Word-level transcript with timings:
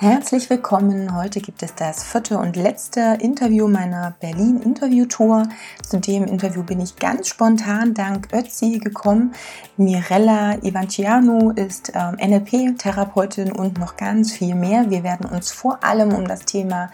Herzlich 0.00 0.48
willkommen. 0.48 1.16
Heute 1.16 1.40
gibt 1.40 1.60
es 1.64 1.74
das 1.74 2.04
vierte 2.04 2.38
und 2.38 2.54
letzte 2.54 3.18
Interview 3.20 3.66
meiner 3.66 4.14
Berlin 4.20 4.62
Interview 4.62 5.06
Tour. 5.06 5.48
Zu 5.84 5.98
dem 5.98 6.22
Interview 6.22 6.62
bin 6.62 6.80
ich 6.80 6.94
ganz 6.94 7.26
spontan 7.26 7.94
dank 7.94 8.28
Ötzi 8.32 8.78
gekommen. 8.78 9.34
Mirella 9.76 10.62
Ivanciano 10.62 11.50
ist 11.50 11.90
ähm, 11.96 12.14
NLP-Therapeutin 12.14 13.50
und 13.50 13.80
noch 13.80 13.96
ganz 13.96 14.30
viel 14.30 14.54
mehr. 14.54 14.88
Wir 14.88 15.02
werden 15.02 15.28
uns 15.28 15.50
vor 15.50 15.82
allem 15.82 16.14
um 16.14 16.28
das 16.28 16.44
Thema 16.44 16.92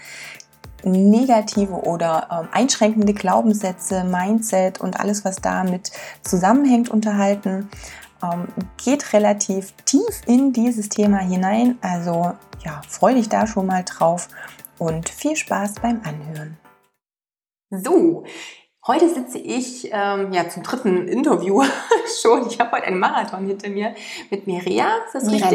negative 0.83 1.75
oder 1.75 2.29
ähm, 2.31 2.49
einschränkende 2.53 3.13
Glaubenssätze, 3.13 4.05
Mindset 4.05 4.81
und 4.81 4.99
alles, 4.99 5.27
was 5.27 5.43
damit 5.43 5.93
zusammenhängt, 6.23 6.89
unterhalten 6.89 7.69
ähm, 8.23 8.49
geht 8.83 9.13
relativ 9.13 9.73
tief 9.85 10.23
in 10.27 10.53
dieses 10.53 10.89
Thema 10.89 11.19
hinein. 11.19 11.79
Also 11.81 12.33
ja, 12.65 12.81
freue 12.89 13.15
dich 13.15 13.29
da 13.29 13.47
schon 13.47 13.67
mal 13.67 13.85
drauf 13.85 14.29
und 14.79 15.09
viel 15.09 15.37
Spaß 15.37 15.75
beim 15.83 16.01
Anhören. 16.05 16.57
So, 17.71 18.25
heute 18.87 19.13
sitze 19.13 19.39
ich 19.39 19.91
ähm, 19.93 20.33
ja 20.33 20.49
zum 20.49 20.63
dritten 20.63 21.09
Interview 21.09 21.63
schon. 22.23 22.47
Ich 22.47 22.61
habe 22.61 22.73
heute 22.73 22.87
einen 22.87 22.99
Marathon 22.99 23.47
hinter 23.47 23.69
mir 23.69 23.95
mit 24.31 24.47
Mirella. 24.47 24.99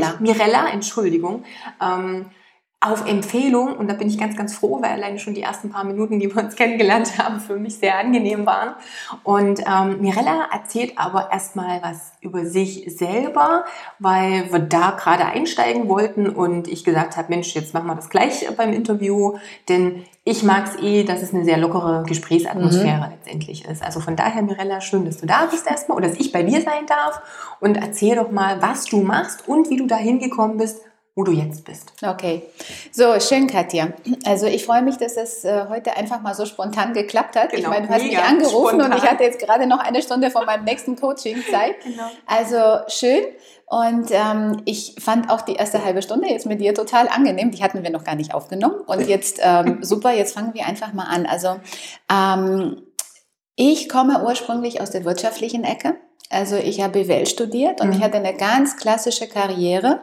richtig? 0.09 0.19
Mirella, 0.19 0.69
Entschuldigung. 0.69 1.43
Ähm, 1.81 2.25
auf 2.81 3.05
Empfehlung 3.05 3.75
und 3.75 3.89
da 3.89 3.93
bin 3.93 4.07
ich 4.07 4.17
ganz, 4.17 4.37
ganz 4.37 4.55
froh, 4.55 4.81
weil 4.81 4.91
alleine 4.91 5.19
schon 5.19 5.33
die 5.33 5.41
ersten 5.41 5.69
paar 5.69 5.83
Minuten, 5.83 6.17
die 6.19 6.33
wir 6.33 6.41
uns 6.41 6.55
kennengelernt 6.55 7.17
haben, 7.17 7.41
für 7.41 7.57
mich 7.57 7.77
sehr 7.77 7.97
angenehm 7.99 8.45
waren. 8.45 8.73
Und 9.23 9.59
ähm, 9.59 9.99
Mirella 9.99 10.47
erzählt 10.51 10.93
aber 10.95 11.29
erstmal 11.29 11.81
was 11.81 12.13
über 12.21 12.45
sich 12.45 12.85
selber, 12.87 13.65
weil 13.99 14.51
wir 14.53 14.59
da 14.59 14.91
gerade 14.91 15.25
einsteigen 15.25 15.89
wollten 15.89 16.29
und 16.29 16.69
ich 16.69 16.85
gesagt 16.85 17.17
habe, 17.17 17.27
Mensch, 17.29 17.53
jetzt 17.53 17.73
machen 17.73 17.87
wir 17.87 17.95
das 17.95 18.09
gleich 18.09 18.47
beim 18.55 18.71
Interview, 18.71 19.37
denn 19.67 20.05
ich 20.23 20.43
mag 20.43 20.67
es 20.67 20.81
eh, 20.81 21.03
dass 21.03 21.21
es 21.21 21.33
eine 21.33 21.43
sehr 21.43 21.57
lockere 21.57 22.03
Gesprächsatmosphäre 22.07 23.07
mhm. 23.07 23.11
letztendlich 23.11 23.65
ist. 23.65 23.83
Also 23.83 23.99
von 23.99 24.15
daher, 24.15 24.41
Mirella, 24.41 24.79
schön, 24.79 25.03
dass 25.03 25.17
du 25.17 25.25
da 25.25 25.47
bist 25.51 25.67
erstmal 25.67 25.97
oder 25.97 26.07
dass 26.07 26.19
ich 26.19 26.31
bei 26.31 26.43
dir 26.43 26.61
sein 26.61 26.85
darf 26.87 27.21
und 27.59 27.75
erzähl 27.75 28.15
doch 28.15 28.31
mal, 28.31 28.61
was 28.61 28.85
du 28.85 29.01
machst 29.01 29.49
und 29.49 29.69
wie 29.69 29.77
du 29.77 29.85
da 29.85 29.97
hingekommen 29.97 30.57
bist 30.57 30.81
wo 31.19 31.23
du 31.23 31.33
jetzt 31.33 31.65
bist. 31.65 31.91
Okay, 32.01 32.43
so 32.93 33.19
schön, 33.19 33.47
Katja. 33.47 33.89
Also 34.25 34.45
ich 34.45 34.65
freue 34.65 34.81
mich, 34.81 34.95
dass 34.95 35.17
es 35.17 35.43
äh, 35.43 35.65
heute 35.67 35.97
einfach 35.97 36.21
mal 36.21 36.33
so 36.33 36.45
spontan 36.45 36.93
geklappt 36.93 37.35
hat. 37.35 37.49
Genau, 37.49 37.63
ich 37.63 37.67
meine, 37.67 37.87
du 37.87 37.93
hast 37.93 38.03
mich 38.03 38.17
angerufen 38.17 38.79
spontan. 38.79 38.93
und 38.93 38.97
ich 38.97 39.03
hatte 39.03 39.23
jetzt 39.25 39.37
gerade 39.37 39.67
noch 39.67 39.79
eine 39.79 40.01
Stunde 40.01 40.31
vor 40.31 40.45
meinem 40.45 40.63
nächsten 40.63 40.95
Coaching-Zeit. 40.95 41.75
Genau. 41.89 42.03
Also 42.27 42.83
schön. 42.87 43.23
Und 43.65 44.11
ähm, 44.11 44.61
ich 44.65 44.95
fand 44.99 45.29
auch 45.29 45.41
die 45.41 45.55
erste 45.55 45.83
halbe 45.83 46.01
Stunde 46.01 46.29
jetzt 46.29 46.45
mit 46.45 46.61
dir 46.61 46.73
total 46.73 47.07
angenehm. 47.07 47.51
Die 47.51 47.63
hatten 47.63 47.83
wir 47.83 47.89
noch 47.89 48.03
gar 48.03 48.15
nicht 48.15 48.33
aufgenommen. 48.33 48.81
Und 48.85 49.07
jetzt 49.07 49.39
ähm, 49.41 49.79
super, 49.81 50.13
jetzt 50.13 50.35
fangen 50.35 50.53
wir 50.53 50.65
einfach 50.65 50.93
mal 50.93 51.05
an. 51.05 51.25
Also 51.25 51.59
ähm, 52.11 52.81
ich 53.55 53.89
komme 53.89 54.23
ursprünglich 54.23 54.81
aus 54.81 54.91
der 54.91 55.03
wirtschaftlichen 55.03 55.63
Ecke. 55.63 55.95
Also 56.29 56.57
ich 56.57 56.81
habe 56.81 57.03
BWL 57.03 57.25
studiert 57.25 57.81
und 57.81 57.87
mhm. 57.87 57.93
ich 57.93 58.01
hatte 58.01 58.17
eine 58.17 58.35
ganz 58.35 58.77
klassische 58.77 59.27
Karriere. 59.27 60.01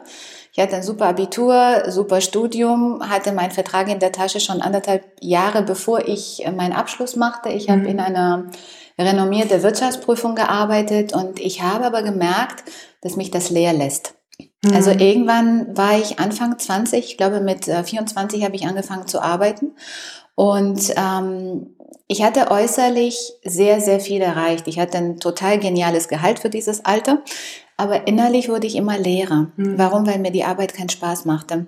Ich 0.57 0.63
hatte 0.63 0.77
ein 0.77 0.81
super 0.81 1.05
Abitur, 1.05 1.83
super 1.89 2.19
Studium, 2.19 3.07
hatte 3.07 3.31
meinen 3.31 3.51
Vertrag 3.51 3.89
in 3.89 3.99
der 3.99 4.11
Tasche 4.11 4.39
schon 4.39 4.59
anderthalb 4.59 5.03
Jahre, 5.21 5.61
bevor 5.61 6.07
ich 6.07 6.43
äh, 6.43 6.51
meinen 6.51 6.73
Abschluss 6.73 7.15
machte. 7.15 7.49
Ich 7.49 7.67
mhm. 7.67 7.73
habe 7.73 7.87
in 7.87 7.99
einer 7.99 8.47
renommierten 8.97 9.61
Wirtschaftsprüfung 9.61 10.33
gearbeitet 10.33 11.13
und 11.13 11.39
ich 11.39 11.61
habe 11.61 11.85
aber 11.85 12.01
gemerkt, 12.01 12.63
dass 13.01 13.17
mich 13.17 13.29
das 13.29 13.51
leer 13.51 13.71
lässt. 13.71 14.15
Mhm. 14.63 14.73
Also 14.73 14.89
irgendwann 14.89 15.77
war 15.77 15.99
ich 15.99 16.17
Anfang 16.17 16.57
20, 16.57 17.05
ich 17.05 17.17
glaube 17.17 17.39
mit 17.39 17.65
24 17.65 18.41
äh, 18.41 18.43
habe 18.43 18.55
ich 18.55 18.65
angefangen 18.65 19.05
zu 19.05 19.21
arbeiten 19.21 19.75
und 20.33 20.91
ähm, 20.97 21.75
ich 22.07 22.23
hatte 22.23 22.49
äußerlich 22.49 23.33
sehr, 23.43 23.79
sehr 23.79 23.99
viel 23.99 24.21
erreicht. 24.21 24.67
Ich 24.67 24.79
hatte 24.79 24.97
ein 24.97 25.19
total 25.19 25.59
geniales 25.59 26.07
Gehalt 26.07 26.39
für 26.39 26.49
dieses 26.49 26.83
Alter. 26.83 27.21
Aber 27.79 28.07
innerlich 28.07 28.49
wurde 28.49 28.65
ich 28.65 28.75
immer 28.75 28.97
leerer. 28.97 29.51
Mhm. 29.55 29.77
Warum? 29.77 30.07
Weil 30.07 30.17
mir 30.17 30.31
die 30.31 30.43
Arbeit 30.43 30.73
keinen 30.73 30.89
Spaß 30.89 31.25
machte. 31.25 31.67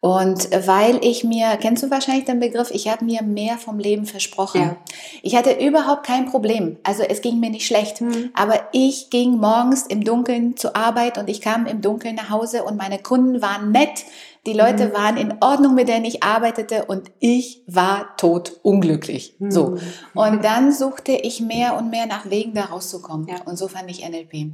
Und 0.00 0.50
weil 0.66 1.02
ich 1.02 1.24
mir, 1.24 1.56
kennst 1.58 1.82
du 1.82 1.90
wahrscheinlich 1.90 2.26
den 2.26 2.40
Begriff, 2.40 2.70
ich 2.70 2.88
habe 2.88 3.06
mir 3.06 3.22
mehr 3.22 3.56
vom 3.56 3.78
Leben 3.78 4.04
versprochen. 4.04 4.60
Ja. 4.60 4.76
Ich 5.22 5.34
hatte 5.34 5.52
überhaupt 5.52 6.04
kein 6.06 6.26
Problem. 6.26 6.76
Also 6.82 7.02
es 7.02 7.22
ging 7.22 7.40
mir 7.40 7.48
nicht 7.48 7.66
schlecht. 7.66 8.02
Mhm. 8.02 8.30
Aber 8.34 8.60
ich 8.72 9.08
ging 9.08 9.38
morgens 9.38 9.86
im 9.86 10.04
Dunkeln 10.04 10.58
zur 10.58 10.76
Arbeit 10.76 11.16
und 11.16 11.30
ich 11.30 11.40
kam 11.40 11.64
im 11.64 11.80
Dunkeln 11.80 12.16
nach 12.16 12.28
Hause 12.28 12.62
und 12.62 12.76
meine 12.76 12.98
Kunden 12.98 13.40
waren 13.40 13.72
nett. 13.72 14.04
Die 14.44 14.52
Leute 14.52 14.88
mhm. 14.88 14.92
waren 14.92 15.16
in 15.16 15.34
Ordnung, 15.40 15.74
mit 15.74 15.88
denen 15.88 16.04
ich 16.04 16.22
arbeitete 16.22 16.84
und 16.84 17.10
ich 17.18 17.62
war 17.66 18.14
tot 18.18 18.60
unglücklich. 18.62 19.36
Mhm. 19.38 19.50
So. 19.50 19.78
Und 20.14 20.44
dann 20.44 20.70
suchte 20.70 21.12
ich 21.12 21.40
mehr 21.40 21.78
und 21.78 21.88
mehr 21.88 22.06
nach 22.06 22.28
Wegen, 22.28 22.52
da 22.52 22.66
rauszukommen. 22.66 23.26
Ja. 23.26 23.36
Und 23.46 23.56
so 23.56 23.68
fand 23.68 23.90
ich 23.90 24.06
NLP. 24.06 24.52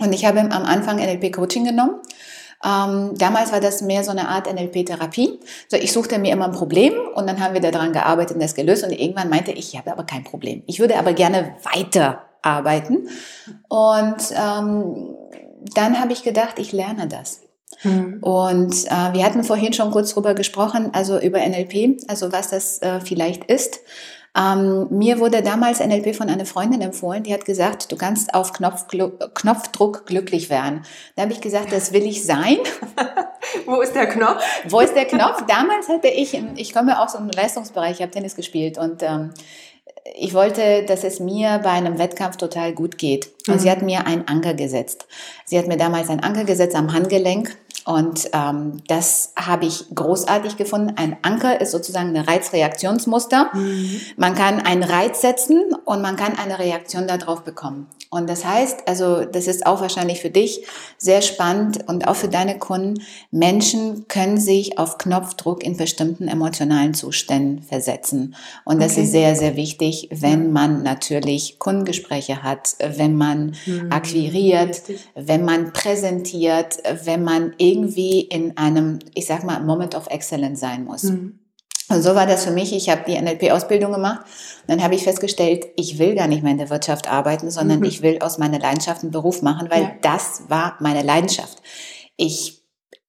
Und 0.00 0.12
ich 0.12 0.24
habe 0.24 0.40
am 0.40 0.50
Anfang 0.50 0.96
NLP-Coaching 0.96 1.64
genommen. 1.64 1.96
Ähm, 2.62 3.14
damals 3.16 3.52
war 3.52 3.60
das 3.60 3.80
mehr 3.80 4.04
so 4.04 4.10
eine 4.10 4.28
Art 4.28 4.52
NLP-Therapie. 4.52 5.40
So, 5.68 5.76
ich 5.76 5.92
suchte 5.92 6.18
mir 6.18 6.32
immer 6.32 6.46
ein 6.46 6.52
Problem 6.52 6.92
und 7.14 7.26
dann 7.26 7.40
haben 7.40 7.54
wir 7.54 7.60
daran 7.60 7.92
gearbeitet 7.92 8.34
und 8.34 8.42
das 8.42 8.54
gelöst. 8.54 8.84
Und 8.84 8.92
irgendwann 8.92 9.28
meinte 9.28 9.52
ich, 9.52 9.72
ich 9.72 9.78
habe 9.78 9.92
aber 9.92 10.04
kein 10.04 10.24
Problem. 10.24 10.62
Ich 10.66 10.80
würde 10.80 10.98
aber 10.98 11.12
gerne 11.12 11.54
weiter 11.72 12.22
arbeiten. 12.42 13.08
Und 13.68 14.16
ähm, 14.32 15.16
dann 15.74 16.00
habe 16.00 16.12
ich 16.12 16.22
gedacht, 16.22 16.58
ich 16.58 16.72
lerne 16.72 17.06
das. 17.06 17.42
Mhm. 17.82 18.18
Und 18.20 18.74
äh, 18.86 19.12
wir 19.12 19.24
hatten 19.24 19.44
vorhin 19.44 19.72
schon 19.72 19.90
kurz 19.90 20.12
drüber 20.12 20.34
gesprochen, 20.34 20.90
also 20.92 21.18
über 21.18 21.38
NLP, 21.38 22.02
also 22.08 22.32
was 22.32 22.50
das 22.50 22.80
äh, 22.82 23.00
vielleicht 23.00 23.44
ist. 23.44 23.80
Ähm, 24.36 24.86
mir 24.90 25.18
wurde 25.18 25.42
damals 25.42 25.80
NLP 25.80 26.14
von 26.14 26.28
einer 26.28 26.46
Freundin 26.46 26.80
empfohlen, 26.80 27.24
die 27.24 27.34
hat 27.34 27.44
gesagt, 27.44 27.90
du 27.90 27.96
kannst 27.96 28.32
auf 28.32 28.52
Knopf, 28.52 28.86
Knopfdruck 29.34 30.06
glücklich 30.06 30.50
werden. 30.50 30.82
Da 31.16 31.22
habe 31.22 31.32
ich 31.32 31.40
gesagt, 31.40 31.72
das 31.72 31.92
will 31.92 32.04
ich 32.04 32.24
sein. 32.24 32.58
Wo 33.66 33.80
ist 33.80 33.94
der 33.94 34.06
Knopf? 34.06 34.42
Wo 34.68 34.80
ist 34.80 34.94
der 34.94 35.06
Knopf? 35.06 35.44
Damals 35.48 35.88
hatte 35.88 36.08
ich, 36.08 36.40
ich 36.56 36.72
komme 36.72 37.00
aus 37.00 37.16
einem 37.16 37.30
Leistungsbereich, 37.30 37.96
ich 37.96 38.02
habe 38.02 38.12
Tennis 38.12 38.36
gespielt 38.36 38.78
und 38.78 39.02
ähm, 39.02 39.32
ich 40.14 40.32
wollte, 40.34 40.84
dass 40.84 41.04
es 41.04 41.20
mir 41.20 41.60
bei 41.62 41.70
einem 41.70 41.98
Wettkampf 41.98 42.36
total 42.36 42.72
gut 42.72 42.98
geht. 42.98 43.30
Und 43.48 43.56
mhm. 43.56 43.58
sie 43.58 43.70
hat 43.70 43.82
mir 43.82 44.06
einen 44.06 44.26
Anker 44.28 44.54
gesetzt. 44.54 45.06
Sie 45.44 45.58
hat 45.58 45.66
mir 45.66 45.76
damals 45.76 46.08
einen 46.08 46.20
Anker 46.20 46.44
gesetzt 46.44 46.76
am 46.76 46.92
Handgelenk 46.92 47.56
und 47.84 48.28
ähm, 48.32 48.82
das 48.86 49.32
habe 49.36 49.66
ich 49.66 49.84
großartig 49.94 50.56
gefunden. 50.56 50.94
Ein 50.96 51.16
Anker 51.22 51.60
ist 51.60 51.72
sozusagen 51.72 52.14
ein 52.14 52.24
Reizreaktionsmuster. 52.24 53.50
Mhm. 53.54 54.00
Man 54.16 54.34
kann 54.34 54.60
einen 54.60 54.82
Reiz 54.82 55.20
setzen 55.20 55.74
und 55.84 56.02
man 56.02 56.16
kann 56.16 56.38
eine 56.38 56.58
Reaktion 56.58 57.06
darauf 57.06 57.42
bekommen. 57.42 57.86
Und 58.12 58.28
das 58.28 58.44
heißt, 58.44 58.88
also 58.88 59.24
das 59.24 59.46
ist 59.46 59.66
auch 59.66 59.80
wahrscheinlich 59.80 60.20
für 60.20 60.30
dich 60.30 60.66
sehr 60.98 61.22
spannend 61.22 61.88
und 61.88 62.08
auch 62.08 62.16
für 62.16 62.26
deine 62.26 62.58
Kunden. 62.58 63.02
Menschen 63.30 64.08
können 64.08 64.38
sich 64.38 64.78
auf 64.78 64.98
Knopfdruck 64.98 65.62
in 65.62 65.76
bestimmten 65.76 66.26
emotionalen 66.26 66.92
Zuständen 66.92 67.62
versetzen. 67.62 68.34
Und 68.64 68.82
das 68.82 68.92
okay. 68.92 69.02
ist 69.02 69.12
sehr, 69.12 69.36
sehr 69.36 69.54
wichtig, 69.54 70.08
wenn 70.10 70.52
man 70.52 70.82
natürlich 70.82 71.60
Kundengespräche 71.60 72.42
hat, 72.42 72.74
wenn 72.80 73.14
man 73.16 73.54
mhm. 73.64 73.92
akquiriert, 73.92 74.82
wenn 75.14 75.44
man 75.44 75.72
präsentiert, 75.72 76.78
wenn 77.04 77.22
man 77.22 77.54
irgendwie 77.70 78.22
in 78.22 78.56
einem, 78.56 78.98
ich 79.14 79.26
sag 79.26 79.44
mal, 79.44 79.62
Moment 79.62 79.94
of 79.94 80.06
Excellence 80.08 80.60
sein 80.60 80.84
muss. 80.84 81.04
Mhm. 81.04 81.38
Und 81.88 82.02
so 82.02 82.14
war 82.14 82.26
das 82.26 82.44
für 82.44 82.52
mich. 82.52 82.72
Ich 82.72 82.88
habe 82.88 83.02
die 83.06 83.20
NLP-Ausbildung 83.20 83.92
gemacht. 83.92 84.20
Dann 84.68 84.82
habe 84.82 84.94
ich 84.94 85.02
festgestellt, 85.02 85.66
ich 85.76 85.98
will 85.98 86.14
gar 86.14 86.28
nicht 86.28 86.42
mehr 86.42 86.52
in 86.52 86.58
der 86.58 86.70
Wirtschaft 86.70 87.10
arbeiten, 87.10 87.50
sondern 87.50 87.80
mhm. 87.80 87.86
ich 87.86 88.00
will 88.02 88.18
aus 88.20 88.38
meiner 88.38 88.60
Leidenschaft 88.60 89.02
einen 89.02 89.10
Beruf 89.10 89.42
machen, 89.42 89.68
weil 89.70 89.82
ja. 89.82 89.92
das 90.00 90.44
war 90.48 90.76
meine 90.78 91.02
Leidenschaft. 91.02 91.58
Ich 92.16 92.62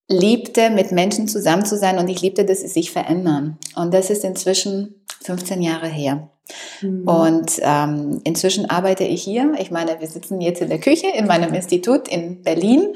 liebte, 0.10 0.72
mit 0.72 0.92
Menschen 0.92 1.28
zusammen 1.28 1.64
zu 1.64 1.78
sein 1.78 2.00
und 2.00 2.08
ich 2.08 2.22
liebte, 2.22 2.44
dass 2.44 2.62
sie 2.62 2.68
sich 2.68 2.92
verändern. 2.92 3.58
Und 3.76 3.94
das 3.94 4.10
ist 4.10 4.24
inzwischen 4.24 5.06
15 5.24 5.62
Jahre 5.62 5.88
her. 5.88 6.30
Mhm. 6.82 7.08
Und 7.08 7.52
ähm, 7.62 8.22
inzwischen 8.24 8.70
arbeite 8.70 9.04
ich 9.04 9.24
hier. 9.24 9.54
Ich 9.60 9.72
meine, 9.72 10.00
wir 10.00 10.08
sitzen 10.08 10.42
jetzt 10.42 10.62
in 10.62 10.70
der 10.70 10.80
Küche 10.80 11.08
in 11.16 11.28
meinem 11.28 11.54
Institut 11.54 12.08
in 12.08 12.42
Berlin. 12.42 12.96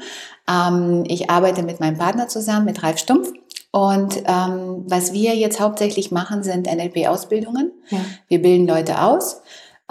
Ähm, 0.50 1.04
ich 1.06 1.30
arbeite 1.30 1.62
mit 1.62 1.80
meinem 1.80 1.98
Partner 1.98 2.28
zusammen, 2.28 2.66
mit 2.66 2.82
Ralf 2.82 2.98
Stumpf. 2.98 3.32
Und 3.72 4.22
ähm, 4.26 4.84
was 4.86 5.12
wir 5.12 5.34
jetzt 5.36 5.60
hauptsächlich 5.60 6.10
machen, 6.10 6.42
sind 6.42 6.66
NLP-Ausbildungen. 6.66 7.72
Ja. 7.90 7.98
Wir 8.28 8.40
bilden 8.40 8.66
Leute 8.66 9.02
aus. 9.02 9.42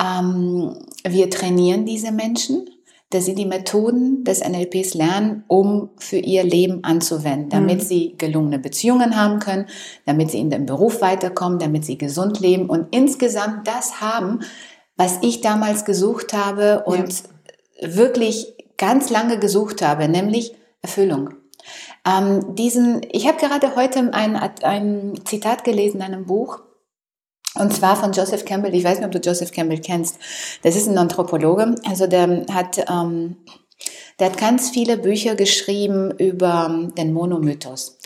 Ähm, 0.02 0.76
wir 1.08 1.30
trainieren 1.30 1.86
diese 1.86 2.12
Menschen. 2.12 2.70
dass 3.12 3.26
sie 3.26 3.36
die 3.36 3.46
Methoden 3.46 4.24
des 4.24 4.44
NLPs 4.44 4.96
lernen, 4.96 5.44
um 5.48 5.92
für 5.98 6.18
ihr 6.18 6.44
Leben 6.44 6.84
anzuwenden, 6.84 7.50
damit 7.50 7.78
mhm. 7.78 7.86
sie 7.86 8.16
gelungene 8.18 8.60
Beziehungen 8.60 9.16
haben 9.16 9.40
können, 9.40 9.68
damit 10.06 10.32
sie 10.32 10.40
in 10.40 10.50
dem 10.50 10.66
Beruf 10.66 11.02
weiterkommen, 11.02 11.60
damit 11.60 11.86
sie 11.86 11.98
gesund 11.98 12.40
leben 12.40 12.68
und 12.68 12.88
insgesamt 12.94 13.68
das 13.68 14.02
haben, 14.02 14.40
was 14.98 15.20
ich 15.22 15.40
damals 15.40 15.86
gesucht 15.86 16.34
habe 16.34 16.84
und 16.86 17.24
ja. 17.80 17.96
wirklich 17.96 18.56
ganz 18.78 19.10
lange 19.10 19.40
gesucht 19.40 19.82
habe, 19.82 20.08
nämlich 20.08 20.56
Erfüllung. 20.82 21.32
Ähm, 22.06 22.56
diesen, 22.56 23.02
ich 23.12 23.28
habe 23.28 23.38
gerade 23.38 23.76
heute 23.76 24.14
ein, 24.14 24.36
ein 24.36 25.20
Zitat 25.26 25.64
gelesen 25.64 25.98
in 25.98 26.04
einem 26.04 26.26
Buch, 26.26 26.60
und 27.58 27.74
zwar 27.74 27.96
von 27.96 28.12
Joseph 28.12 28.46
Campbell. 28.46 28.76
Ich 28.76 28.84
weiß 28.84 28.98
nicht, 28.98 29.06
ob 29.06 29.12
du 29.12 29.20
Joseph 29.20 29.52
Campbell 29.52 29.80
kennst. 29.80 30.20
Das 30.64 30.76
ist 30.76 30.88
ein 30.88 30.98
Anthropologe. 30.98 31.76
Also 31.88 32.06
der 32.06 32.46
hat, 32.52 32.84
ähm, 32.90 33.38
der 34.20 34.28
hat 34.28 34.38
ganz 34.38 34.70
viele 34.70 34.98
Bücher 34.98 35.36
geschrieben 35.36 36.12
über 36.18 36.90
den 36.98 37.14
Monomythos. 37.14 37.98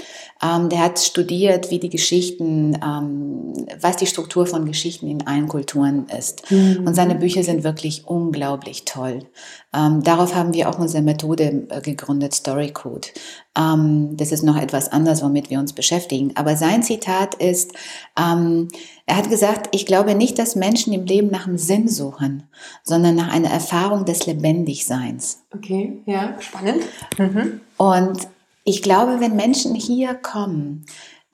Ähm, 0.41 0.69
der 0.69 0.79
hat 0.79 0.99
studiert, 0.99 1.69
wie 1.71 1.79
die 1.79 1.89
Geschichten, 1.89 2.77
ähm, 2.83 3.53
was 3.81 3.97
die 3.97 4.05
Struktur 4.05 4.45
von 4.45 4.65
Geschichten 4.65 5.07
in 5.07 5.27
allen 5.27 5.47
Kulturen 5.47 6.07
ist. 6.17 6.49
Mhm. 6.51 6.85
Und 6.85 6.93
seine 6.93 7.15
Bücher 7.15 7.43
sind 7.43 7.63
wirklich 7.63 8.05
unglaublich 8.05 8.85
toll. 8.85 9.25
Ähm, 9.71 10.03
darauf 10.03 10.33
haben 10.33 10.53
wir 10.53 10.67
auch 10.67 10.79
unsere 10.79 11.03
Methode 11.03 11.67
äh, 11.69 11.81
gegründet, 11.81 12.33
Storycode. 12.33 13.13
Ähm, 13.55 14.17
das 14.17 14.31
ist 14.31 14.41
noch 14.41 14.57
etwas 14.57 14.91
anderes, 14.91 15.21
womit 15.21 15.51
wir 15.51 15.59
uns 15.59 15.73
beschäftigen. 15.73 16.31
Aber 16.35 16.57
sein 16.57 16.81
Zitat 16.81 17.35
ist, 17.35 17.73
ähm, 18.17 18.67
er 19.05 19.17
hat 19.17 19.29
gesagt, 19.29 19.69
ich 19.71 19.85
glaube 19.85 20.15
nicht, 20.15 20.39
dass 20.39 20.55
Menschen 20.55 20.91
im 20.93 21.05
Leben 21.05 21.29
nach 21.29 21.45
einem 21.45 21.59
Sinn 21.59 21.87
suchen, 21.87 22.49
sondern 22.83 23.15
nach 23.15 23.31
einer 23.31 23.49
Erfahrung 23.49 24.05
des 24.05 24.25
Lebendigseins. 24.25 25.43
Okay, 25.53 26.01
ja, 26.07 26.35
spannend. 26.39 26.81
Mhm. 27.19 27.61
Und 27.77 28.27
ich 28.63 28.81
glaube, 28.81 29.19
wenn 29.19 29.35
Menschen 29.35 29.75
hier 29.75 30.15
kommen, 30.15 30.85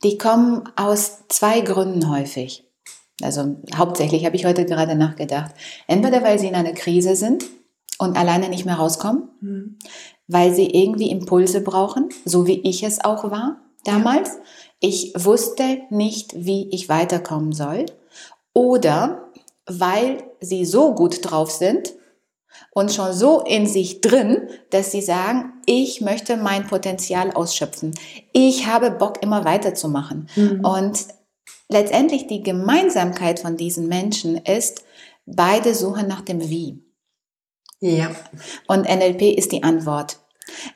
die 0.04 0.18
kommen 0.18 0.64
aus 0.76 1.20
zwei 1.30 1.62
Gründen 1.62 2.10
häufig. 2.10 2.66
Also 3.22 3.56
hauptsächlich 3.74 4.26
habe 4.26 4.36
ich 4.36 4.46
heute 4.46 4.66
gerade 4.66 4.96
nachgedacht. 4.96 5.52
Entweder 5.88 6.22
weil 6.22 6.38
sie 6.38 6.48
in 6.48 6.56
einer 6.56 6.74
Krise 6.74 7.16
sind 7.16 7.46
und 8.00 8.18
alleine 8.18 8.50
nicht 8.50 8.66
mehr 8.66 8.76
rauskommen, 8.76 9.30
mhm. 9.42 9.78
weil 10.28 10.54
sie 10.54 10.70
irgendwie 10.70 11.10
Impulse 11.10 11.62
brauchen, 11.62 12.10
so 12.26 12.48
wie 12.48 12.62
ich 12.62 12.84
es 12.84 13.04
auch 13.04 13.30
war 13.32 13.62
damals. 13.84 14.30
Ja. 14.30 14.42
Ich 14.80 15.14
wusste 15.16 15.80
nicht, 15.90 16.34
wie 16.36 16.70
ich 16.72 16.90
weiterkommen 16.90 17.54
soll. 17.54 17.86
Oder 18.54 19.32
weil 19.66 20.24
sie 20.40 20.66
so 20.66 20.94
gut 20.94 21.20
drauf 21.22 21.52
sind, 21.52 21.94
und 22.72 22.92
schon 22.92 23.14
so 23.14 23.42
in 23.42 23.68
sich 23.68 24.02
drin, 24.02 24.50
dass 24.70 24.92
sie 24.92 25.02
sagen, 25.02 25.54
ich 25.66 26.02
möchte 26.02 26.38
mein 26.38 26.68
Potenzial 26.68 27.32
ausschöpfen. 27.32 27.94
Ich 28.34 28.68
habe 28.68 28.92
Bock, 28.92 29.24
immer 29.24 29.46
weiterzumachen. 29.46 30.30
Mhm. 30.36 30.66
Und 30.66 31.06
letztendlich 31.70 32.28
die 32.28 32.44
Gemeinsamkeit 32.44 33.40
von 33.40 33.58
diesen 33.58 33.88
Menschen 33.88 34.38
ist, 34.38 34.84
beide 35.26 35.74
suchen 35.74 36.08
nach 36.08 36.22
dem 36.22 36.50
Wie. 36.50 36.85
Ja. 37.92 38.12
Und 38.68 38.84
NLP 38.84 39.38
ist 39.38 39.52
die 39.52 39.64
Antwort. 39.64 40.18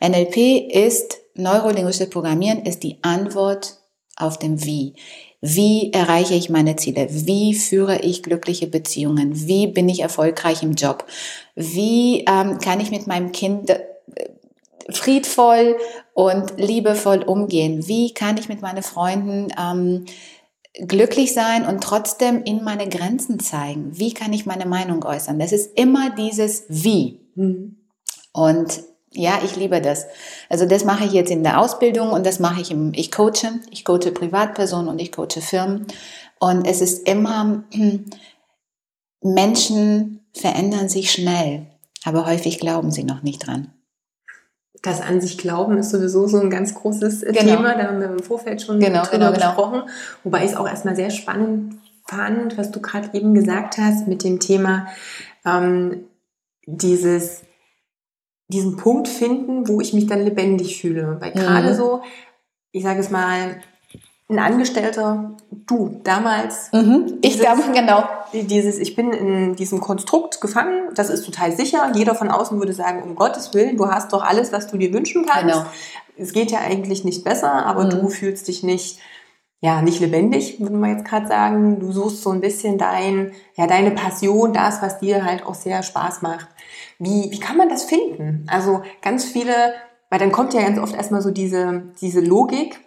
NLP 0.02 0.72
ist, 0.72 1.18
neurolinguistisches 1.36 2.10
Programmieren 2.10 2.66
ist 2.66 2.84
die 2.84 3.00
Antwort 3.02 3.78
auf 4.16 4.38
dem 4.38 4.64
Wie. 4.64 4.96
Wie 5.42 5.94
erreiche 5.94 6.34
ich 6.34 6.50
meine 6.50 6.76
Ziele? 6.76 7.08
Wie 7.10 7.54
führe 7.54 8.00
ich 8.02 8.24
glückliche 8.24 8.68
Beziehungen? 8.68 9.48
Wie 9.48 9.68
bin 9.68 9.88
ich 9.88 10.02
erfolgreich 10.02 10.64
im 10.64 10.74
Job? 10.74 11.06
Wie 11.56 12.26
ähm, 12.28 12.60
kann 12.60 12.82
ich 12.82 12.92
mit 12.92 13.08
meinem 13.08 13.32
Kind 13.32 13.70
äh, 13.70 13.80
friedvoll 14.90 15.78
und 16.14 16.60
liebevoll 16.60 17.24
umgehen? 17.24 17.88
Wie 17.88 18.14
kann 18.14 18.38
ich 18.38 18.50
mit 18.50 18.62
meinen 18.62 18.84
Freunden 18.84 19.48
ähm, 19.58 20.06
glücklich 20.74 21.34
sein 21.34 21.66
und 21.66 21.84
trotzdem 21.84 22.44
in 22.44 22.64
meine 22.64 22.88
Grenzen 22.90 23.40
zeigen? 23.40 23.98
Wie 23.98 24.14
kann 24.14 24.34
ich 24.34 24.46
meine 24.46 24.66
Meinung 24.66 25.04
äußern? 25.04 25.40
Das 25.40 25.52
ist 25.52 25.78
immer 25.78 26.12
dieses 26.12 26.66
Wie. 26.68 27.32
Mhm. 27.36 27.78
Und 28.34 28.84
ja, 29.12 29.40
ich 29.44 29.56
liebe 29.56 29.82
das. 29.82 30.06
Also 30.50 30.66
das 30.66 30.86
mache 30.86 31.06
ich 31.06 31.14
jetzt 31.14 31.32
in 31.32 31.44
der 31.44 31.60
Ausbildung 31.60 32.12
und 32.12 32.26
das 32.26 32.40
mache 32.40 32.62
ich 32.62 32.72
im, 32.72 32.94
ich 32.94 33.12
coache, 33.12 33.60
ich 33.72 33.84
coache 33.84 34.12
Privatpersonen 34.12 34.88
und 34.88 35.00
ich 35.00 35.12
coache 35.12 35.42
Firmen. 35.42 35.88
Und 36.40 36.68
es 36.68 36.82
ist 36.82 37.08
immer, 37.08 37.64
Menschen 39.22 40.28
verändern 40.34 40.90
sich 40.90 41.12
schnell, 41.12 41.68
aber 42.04 42.26
häufig 42.26 42.60
glauben 42.60 42.92
sie 42.92 43.04
noch 43.04 43.24
nicht 43.24 43.48
dran. 43.48 43.74
Das 44.82 45.02
an 45.02 45.20
sich 45.20 45.38
glauben 45.38 45.78
ist 45.78 45.90
sowieso 45.90 46.28
so 46.28 46.40
ein 46.40 46.50
ganz 46.50 46.74
großes 46.74 47.22
genau. 47.22 47.40
Thema, 47.40 47.76
da 47.76 47.88
haben 47.88 48.00
wir 48.00 48.10
im 48.10 48.24
Vorfeld 48.24 48.62
schon 48.62 48.80
genau, 48.80 49.04
drüber 49.04 49.12
genau, 49.12 49.32
genau. 49.34 49.48
gesprochen. 49.48 49.90
Wobei 50.24 50.46
ich 50.46 50.52
es 50.52 50.58
auch 50.58 50.68
erstmal 50.68 50.96
sehr 50.96 51.10
spannend 51.10 51.76
fand, 52.08 52.58
was 52.58 52.72
du 52.72 52.82
gerade 52.82 53.10
eben 53.14 53.34
gesagt 53.34 53.78
hast 53.78 54.08
mit 54.08 54.24
dem 54.24 54.40
Thema 54.40 54.88
ähm, 55.46 56.06
dieses 56.66 57.44
diesen 58.50 58.78
Punkt 58.78 59.08
finden, 59.08 59.68
wo 59.68 59.80
ich 59.80 59.94
mich 59.94 60.08
dann 60.08 60.24
lebendig 60.24 60.82
fühle. 60.82 61.18
Weil 61.20 61.32
gerade 61.32 61.72
mhm. 61.72 61.76
so, 61.76 62.02
ich 62.72 62.84
sage 62.84 63.00
es 63.00 63.12
mal, 63.12 63.62
ein 64.30 64.38
Angestellter, 64.38 65.32
du 65.50 66.00
damals. 66.04 66.72
Mhm. 66.72 67.18
Ich 67.22 67.40
damals, 67.40 67.72
genau. 67.74 68.04
Dieses, 68.32 68.78
ich 68.78 68.96
bin 68.96 69.12
in 69.12 69.56
diesem 69.56 69.82
Konstrukt 69.82 70.40
gefangen, 70.40 70.90
das 70.94 71.10
ist 71.10 71.26
total 71.26 71.52
sicher. 71.52 71.92
Jeder 71.96 72.14
von 72.14 72.30
außen 72.30 72.60
würde 72.60 72.74
sagen, 72.74 73.02
um 73.02 73.16
Gottes 73.16 73.54
Willen, 73.56 73.76
du 73.76 73.88
hast 73.88 74.14
doch 74.14 74.24
alles, 74.24 74.54
was 74.54 74.68
du 74.68 74.78
dir 74.78 74.94
wünschen 74.94 75.26
kannst. 75.26 75.56
Genau. 75.56 75.66
Es 76.16 76.34
geht 76.34 76.52
ja 76.52 76.60
eigentlich 76.60 77.04
nicht 77.04 77.24
besser, 77.24 77.66
aber 77.66 77.86
mhm. 77.86 77.90
du 77.90 78.10
fühlst 78.10 78.48
dich 78.48 78.62
nicht, 78.62 79.00
ja, 79.62 79.82
nicht 79.82 80.00
lebendig, 80.00 80.60
würde 80.60 80.76
man 80.76 80.92
jetzt 80.92 81.06
gerade 81.06 81.28
sagen. 81.28 81.80
Du 81.80 81.92
suchst 81.92 82.22
so 82.22 82.30
ein 82.30 82.42
bisschen 82.42 82.78
dein, 82.78 83.32
ja, 83.56 83.66
deine 83.66 83.92
Passion, 83.92 84.54
das, 84.54 84.84
was 84.84 85.00
dir 85.00 85.26
halt 85.26 85.44
auch 85.44 85.56
sehr 85.56 85.82
Spaß 85.82 86.22
macht. 86.22 86.48
Wie, 87.00 87.32
wie 87.32 87.40
kann 87.40 87.58
man 87.58 87.70
das 87.70 87.84
finden? 87.84 88.46
Also 88.48 88.84
ganz 89.02 89.26
viele, 89.26 89.74
weil 90.12 90.20
dann 90.20 90.32
kommt 90.32 90.54
ja 90.54 90.62
ganz 90.62 90.78
oft 90.78 90.94
erstmal 90.94 91.22
so 91.22 91.32
diese, 91.32 91.84
diese 92.00 92.20
Logik, 92.20 92.80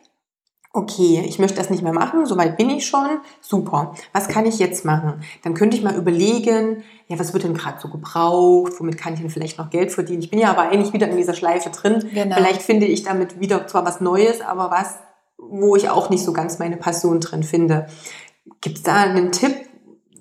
okay, 0.74 1.22
ich 1.26 1.38
möchte 1.38 1.58
das 1.58 1.68
nicht 1.68 1.82
mehr 1.82 1.92
machen, 1.92 2.24
soweit 2.24 2.56
bin 2.56 2.70
ich 2.70 2.86
schon, 2.86 3.20
super. 3.42 3.94
Was 4.14 4.28
kann 4.28 4.46
ich 4.46 4.58
jetzt 4.58 4.84
machen? 4.86 5.22
Dann 5.42 5.52
könnte 5.54 5.76
ich 5.76 5.82
mal 5.82 5.94
überlegen, 5.94 6.82
ja, 7.08 7.18
was 7.18 7.34
wird 7.34 7.44
denn 7.44 7.52
gerade 7.52 7.78
so 7.78 7.88
gebraucht? 7.88 8.72
Womit 8.78 8.96
kann 8.96 9.12
ich 9.12 9.20
denn 9.20 9.28
vielleicht 9.28 9.58
noch 9.58 9.68
Geld 9.68 9.92
verdienen? 9.92 10.22
Ich 10.22 10.30
bin 10.30 10.38
ja 10.38 10.50
aber 10.50 10.62
eigentlich 10.62 10.94
wieder 10.94 11.08
in 11.08 11.16
dieser 11.18 11.34
Schleife 11.34 11.68
drin. 11.68 12.08
Genau. 12.14 12.36
Vielleicht 12.36 12.62
finde 12.62 12.86
ich 12.86 13.02
damit 13.02 13.38
wieder 13.38 13.66
zwar 13.66 13.84
was 13.84 14.00
Neues, 14.00 14.40
aber 14.40 14.70
was, 14.70 14.94
wo 15.36 15.76
ich 15.76 15.90
auch 15.90 16.08
nicht 16.08 16.24
so 16.24 16.32
ganz 16.32 16.58
meine 16.58 16.78
Passion 16.78 17.20
drin 17.20 17.42
finde. 17.42 17.86
Gibt 18.62 18.78
es 18.78 18.82
da 18.82 18.94
einen 18.94 19.30
Tipp, 19.30 19.54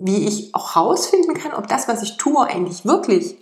wie 0.01 0.27
ich 0.27 0.53
auch 0.53 0.75
rausfinden 0.75 1.33
kann, 1.33 1.53
ob 1.53 1.67
das, 1.67 1.87
was 1.87 2.03
ich 2.03 2.17
tue, 2.17 2.43
eigentlich 2.45 2.83
wirklich 2.83 3.37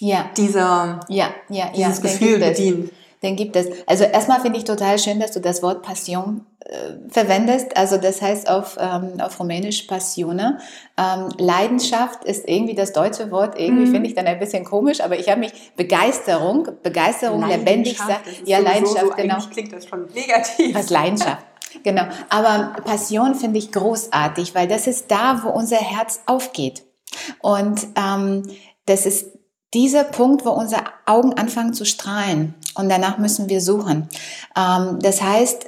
ja. 0.00 0.30
dieser, 0.36 1.00
ja, 1.08 1.28
ja, 1.50 1.70
dieses 1.74 1.98
ja, 1.98 2.02
Gefühl 2.02 2.38
bedient. 2.38 2.90
Den 3.22 3.36
gibt 3.36 3.56
es. 3.56 3.66
Also 3.86 4.04
erstmal 4.04 4.40
finde 4.40 4.58
ich 4.58 4.64
total 4.64 4.98
schön, 4.98 5.18
dass 5.18 5.32
du 5.32 5.40
das 5.40 5.62
Wort 5.62 5.82
Passion 5.82 6.46
äh, 6.60 6.92
verwendest. 7.08 7.76
Also 7.76 7.96
das 7.96 8.22
heißt 8.22 8.48
auf, 8.48 8.76
ähm, 8.80 9.20
auf 9.20 9.40
Rumänisch 9.40 9.82
Passione. 9.82 10.58
Ähm, 10.96 11.28
Leidenschaft 11.38 12.24
ist 12.24 12.48
irgendwie 12.48 12.74
das 12.74 12.92
deutsche 12.92 13.30
Wort. 13.30 13.58
Irgendwie 13.58 13.86
mhm. 13.86 13.92
finde 13.92 14.08
ich 14.08 14.14
dann 14.14 14.26
ein 14.26 14.38
bisschen 14.38 14.64
komisch, 14.64 15.00
aber 15.00 15.18
ich 15.18 15.28
habe 15.28 15.40
mich 15.40 15.52
Begeisterung, 15.76 16.68
Begeisterung, 16.82 17.46
lebendig. 17.46 17.98
Ja, 18.44 18.58
Leidenschaft, 18.58 19.06
so, 19.06 19.14
genau. 19.16 19.38
Klingt 19.50 19.72
das 19.72 19.86
schon 19.86 20.06
negativ. 20.14 20.74
Was 20.74 20.90
Leidenschaft. 20.90 21.44
Genau. 21.82 22.04
Aber 22.28 22.76
Passion 22.84 23.34
finde 23.34 23.58
ich 23.58 23.72
großartig, 23.72 24.54
weil 24.54 24.68
das 24.68 24.86
ist 24.86 25.10
da, 25.10 25.42
wo 25.42 25.50
unser 25.50 25.76
Herz 25.76 26.20
aufgeht. 26.26 26.84
Und 27.40 27.86
ähm, 27.96 28.42
das 28.86 29.06
ist 29.06 29.37
dieser 29.74 30.04
Punkt, 30.04 30.44
wo 30.44 30.50
unsere 30.50 30.82
Augen 31.06 31.34
anfangen 31.34 31.74
zu 31.74 31.84
strahlen 31.84 32.54
und 32.74 32.88
danach 32.88 33.18
müssen 33.18 33.48
wir 33.48 33.60
suchen. 33.60 34.08
Ähm, 34.56 34.98
das 35.00 35.22
heißt, 35.22 35.66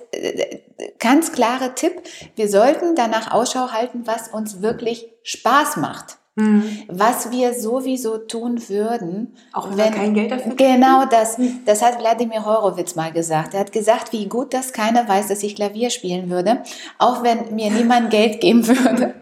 ganz 0.99 1.33
klarer 1.33 1.75
Tipp, 1.75 2.02
wir 2.37 2.49
sollten 2.49 2.95
danach 2.95 3.33
Ausschau 3.33 3.73
halten, 3.73 4.02
was 4.07 4.28
uns 4.28 4.62
wirklich 4.62 5.09
Spaß 5.23 5.76
macht. 5.76 6.16
Mhm. 6.37 6.85
Was 6.88 7.33
wir 7.33 7.54
sowieso 7.54 8.16
tun 8.16 8.69
würden, 8.69 9.35
auch 9.52 9.69
wenn 9.71 9.76
wir 9.76 9.90
kein 9.90 10.14
Geld 10.14 10.30
dafür 10.30 10.54
Genau 10.54 11.04
das. 11.04 11.37
Das 11.66 11.83
hat 11.83 11.99
Wladimir 11.99 12.47
Horowitz 12.47 12.95
mal 12.95 13.12
gesagt. 13.12 13.52
Er 13.54 13.61
hat 13.61 13.73
gesagt, 13.73 14.12
wie 14.12 14.26
gut, 14.26 14.54
dass 14.54 14.73
keiner 14.73 15.09
weiß, 15.09 15.26
dass 15.26 15.42
ich 15.42 15.57
Klavier 15.57 15.90
spielen 15.90 16.30
würde, 16.30 16.62
auch 16.99 17.25
wenn 17.25 17.54
mir 17.54 17.71
niemand 17.71 18.11
Geld 18.11 18.40
geben 18.40 18.66
würde. 18.66 19.14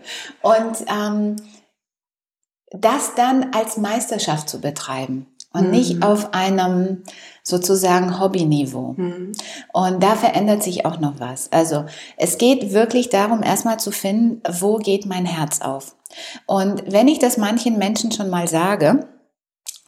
Und 0.42 0.84
ähm, 0.86 1.36
das 2.72 3.14
dann 3.14 3.52
als 3.52 3.76
Meisterschaft 3.76 4.48
zu 4.48 4.60
betreiben 4.60 5.26
und 5.52 5.66
mhm. 5.66 5.70
nicht 5.70 6.02
auf 6.02 6.34
einem 6.34 7.02
sozusagen 7.42 8.20
Hobbyniveau. 8.20 8.94
Mhm. 8.96 9.32
Und 9.72 10.02
da 10.02 10.14
verändert 10.14 10.62
sich 10.62 10.84
auch 10.84 11.00
noch 11.00 11.18
was. 11.18 11.50
Also 11.50 11.86
es 12.16 12.38
geht 12.38 12.72
wirklich 12.72 13.08
darum, 13.08 13.42
erstmal 13.42 13.78
zu 13.78 13.90
finden, 13.90 14.42
wo 14.60 14.76
geht 14.76 15.06
mein 15.06 15.24
Herz 15.24 15.60
auf. 15.60 15.96
Und 16.46 16.82
wenn 16.90 17.08
ich 17.08 17.18
das 17.18 17.36
manchen 17.36 17.78
Menschen 17.78 18.12
schon 18.12 18.30
mal 18.30 18.48
sage, 18.48 19.08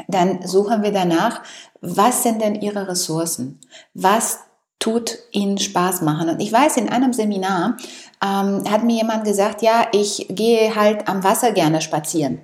dann 0.08 0.46
suchen 0.46 0.82
wir 0.82 0.92
danach, 0.92 1.42
was 1.80 2.22
sind 2.22 2.40
denn 2.40 2.54
ihre 2.54 2.88
Ressourcen? 2.88 3.60
Was 3.94 4.40
tut 4.78 5.18
ihnen 5.32 5.58
Spaß 5.58 6.00
machen? 6.02 6.30
Und 6.30 6.40
ich 6.40 6.52
weiß, 6.52 6.78
in 6.78 6.88
einem 6.88 7.12
Seminar 7.12 7.76
ähm, 8.24 8.64
hat 8.70 8.82
mir 8.84 8.96
jemand 8.96 9.24
gesagt, 9.24 9.60
ja, 9.62 9.86
ich 9.92 10.26
gehe 10.30 10.74
halt 10.74 11.06
am 11.08 11.22
Wasser 11.22 11.52
gerne 11.52 11.80
spazieren. 11.82 12.40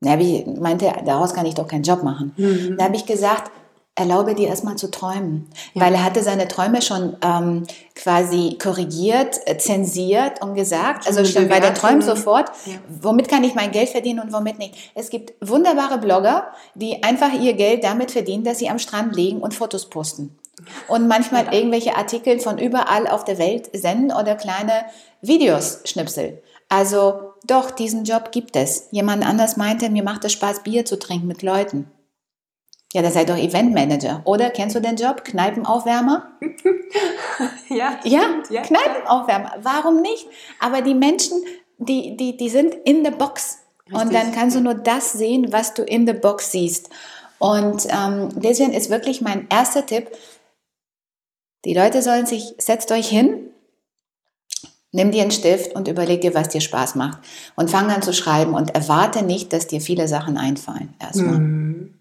Da 0.00 0.18
ich 0.18 0.46
meinte, 0.46 0.92
daraus 1.04 1.34
kann 1.34 1.46
ich 1.46 1.54
doch 1.54 1.68
keinen 1.68 1.82
Job 1.82 2.02
machen. 2.02 2.32
Mhm. 2.36 2.76
Da 2.78 2.84
habe 2.84 2.96
ich 2.96 3.04
gesagt, 3.04 3.50
erlaube 4.00 4.34
dir 4.34 4.48
erstmal 4.48 4.76
zu 4.76 4.90
träumen. 4.90 5.50
Ja. 5.74 5.82
Weil 5.82 5.94
er 5.94 6.04
hatte 6.04 6.22
seine 6.22 6.48
Träume 6.48 6.80
schon 6.80 7.16
ähm, 7.22 7.66
quasi 7.94 8.56
korrigiert, 8.60 9.40
äh, 9.44 9.58
zensiert 9.58 10.42
und 10.42 10.54
gesagt, 10.54 11.06
also 11.06 11.24
schon 11.24 11.48
bei 11.48 11.60
der 11.60 11.74
Träumen 11.74 12.00
sofort, 12.00 12.50
ja. 12.64 12.74
womit 12.88 13.28
kann 13.28 13.44
ich 13.44 13.54
mein 13.54 13.72
Geld 13.72 13.90
verdienen 13.90 14.20
und 14.20 14.32
womit 14.32 14.58
nicht. 14.58 14.74
Es 14.94 15.10
gibt 15.10 15.34
wunderbare 15.46 15.98
Blogger, 15.98 16.48
die 16.74 17.02
einfach 17.02 17.32
ihr 17.34 17.52
Geld 17.52 17.84
damit 17.84 18.10
verdienen, 18.10 18.44
dass 18.44 18.58
sie 18.58 18.70
am 18.70 18.78
Strand 18.78 19.14
liegen 19.14 19.40
und 19.40 19.54
Fotos 19.54 19.90
posten. 19.90 20.38
Und 20.88 21.08
manchmal 21.08 21.46
ja. 21.46 21.52
irgendwelche 21.52 21.96
Artikel 21.96 22.38
von 22.38 22.58
überall 22.58 23.06
auf 23.06 23.24
der 23.24 23.38
Welt 23.38 23.70
senden 23.74 24.12
oder 24.12 24.34
kleine 24.34 24.84
Videos 25.20 25.80
schnipsel. 25.84 26.42
Also 26.68 27.29
doch, 27.44 27.70
diesen 27.70 28.04
Job 28.04 28.32
gibt 28.32 28.56
es. 28.56 28.88
Jemand 28.90 29.26
anders 29.26 29.56
meinte, 29.56 29.90
mir 29.90 30.02
macht 30.02 30.24
es 30.24 30.32
Spaß, 30.32 30.62
Bier 30.62 30.84
zu 30.84 30.98
trinken 30.98 31.26
mit 31.26 31.42
Leuten. 31.42 31.90
Ja, 32.92 33.02
das 33.02 33.14
sei 33.14 33.24
doch 33.24 33.36
Eventmanager. 33.36 34.22
Oder 34.24 34.50
kennst 34.50 34.74
du 34.74 34.80
den 34.80 34.96
Job? 34.96 35.24
Kneipenaufwärmer? 35.24 36.32
ja, 37.68 38.00
ja, 38.02 38.22
ja, 38.50 38.62
Kneipenaufwärmer. 38.62 39.54
Warum 39.62 40.02
nicht? 40.02 40.26
Aber 40.58 40.82
die 40.82 40.94
Menschen, 40.94 41.40
die, 41.78 42.16
die, 42.16 42.36
die 42.36 42.48
sind 42.48 42.74
in 42.84 43.04
the 43.04 43.12
box. 43.12 43.58
Richtig. 43.86 44.02
Und 44.02 44.12
dann 44.12 44.32
kannst 44.32 44.56
du 44.56 44.60
nur 44.60 44.74
das 44.74 45.12
sehen, 45.12 45.52
was 45.52 45.74
du 45.74 45.82
in 45.82 46.06
the 46.06 46.12
box 46.12 46.50
siehst. 46.50 46.90
Und 47.38 47.86
ähm, 47.88 48.28
deswegen 48.34 48.72
ist 48.72 48.90
wirklich 48.90 49.20
mein 49.20 49.46
erster 49.48 49.86
Tipp, 49.86 50.10
die 51.64 51.74
Leute 51.74 52.02
sollen 52.02 52.26
sich, 52.26 52.54
setzt 52.58 52.90
euch 52.90 53.08
hin, 53.08 53.50
nimm 54.92 55.10
dir 55.10 55.22
einen 55.22 55.30
Stift 55.30 55.74
und 55.74 55.88
überleg 55.88 56.20
dir, 56.20 56.34
was 56.34 56.48
dir 56.48 56.60
Spaß 56.60 56.94
macht. 56.94 57.18
Und 57.56 57.70
fang 57.70 57.90
an 57.90 58.02
zu 58.02 58.12
schreiben 58.12 58.54
und 58.54 58.74
erwarte 58.74 59.24
nicht, 59.24 59.52
dass 59.52 59.66
dir 59.66 59.80
viele 59.80 60.08
Sachen 60.08 60.36
einfallen. 60.36 60.94
Erstmal. 60.98 61.38
Mhm. 61.38 61.94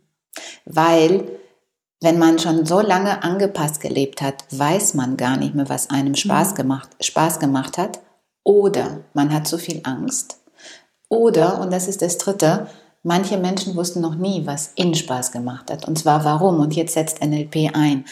Weil, 0.65 1.27
wenn 2.01 2.17
man 2.17 2.39
schon 2.39 2.65
so 2.65 2.79
lange 2.79 3.23
angepasst 3.23 3.81
gelebt 3.81 4.21
hat, 4.21 4.45
weiß 4.51 4.93
man 4.93 5.17
gar 5.17 5.37
nicht 5.37 5.55
mehr, 5.55 5.69
was 5.69 5.89
einem 5.89 6.15
Spaß 6.15 6.51
mhm. 6.51 6.55
gemacht, 6.55 6.89
Spaß 7.01 7.39
gemacht 7.39 7.77
hat. 7.77 7.99
Oder 8.43 9.01
man 9.13 9.33
hat 9.33 9.47
zu 9.47 9.57
viel 9.57 9.81
Angst. 9.83 10.39
Oder, 11.09 11.59
und 11.59 11.71
das 11.71 11.87
ist 11.87 12.01
das 12.01 12.17
Dritte, 12.17 12.67
Manche 13.01 13.37
Menschen 13.37 13.77
wussten 13.77 14.01
noch 14.01 14.15
nie, 14.15 14.45
was 14.45 14.73
ihnen 14.75 14.93
Spaß 14.93 15.31
gemacht 15.31 15.71
hat. 15.71 15.87
Und 15.87 15.97
zwar 15.97 16.25
warum. 16.25 16.59
Und 16.59 16.75
jetzt 16.75 16.93
setzt 16.93 17.23
NLP 17.23 17.73
ein. 17.73 18.03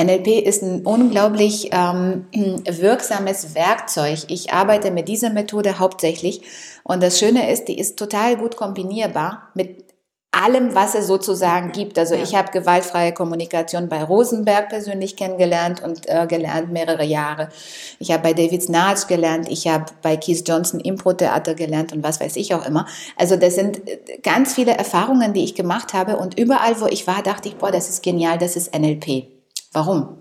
NLP 0.00 0.44
ist 0.44 0.62
ein 0.62 0.84
unglaublich 0.84 1.70
ähm, 1.70 2.26
wirksames 2.32 3.54
Werkzeug. 3.54 4.24
Ich 4.28 4.52
arbeite 4.52 4.90
mit 4.90 5.06
dieser 5.06 5.30
Methode 5.30 5.78
hauptsächlich. 5.78 6.42
Und 6.82 7.04
das 7.04 7.20
Schöne 7.20 7.52
ist, 7.52 7.68
die 7.68 7.78
ist 7.78 7.96
total 7.96 8.36
gut 8.36 8.56
kombinierbar 8.56 9.50
mit 9.54 9.91
allem, 10.32 10.74
was 10.74 10.94
es 10.94 11.06
sozusagen 11.06 11.72
gibt. 11.72 11.98
Also 11.98 12.14
ja. 12.14 12.22
ich 12.22 12.34
habe 12.34 12.50
gewaltfreie 12.50 13.12
Kommunikation 13.12 13.88
bei 13.88 14.02
Rosenberg 14.02 14.70
persönlich 14.70 15.14
kennengelernt 15.14 15.82
und 15.82 16.08
äh, 16.08 16.26
gelernt 16.26 16.72
mehrere 16.72 17.04
Jahre. 17.04 17.50
Ich 17.98 18.10
habe 18.10 18.22
bei 18.22 18.32
David 18.32 18.62
Snarch 18.62 19.06
gelernt, 19.06 19.48
ich 19.50 19.68
habe 19.68 19.86
bei 20.00 20.16
Keith 20.16 20.42
Johnson 20.48 20.80
Impro-Theater 20.80 21.54
gelernt 21.54 21.92
und 21.92 22.02
was 22.02 22.18
weiß 22.18 22.36
ich 22.36 22.54
auch 22.54 22.66
immer. 22.66 22.86
Also 23.16 23.36
das 23.36 23.54
sind 23.54 23.86
äh, 23.86 24.18
ganz 24.22 24.54
viele 24.54 24.72
Erfahrungen, 24.72 25.34
die 25.34 25.44
ich 25.44 25.54
gemacht 25.54 25.92
habe 25.92 26.16
und 26.16 26.38
überall, 26.38 26.80
wo 26.80 26.86
ich 26.86 27.06
war, 27.06 27.22
dachte 27.22 27.48
ich, 27.48 27.56
boah, 27.56 27.70
das 27.70 27.90
ist 27.90 28.02
genial, 28.02 28.38
das 28.38 28.56
ist 28.56 28.74
NLP. 28.74 29.26
Warum? 29.72 30.16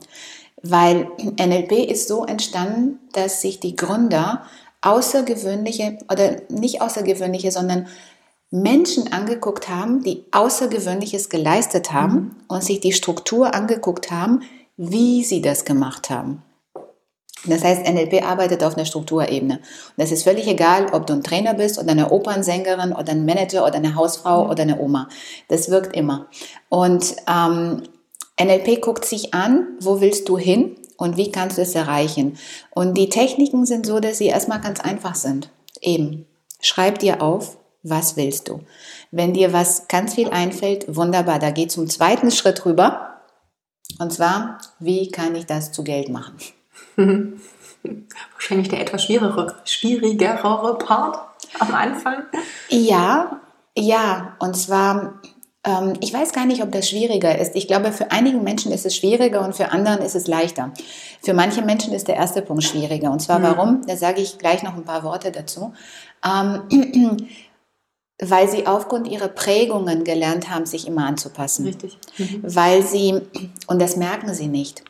Weil 0.62 1.08
NLP 1.40 1.90
ist 1.90 2.10
so 2.10 2.26
entstanden, 2.26 3.00
dass 3.14 3.42
sich 3.42 3.62
die 3.62 3.78
Gründer 3.78 4.44
außergewöhnliche 4.82 6.00
oder 6.12 6.38
nicht 6.50 6.82
außergewöhnliche, 6.82 7.52
sondern 7.52 7.88
Menschen 8.52 9.14
angeguckt 9.14 9.70
haben, 9.70 10.04
die 10.04 10.26
Außergewöhnliches 10.32 11.30
geleistet 11.30 11.94
haben 11.94 12.16
mhm. 12.16 12.36
und 12.50 12.64
sich 12.64 12.82
die 12.82 12.92
Struktur 12.92 13.56
angeguckt 13.56 14.12
haben, 14.12 14.42
wie 14.76 15.24
sie 15.24 15.42
das 15.42 15.64
gemacht 15.64 16.10
haben. 16.10 16.44
Das 17.46 17.64
heißt, 17.64 17.88
NLP 17.88 18.24
arbeitet 18.24 18.64
auf 18.64 18.76
einer 18.76 18.86
Strukturebene. 18.86 19.56
Und 19.56 19.64
das 19.98 20.12
ist 20.12 20.24
völlig 20.24 20.48
egal, 20.48 20.88
ob 20.92 21.08
du 21.08 21.14
ein 21.14 21.24
Trainer 21.24 21.56
bist 21.56 21.80
oder 21.80 21.92
eine 21.92 22.12
Opernsängerin 22.12 22.92
oder 22.92 23.14
ein 23.14 23.26
Manager 23.26 23.66
oder 23.66 23.76
eine 23.76 23.96
Hausfrau 23.96 24.44
mhm. 24.44 24.50
oder 24.52 24.62
eine 24.64 24.80
Oma. 24.80 25.08
Das 25.48 25.72
wirkt 25.72 25.96
immer. 25.96 26.28
Und 26.70 27.16
ähm, 27.28 27.84
NLP 28.40 28.82
guckt 28.82 29.06
sich 29.06 29.34
an, 29.34 29.78
wo 29.80 30.02
willst 30.02 30.28
du 30.28 30.38
hin 30.38 30.76
und 30.98 31.18
wie 31.18 31.32
kannst 31.32 31.58
du 31.58 31.62
es 31.62 31.74
erreichen. 31.74 32.38
Und 32.70 32.96
die 32.96 33.10
Techniken 33.10 33.66
sind 33.66 33.86
so, 33.86 34.00
dass 34.00 34.18
sie 34.18 34.28
erstmal 34.28 34.62
ganz 34.62 34.80
einfach 34.82 35.16
sind. 35.16 35.50
Eben, 35.82 36.28
schreib 36.60 37.00
dir 37.00 37.22
auf, 37.22 37.58
was 37.84 38.16
willst 38.16 38.48
du? 38.48 38.62
Wenn 39.12 39.34
dir 39.34 39.54
was 39.54 39.88
ganz 39.88 40.16
viel 40.16 40.30
einfällt, 40.30 40.96
wunderbar, 40.96 41.40
da 41.40 41.52
geht 41.52 41.72
zum 41.72 41.90
zweiten 41.90 42.32
Schritt 42.32 42.66
rüber. 42.66 43.22
Und 44.00 44.14
zwar, 44.14 44.60
wie 44.80 45.10
kann 45.10 45.36
ich 45.36 45.46
das 45.46 45.72
zu 45.72 45.84
Geld 45.84 46.10
machen? 46.10 46.36
Wahrscheinlich 48.34 48.70
der 48.70 48.82
etwas 48.82 49.06
schwierigere, 49.06 49.56
schwierigere 49.66 50.78
Part 50.78 51.20
am 51.60 51.74
Anfang. 51.74 52.24
Ja, 52.70 53.42
ja, 53.76 54.36
und 54.40 54.56
zwar, 54.56 55.20
ähm, 55.64 55.94
ich 56.02 56.14
weiß 56.14 56.34
gar 56.34 56.46
nicht, 56.46 56.62
ob 56.62 56.72
das 56.72 56.90
schwieriger 56.90 57.38
ist. 57.38 57.56
Ich 57.56 57.68
glaube, 57.68 57.92
für 57.92 58.12
einigen 58.12 58.44
Menschen 58.44 58.72
ist 58.72 58.86
es 58.86 58.96
schwieriger 58.96 59.44
und 59.44 59.56
für 59.56 59.72
anderen 59.72 60.00
ist 60.00 60.16
es 60.16 60.28
leichter. 60.28 60.72
Für 61.22 61.34
manche 61.34 61.62
Menschen 61.62 61.94
ist 61.94 62.08
der 62.08 62.16
erste 62.16 62.42
Punkt 62.42 62.64
schwieriger. 62.64 63.12
Und 63.12 63.22
zwar 63.22 63.40
mhm. 63.40 63.44
warum? 63.44 63.82
Da 63.88 63.98
sage 63.98 64.22
ich 64.22 64.38
gleich 64.38 64.62
noch 64.64 64.76
ein 64.76 64.86
paar 64.86 65.04
Worte 65.04 65.32
dazu. 65.32 65.74
Ähm, 66.24 67.18
weil 68.22 68.48
sie 68.50 68.68
aufgrund 68.68 69.08
ihrer 69.08 69.28
Prägungen 69.28 70.04
gelernt 70.04 70.50
haben, 70.50 70.66
sich 70.66 70.88
immer 70.88 71.08
anzupassen. 71.08 71.66
Richtig. 71.66 71.98
Mhm. 72.18 72.42
Weil 72.44 72.84
sie, 72.84 73.22
und 73.68 73.82
das 73.82 73.96
merken 73.96 74.34
sie 74.34 74.48
nicht. 74.48 74.84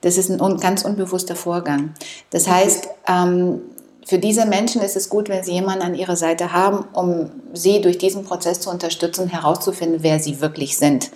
Das 0.00 0.16
ist 0.16 0.30
ein 0.30 0.56
ganz 0.58 0.84
unbewusster 0.84 1.36
Vorgang. 1.36 1.92
Das 2.30 2.48
heißt, 2.48 2.88
ähm, 3.06 3.60
für 4.06 4.18
diese 4.18 4.46
Menschen 4.46 4.80
ist 4.80 4.96
es 4.96 5.10
gut, 5.10 5.28
wenn 5.28 5.44
sie 5.44 5.52
jemanden 5.52 5.82
an 5.82 5.94
ihrer 5.94 6.16
Seite 6.16 6.52
haben, 6.52 6.86
um 6.94 7.30
sie 7.52 7.82
durch 7.82 7.98
diesen 7.98 8.24
Prozess 8.24 8.60
zu 8.60 8.70
unterstützen, 8.70 9.28
herauszufinden, 9.28 10.02
wer 10.02 10.18
sie 10.18 10.40
wirklich 10.40 10.78
sind. 10.78 11.10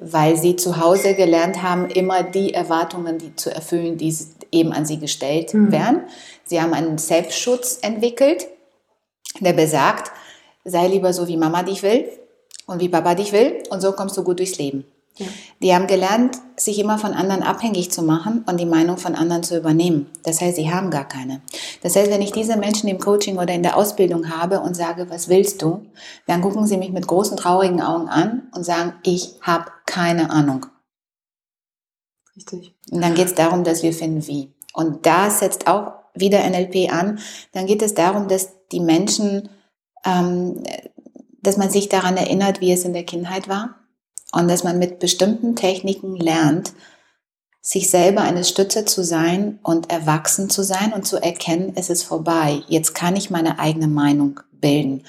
Weil 0.00 0.36
sie 0.36 0.56
zu 0.56 0.78
Hause 0.78 1.14
gelernt 1.14 1.62
haben, 1.62 1.90
immer 1.90 2.22
die 2.22 2.54
Erwartungen 2.54 3.18
die 3.18 3.36
zu 3.36 3.54
erfüllen, 3.54 3.98
die 3.98 4.16
eben 4.50 4.72
an 4.72 4.86
sie 4.86 4.98
gestellt 4.98 5.52
mhm. 5.52 5.72
werden. 5.72 6.00
Sie 6.44 6.60
haben 6.60 6.72
einen 6.72 6.96
Selbstschutz 6.96 7.78
entwickelt, 7.82 8.46
der 9.40 9.52
besagt, 9.52 10.10
sei 10.64 10.88
lieber 10.88 11.12
so, 11.12 11.28
wie 11.28 11.36
Mama 11.36 11.62
dich 11.62 11.82
will 11.82 12.08
und 12.66 12.80
wie 12.80 12.88
Papa 12.88 13.14
dich 13.14 13.32
will 13.32 13.62
und 13.70 13.80
so 13.80 13.92
kommst 13.92 14.16
du 14.16 14.22
gut 14.22 14.38
durchs 14.38 14.58
Leben. 14.58 14.84
Ja. 15.18 15.26
Die 15.62 15.74
haben 15.74 15.86
gelernt, 15.88 16.36
sich 16.56 16.78
immer 16.78 16.98
von 16.98 17.12
anderen 17.12 17.42
abhängig 17.42 17.90
zu 17.90 18.02
machen 18.02 18.44
und 18.46 18.58
die 18.58 18.66
Meinung 18.66 18.98
von 18.98 19.16
anderen 19.16 19.42
zu 19.42 19.56
übernehmen. 19.56 20.06
Das 20.22 20.40
heißt, 20.40 20.56
sie 20.56 20.70
haben 20.70 20.90
gar 20.90 21.06
keine. 21.06 21.40
Das 21.82 21.96
heißt, 21.96 22.10
wenn 22.10 22.22
ich 22.22 22.30
diese 22.30 22.56
Menschen 22.56 22.88
im 22.88 22.98
Coaching 22.98 23.36
oder 23.36 23.52
in 23.52 23.64
der 23.64 23.76
Ausbildung 23.76 24.30
habe 24.30 24.60
und 24.60 24.76
sage, 24.76 25.10
was 25.10 25.28
willst 25.28 25.62
du, 25.62 25.86
dann 26.26 26.40
gucken 26.40 26.66
sie 26.66 26.76
mich 26.76 26.92
mit 26.92 27.06
großen 27.06 27.36
traurigen 27.36 27.82
Augen 27.82 28.08
an 28.08 28.48
und 28.54 28.64
sagen, 28.64 28.94
ich 29.02 29.34
habe 29.42 29.66
keine 29.86 30.30
Ahnung. 30.30 30.66
Richtig. 32.36 32.76
Und 32.92 33.02
dann 33.02 33.14
geht 33.14 33.26
es 33.26 33.34
darum, 33.34 33.64
dass 33.64 33.82
wir 33.82 33.92
finden, 33.92 34.26
wie. 34.28 34.52
Und 34.72 35.06
da 35.06 35.30
setzt 35.30 35.66
auch 35.66 35.94
wieder 36.14 36.48
NLP 36.48 36.92
an. 36.92 37.18
Dann 37.52 37.66
geht 37.66 37.82
es 37.82 37.94
darum, 37.94 38.28
dass 38.28 38.50
die 38.70 38.80
Menschen 38.80 39.48
ähm, 40.08 40.62
dass 41.42 41.56
man 41.56 41.70
sich 41.70 41.88
daran 41.88 42.16
erinnert, 42.16 42.60
wie 42.60 42.72
es 42.72 42.84
in 42.84 42.92
der 42.92 43.04
Kindheit 43.04 43.48
war 43.48 43.76
und 44.32 44.48
dass 44.48 44.64
man 44.64 44.78
mit 44.78 44.98
bestimmten 44.98 45.56
Techniken 45.56 46.16
lernt, 46.16 46.72
sich 47.60 47.90
selber 47.90 48.22
eine 48.22 48.44
Stütze 48.44 48.84
zu 48.84 49.04
sein 49.04 49.58
und 49.62 49.90
erwachsen 49.90 50.48
zu 50.48 50.62
sein 50.62 50.92
und 50.92 51.06
zu 51.06 51.22
erkennen, 51.22 51.72
es 51.74 51.90
ist 51.90 52.02
vorbei. 52.02 52.62
Jetzt 52.68 52.94
kann 52.94 53.16
ich 53.16 53.30
meine 53.30 53.58
eigene 53.58 53.88
Meinung 53.88 54.40
bilden. 54.52 55.04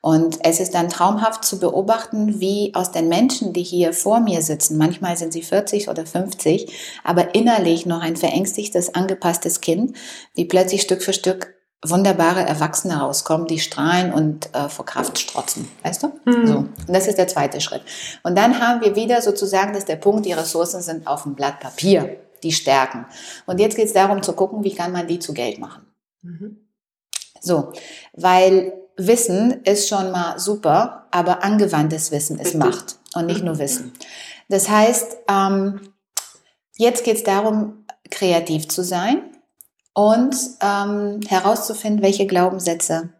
Und 0.00 0.38
es 0.42 0.58
ist 0.58 0.74
dann 0.74 0.88
traumhaft 0.88 1.44
zu 1.44 1.60
beobachten, 1.60 2.40
wie 2.40 2.74
aus 2.74 2.90
den 2.90 3.08
Menschen, 3.08 3.52
die 3.52 3.62
hier 3.62 3.92
vor 3.92 4.18
mir 4.18 4.42
sitzen, 4.42 4.76
manchmal 4.76 5.16
sind 5.16 5.32
sie 5.32 5.42
40 5.42 5.88
oder 5.88 6.04
50, 6.04 7.00
aber 7.04 7.36
innerlich 7.36 7.86
noch 7.86 8.00
ein 8.00 8.16
verängstigtes, 8.16 8.96
angepasstes 8.96 9.60
Kind, 9.60 9.96
wie 10.34 10.44
plötzlich 10.44 10.82
Stück 10.82 11.02
für 11.02 11.12
Stück 11.12 11.54
wunderbare 11.84 12.42
Erwachsene 12.42 13.00
rauskommen, 13.00 13.46
die 13.46 13.58
strahlen 13.58 14.12
und 14.12 14.54
äh, 14.54 14.68
vor 14.68 14.86
Kraft 14.86 15.18
strotzen. 15.18 15.68
Weißt 15.82 16.02
du? 16.02 16.12
Mhm. 16.24 16.46
So. 16.46 16.56
Und 16.58 16.88
das 16.88 17.08
ist 17.08 17.18
der 17.18 17.26
zweite 17.26 17.60
Schritt. 17.60 17.82
Und 18.22 18.38
dann 18.38 18.60
haben 18.60 18.80
wir 18.80 18.94
wieder 18.94 19.20
sozusagen, 19.20 19.72
dass 19.72 19.84
der 19.84 19.96
Punkt, 19.96 20.24
die 20.24 20.32
Ressourcen 20.32 20.80
sind 20.80 21.06
auf 21.06 21.24
dem 21.24 21.34
Blatt 21.34 21.58
Papier, 21.58 22.18
die 22.42 22.52
Stärken. 22.52 23.06
Und 23.46 23.58
jetzt 23.58 23.76
geht 23.76 23.86
es 23.86 23.92
darum 23.92 24.22
zu 24.22 24.32
gucken, 24.32 24.62
wie 24.62 24.74
kann 24.74 24.92
man 24.92 25.08
die 25.08 25.18
zu 25.18 25.34
Geld 25.34 25.58
machen. 25.58 25.86
Mhm. 26.22 26.58
So, 27.40 27.72
weil 28.12 28.72
Wissen 28.96 29.62
ist 29.64 29.88
schon 29.88 30.12
mal 30.12 30.38
super, 30.38 31.08
aber 31.10 31.42
angewandtes 31.42 32.12
Wissen 32.12 32.38
ist 32.38 32.54
Macht 32.54 32.96
und 33.14 33.26
nicht 33.26 33.42
nur 33.42 33.58
Wissen. 33.58 33.92
Das 34.48 34.68
heißt, 34.68 35.16
ähm, 35.28 35.80
jetzt 36.76 37.02
geht 37.02 37.16
es 37.16 37.24
darum, 37.24 37.84
kreativ 38.10 38.68
zu 38.68 38.84
sein 38.84 39.31
und 39.94 40.34
ähm, 40.60 41.20
herauszufinden, 41.26 42.02
welche 42.02 42.26
Glaubenssätze 42.26 43.10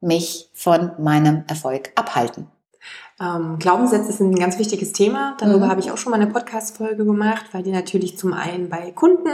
mich 0.00 0.50
von 0.52 0.92
meinem 0.98 1.44
Erfolg 1.48 1.92
abhalten. 1.94 2.48
Ähm, 3.20 3.58
Glaubenssätze 3.58 4.12
sind 4.12 4.30
ein 4.30 4.38
ganz 4.38 4.58
wichtiges 4.58 4.92
Thema. 4.92 5.36
Darüber 5.38 5.66
mhm. 5.66 5.70
habe 5.70 5.80
ich 5.80 5.90
auch 5.90 5.96
schon 5.96 6.10
mal 6.10 6.20
eine 6.20 6.30
Podcast-Folge 6.30 7.04
gemacht, 7.04 7.46
weil 7.52 7.62
die 7.62 7.70
natürlich 7.70 8.18
zum 8.18 8.32
einen 8.32 8.68
bei 8.68 8.90
Kunden, 8.90 9.28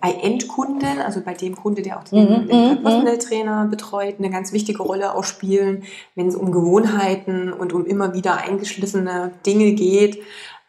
bei 0.00 0.12
Endkunden, 0.12 1.00
also 1.00 1.20
bei 1.22 1.32
dem 1.32 1.56
Kunde, 1.56 1.80
der 1.80 1.98
auch 1.98 2.04
den, 2.04 2.18
mhm. 2.18 2.48
den 2.48 2.70
mhm. 2.70 2.82
Personal 2.82 3.18
Trainer 3.18 3.66
betreut, 3.66 4.16
eine 4.18 4.30
ganz 4.30 4.52
wichtige 4.52 4.82
Rolle 4.82 5.14
auch 5.14 5.24
spielen, 5.24 5.84
wenn 6.14 6.28
es 6.28 6.36
um 6.36 6.52
Gewohnheiten 6.52 7.52
und 7.52 7.72
um 7.72 7.86
immer 7.86 8.14
wieder 8.14 8.36
eingeschliffene 8.36 9.32
Dinge 9.46 9.72
geht. 9.72 10.22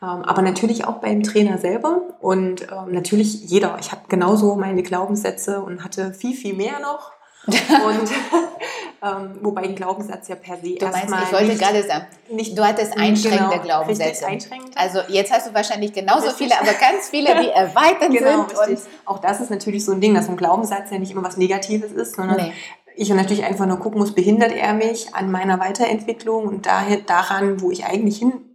Ähm, 0.06 0.24
aber 0.24 0.42
natürlich 0.42 0.86
auch 0.86 0.96
beim 0.96 1.24
Trainer 1.24 1.58
selber 1.58 2.02
und 2.20 2.64
ähm, 2.64 2.92
natürlich 2.92 3.44
jeder. 3.46 3.78
Ich 3.80 3.92
habe 3.92 4.02
genauso 4.08 4.56
meine 4.56 4.84
Glaubenssätze 4.84 5.62
und 5.62 5.84
hatte 5.84 6.14
viel, 6.14 6.36
viel 6.36 6.56
mehr 6.56 6.80
noch. 6.80 7.12
und 7.48 7.54
ähm, 9.04 9.40
wobei 9.42 9.64
ein 9.64 9.76
Glaubenssatz 9.76 10.28
ja 10.28 10.36
per 10.36 10.58
se 10.58 10.76
du 10.80 10.88
meinst, 10.88 11.14
ich 11.26 11.32
wollte 11.32 11.56
gerade 11.56 11.84
sagen, 11.84 12.06
nicht, 12.32 12.58
du 12.58 12.64
hattest 12.64 12.98
einschränkende 12.98 13.52
genau, 13.52 13.64
Glaubenssätze. 13.64 14.26
Einschränkend. 14.26 14.76
Also 14.76 15.00
jetzt 15.10 15.32
hast 15.32 15.48
du 15.48 15.54
wahrscheinlich 15.54 15.94
genauso 15.94 16.28
richtig. 16.28 16.48
viele, 16.48 16.60
aber 16.60 16.74
ganz 16.74 17.10
viele, 17.10 17.40
die 17.42 17.50
erweitert 17.54 18.12
genau, 18.12 18.48
sind. 18.48 18.78
Und 18.78 18.80
auch 19.06 19.20
das 19.20 19.42
ist 19.42 19.52
natürlich 19.52 19.86
so 19.86 19.92
ein 19.92 20.02
Ding, 20.02 20.16
dass 20.16 20.28
ein 20.28 20.38
Glaubenssatz 20.38 20.90
ja 20.92 20.98
nicht 20.98 21.12
immer 21.12 21.24
was 21.24 21.38
Negatives 21.38 21.92
ist, 21.92 22.16
sondern 22.16 22.38
nee. 22.38 22.54
ich 22.96 23.10
natürlich 23.10 23.44
einfach 23.44 23.68
nur 23.68 23.78
gucken 23.78 24.00
muss, 24.00 24.14
behindert 24.14 24.52
er 24.52 24.74
mich 24.74 25.14
an 25.14 25.32
meiner 25.32 25.60
Weiterentwicklung 25.60 26.48
und 26.48 26.66
daher, 26.66 26.98
daran, 26.98 27.62
wo 27.62 27.70
ich 27.70 27.86
eigentlich 27.86 28.18
hin 28.18 28.55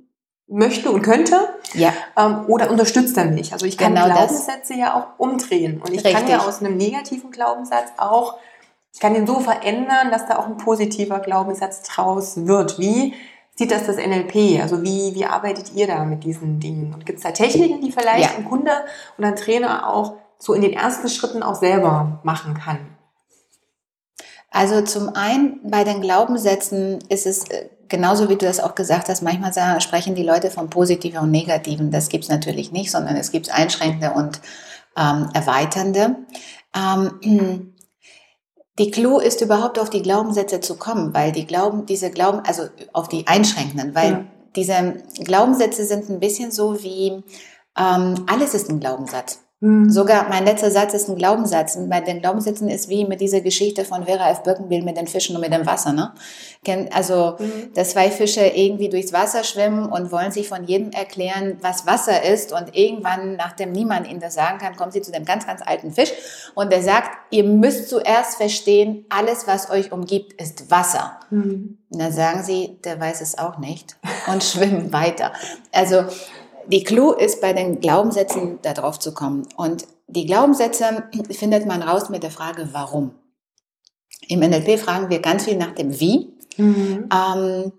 möchte 0.50 0.90
und 0.90 1.02
könnte 1.02 1.54
ja. 1.74 1.92
ähm, 2.16 2.44
oder 2.48 2.70
unterstützt 2.70 3.16
er 3.16 3.26
mich. 3.26 3.52
Also 3.52 3.66
ich 3.66 3.78
kann 3.78 3.94
genau 3.94 4.06
Glaubenssätze 4.06 4.72
das. 4.72 4.76
ja 4.76 4.94
auch 4.94 5.18
umdrehen 5.18 5.80
und 5.80 5.90
ich 5.90 6.04
Richtig. 6.04 6.14
kann 6.14 6.28
ja 6.28 6.40
aus 6.40 6.60
einem 6.60 6.76
negativen 6.76 7.30
Glaubenssatz 7.30 7.92
auch, 7.96 8.38
ich 8.92 9.00
kann 9.00 9.14
den 9.14 9.26
so 9.26 9.38
verändern, 9.38 10.10
dass 10.10 10.26
da 10.26 10.38
auch 10.38 10.46
ein 10.46 10.56
positiver 10.56 11.20
Glaubenssatz 11.20 11.82
draus 11.82 12.46
wird. 12.46 12.78
Wie 12.78 13.14
sieht 13.54 13.70
das 13.70 13.86
das 13.86 13.96
NLP? 13.96 14.60
Also 14.60 14.82
wie, 14.82 15.14
wie 15.14 15.24
arbeitet 15.24 15.72
ihr 15.74 15.86
da 15.86 16.04
mit 16.04 16.24
diesen 16.24 16.58
Dingen? 16.58 16.92
Und 16.92 17.06
gibt 17.06 17.18
es 17.18 17.22
da 17.22 17.30
Techniken, 17.30 17.80
die 17.80 17.92
vielleicht 17.92 18.32
ja. 18.32 18.36
ein 18.36 18.44
Kunde 18.44 18.72
oder 19.16 19.28
ein 19.28 19.36
Trainer 19.36 19.88
auch 19.88 20.14
so 20.38 20.54
in 20.54 20.62
den 20.62 20.72
ersten 20.72 21.08
Schritten 21.08 21.42
auch 21.42 21.54
selber 21.54 22.20
machen 22.24 22.54
kann? 22.54 22.89
Also 24.50 24.82
zum 24.82 25.14
einen 25.14 25.60
bei 25.62 25.84
den 25.84 26.00
Glaubenssätzen 26.00 26.98
ist 27.08 27.26
es 27.26 27.48
äh, 27.48 27.68
genauso 27.88 28.28
wie 28.28 28.36
du 28.36 28.46
das 28.46 28.60
auch 28.60 28.74
gesagt 28.74 29.08
hast, 29.08 29.22
manchmal 29.22 29.52
sagen, 29.52 29.80
sprechen 29.80 30.14
die 30.14 30.22
Leute 30.22 30.50
von 30.50 30.70
positiven 30.70 31.20
und 31.20 31.30
negativen. 31.30 31.90
Das 31.90 32.08
gibt 32.08 32.24
es 32.24 32.30
natürlich 32.30 32.72
nicht, 32.72 32.90
sondern 32.90 33.16
es 33.16 33.30
gibt 33.30 33.52
einschränkende 33.52 34.12
und 34.12 34.40
ähm, 34.96 35.28
erweiternde. 35.34 36.16
Ähm, 36.74 37.74
die 38.78 38.90
Clou 38.90 39.18
ist 39.18 39.40
überhaupt 39.40 39.78
auf 39.78 39.90
die 39.90 40.02
Glaubenssätze 40.02 40.60
zu 40.60 40.76
kommen, 40.76 41.12
weil 41.12 41.32
die 41.32 41.46
Glauben, 41.46 41.86
diese 41.86 42.10
Glauben, 42.10 42.40
also 42.40 42.64
auf 42.92 43.08
die 43.08 43.26
einschränkenden, 43.26 43.94
weil 43.94 44.10
ja. 44.10 44.24
diese 44.56 45.02
Glaubenssätze 45.18 45.84
sind 45.84 46.08
ein 46.08 46.20
bisschen 46.20 46.50
so 46.50 46.82
wie 46.82 47.22
ähm, 47.78 48.24
alles 48.26 48.54
ist 48.54 48.70
ein 48.70 48.80
Glaubenssatz. 48.80 49.40
Mhm. 49.60 49.90
Sogar 49.90 50.28
mein 50.30 50.46
letzter 50.46 50.70
Satz 50.70 50.94
ist 50.94 51.08
ein 51.08 51.16
Glaubenssatz. 51.16 51.76
Und 51.76 51.90
bei 51.90 52.00
den 52.00 52.20
Glaubenssätzen 52.20 52.68
ist 52.68 52.88
wie 52.88 53.04
mit 53.04 53.20
dieser 53.20 53.42
Geschichte 53.42 53.84
von 53.84 54.06
Vera 54.06 54.30
F. 54.30 54.42
Birkenbiel 54.42 54.82
mit 54.82 54.96
den 54.96 55.06
Fischen 55.06 55.36
und 55.36 55.42
mit 55.42 55.52
dem 55.52 55.66
Wasser. 55.66 55.92
Ne? 55.92 56.12
Also, 56.92 57.36
mhm. 57.38 57.74
dass 57.74 57.90
zwei 57.90 58.10
Fische 58.10 58.46
irgendwie 58.46 58.88
durchs 58.88 59.12
Wasser 59.12 59.44
schwimmen 59.44 59.86
und 59.86 60.10
wollen 60.12 60.32
sich 60.32 60.48
von 60.48 60.64
jedem 60.64 60.92
erklären, 60.92 61.58
was 61.60 61.86
Wasser 61.86 62.22
ist. 62.24 62.52
Und 62.52 62.74
irgendwann, 62.74 63.36
nachdem 63.36 63.72
niemand 63.72 64.08
ihnen 64.08 64.20
das 64.20 64.34
sagen 64.34 64.58
kann, 64.58 64.76
kommen 64.76 64.92
sie 64.92 65.02
zu 65.02 65.12
dem 65.12 65.26
ganz, 65.26 65.46
ganz 65.46 65.60
alten 65.64 65.92
Fisch. 65.92 66.12
Und 66.54 66.72
der 66.72 66.82
sagt, 66.82 67.10
ihr 67.30 67.44
müsst 67.44 67.90
zuerst 67.90 68.36
verstehen, 68.36 69.04
alles, 69.10 69.46
was 69.46 69.70
euch 69.70 69.92
umgibt, 69.92 70.40
ist 70.40 70.70
Wasser. 70.70 71.20
Mhm. 71.28 71.76
Und 71.90 71.98
dann 72.00 72.12
sagen 72.12 72.42
sie, 72.42 72.78
der 72.84 72.98
weiß 72.98 73.20
es 73.20 73.36
auch 73.36 73.58
nicht 73.58 73.96
und 74.26 74.42
schwimmen 74.44 74.90
weiter. 74.90 75.32
Also, 75.70 76.04
die 76.70 76.84
Clou 76.84 77.12
ist, 77.12 77.40
bei 77.40 77.52
den 77.52 77.80
Glaubenssätzen 77.80 78.58
darauf 78.62 78.98
zu 78.98 79.12
kommen. 79.12 79.46
Und 79.56 79.86
die 80.06 80.26
Glaubenssätze 80.26 81.04
findet 81.30 81.66
man 81.66 81.82
raus 81.82 82.08
mit 82.10 82.22
der 82.22 82.30
Frage, 82.30 82.68
warum. 82.72 83.14
Im 84.28 84.40
NLP 84.40 84.78
fragen 84.78 85.10
wir 85.10 85.20
ganz 85.20 85.44
viel 85.44 85.56
nach 85.56 85.72
dem 85.72 85.98
Wie. 85.98 86.32
Mhm. 86.56 87.08
Ähm, 87.12 87.72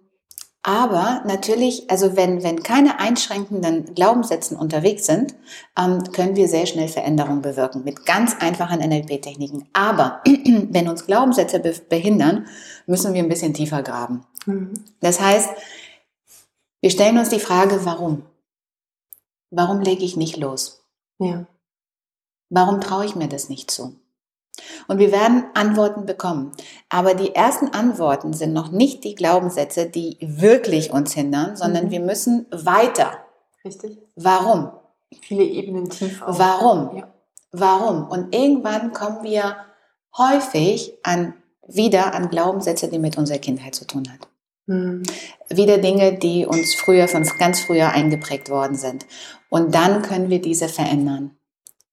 aber 0.64 1.24
natürlich, 1.26 1.90
also 1.90 2.16
wenn, 2.16 2.44
wenn 2.44 2.62
keine 2.62 3.00
einschränkenden 3.00 3.96
Glaubenssätzen 3.96 4.56
unterwegs 4.56 5.08
sind, 5.08 5.34
ähm, 5.78 6.04
können 6.12 6.36
wir 6.36 6.48
sehr 6.48 6.68
schnell 6.68 6.88
Veränderungen 6.88 7.42
bewirken 7.42 7.84
mit 7.84 8.06
ganz 8.06 8.36
einfachen 8.40 8.80
NLP-Techniken. 8.80 9.70
Aber 9.74 10.22
wenn 10.26 10.88
uns 10.88 11.08
Glaubenssätze 11.08 11.60
be 11.60 11.74
behindern, 11.90 12.46
müssen 12.86 13.14
wir 13.14 13.24
ein 13.24 13.30
bisschen 13.30 13.56
tiefer 13.56 13.82
graben. 13.82 14.24
Mhm. 14.46 14.74
Das 15.00 15.20
heißt, 15.20 15.50
wir 16.82 16.90
stellen 16.92 17.18
uns 17.18 17.30
die 17.30 17.40
Frage, 17.40 17.80
warum? 17.84 18.24
Warum 19.52 19.82
lege 19.82 20.04
ich 20.04 20.18
nicht 20.18 20.38
los? 20.38 20.84
Ja. 21.20 21.46
Warum 22.50 22.82
traue 22.82 23.06
ich 23.06 23.16
mir 23.16 23.28
das 23.28 23.50
nicht 23.50 23.70
zu? 23.70 23.96
Und 24.88 24.98
wir 24.98 25.12
werden 25.12 25.46
Antworten 25.54 26.06
bekommen. 26.06 26.52
Aber 26.90 27.14
die 27.14 27.36
ersten 27.36 27.70
Antworten 27.70 28.34
sind 28.34 28.54
noch 28.54 28.72
nicht 28.72 29.04
die 29.04 29.16
Glaubenssätze, 29.16 29.90
die 29.90 30.18
wirklich 30.22 30.92
uns 30.92 31.14
hindern, 31.14 31.56
sondern 31.56 31.86
mhm. 31.86 31.92
wir 31.92 32.00
müssen 32.00 32.46
weiter. 32.52 33.20
Richtig. 33.64 33.98
Warum? 34.16 34.72
Viele 35.22 35.44
Ebenen 35.44 35.90
tief. 35.90 36.22
Auch. 36.22 36.40
Warum? 36.40 36.98
Ja. 36.98 37.14
Warum? 37.52 38.08
Und 38.08 38.34
irgendwann 38.34 38.94
kommen 38.94 39.24
wir 39.24 39.58
häufig 40.18 40.98
an, 41.04 41.34
wieder 41.68 42.14
an 42.14 42.30
Glaubenssätze, 42.30 42.88
die 42.88 43.00
mit 43.00 43.18
unserer 43.18 43.40
Kindheit 43.40 43.76
zu 43.76 43.86
tun 43.86 44.04
haben. 44.10 44.31
Mhm. 44.68 45.04
Wieder 45.50 45.78
Dinge, 45.78 46.14
die 46.14 46.46
uns 46.46 46.74
früher, 46.74 47.08
von 47.08 47.24
ganz 47.38 47.62
früher 47.62 47.90
eingeprägt 47.90 48.50
worden 48.50 48.76
sind. 48.76 49.06
Und 49.50 49.76
dann 49.76 50.02
können 50.02 50.30
wir 50.30 50.42
diese 50.42 50.70
verändern, 50.70 51.32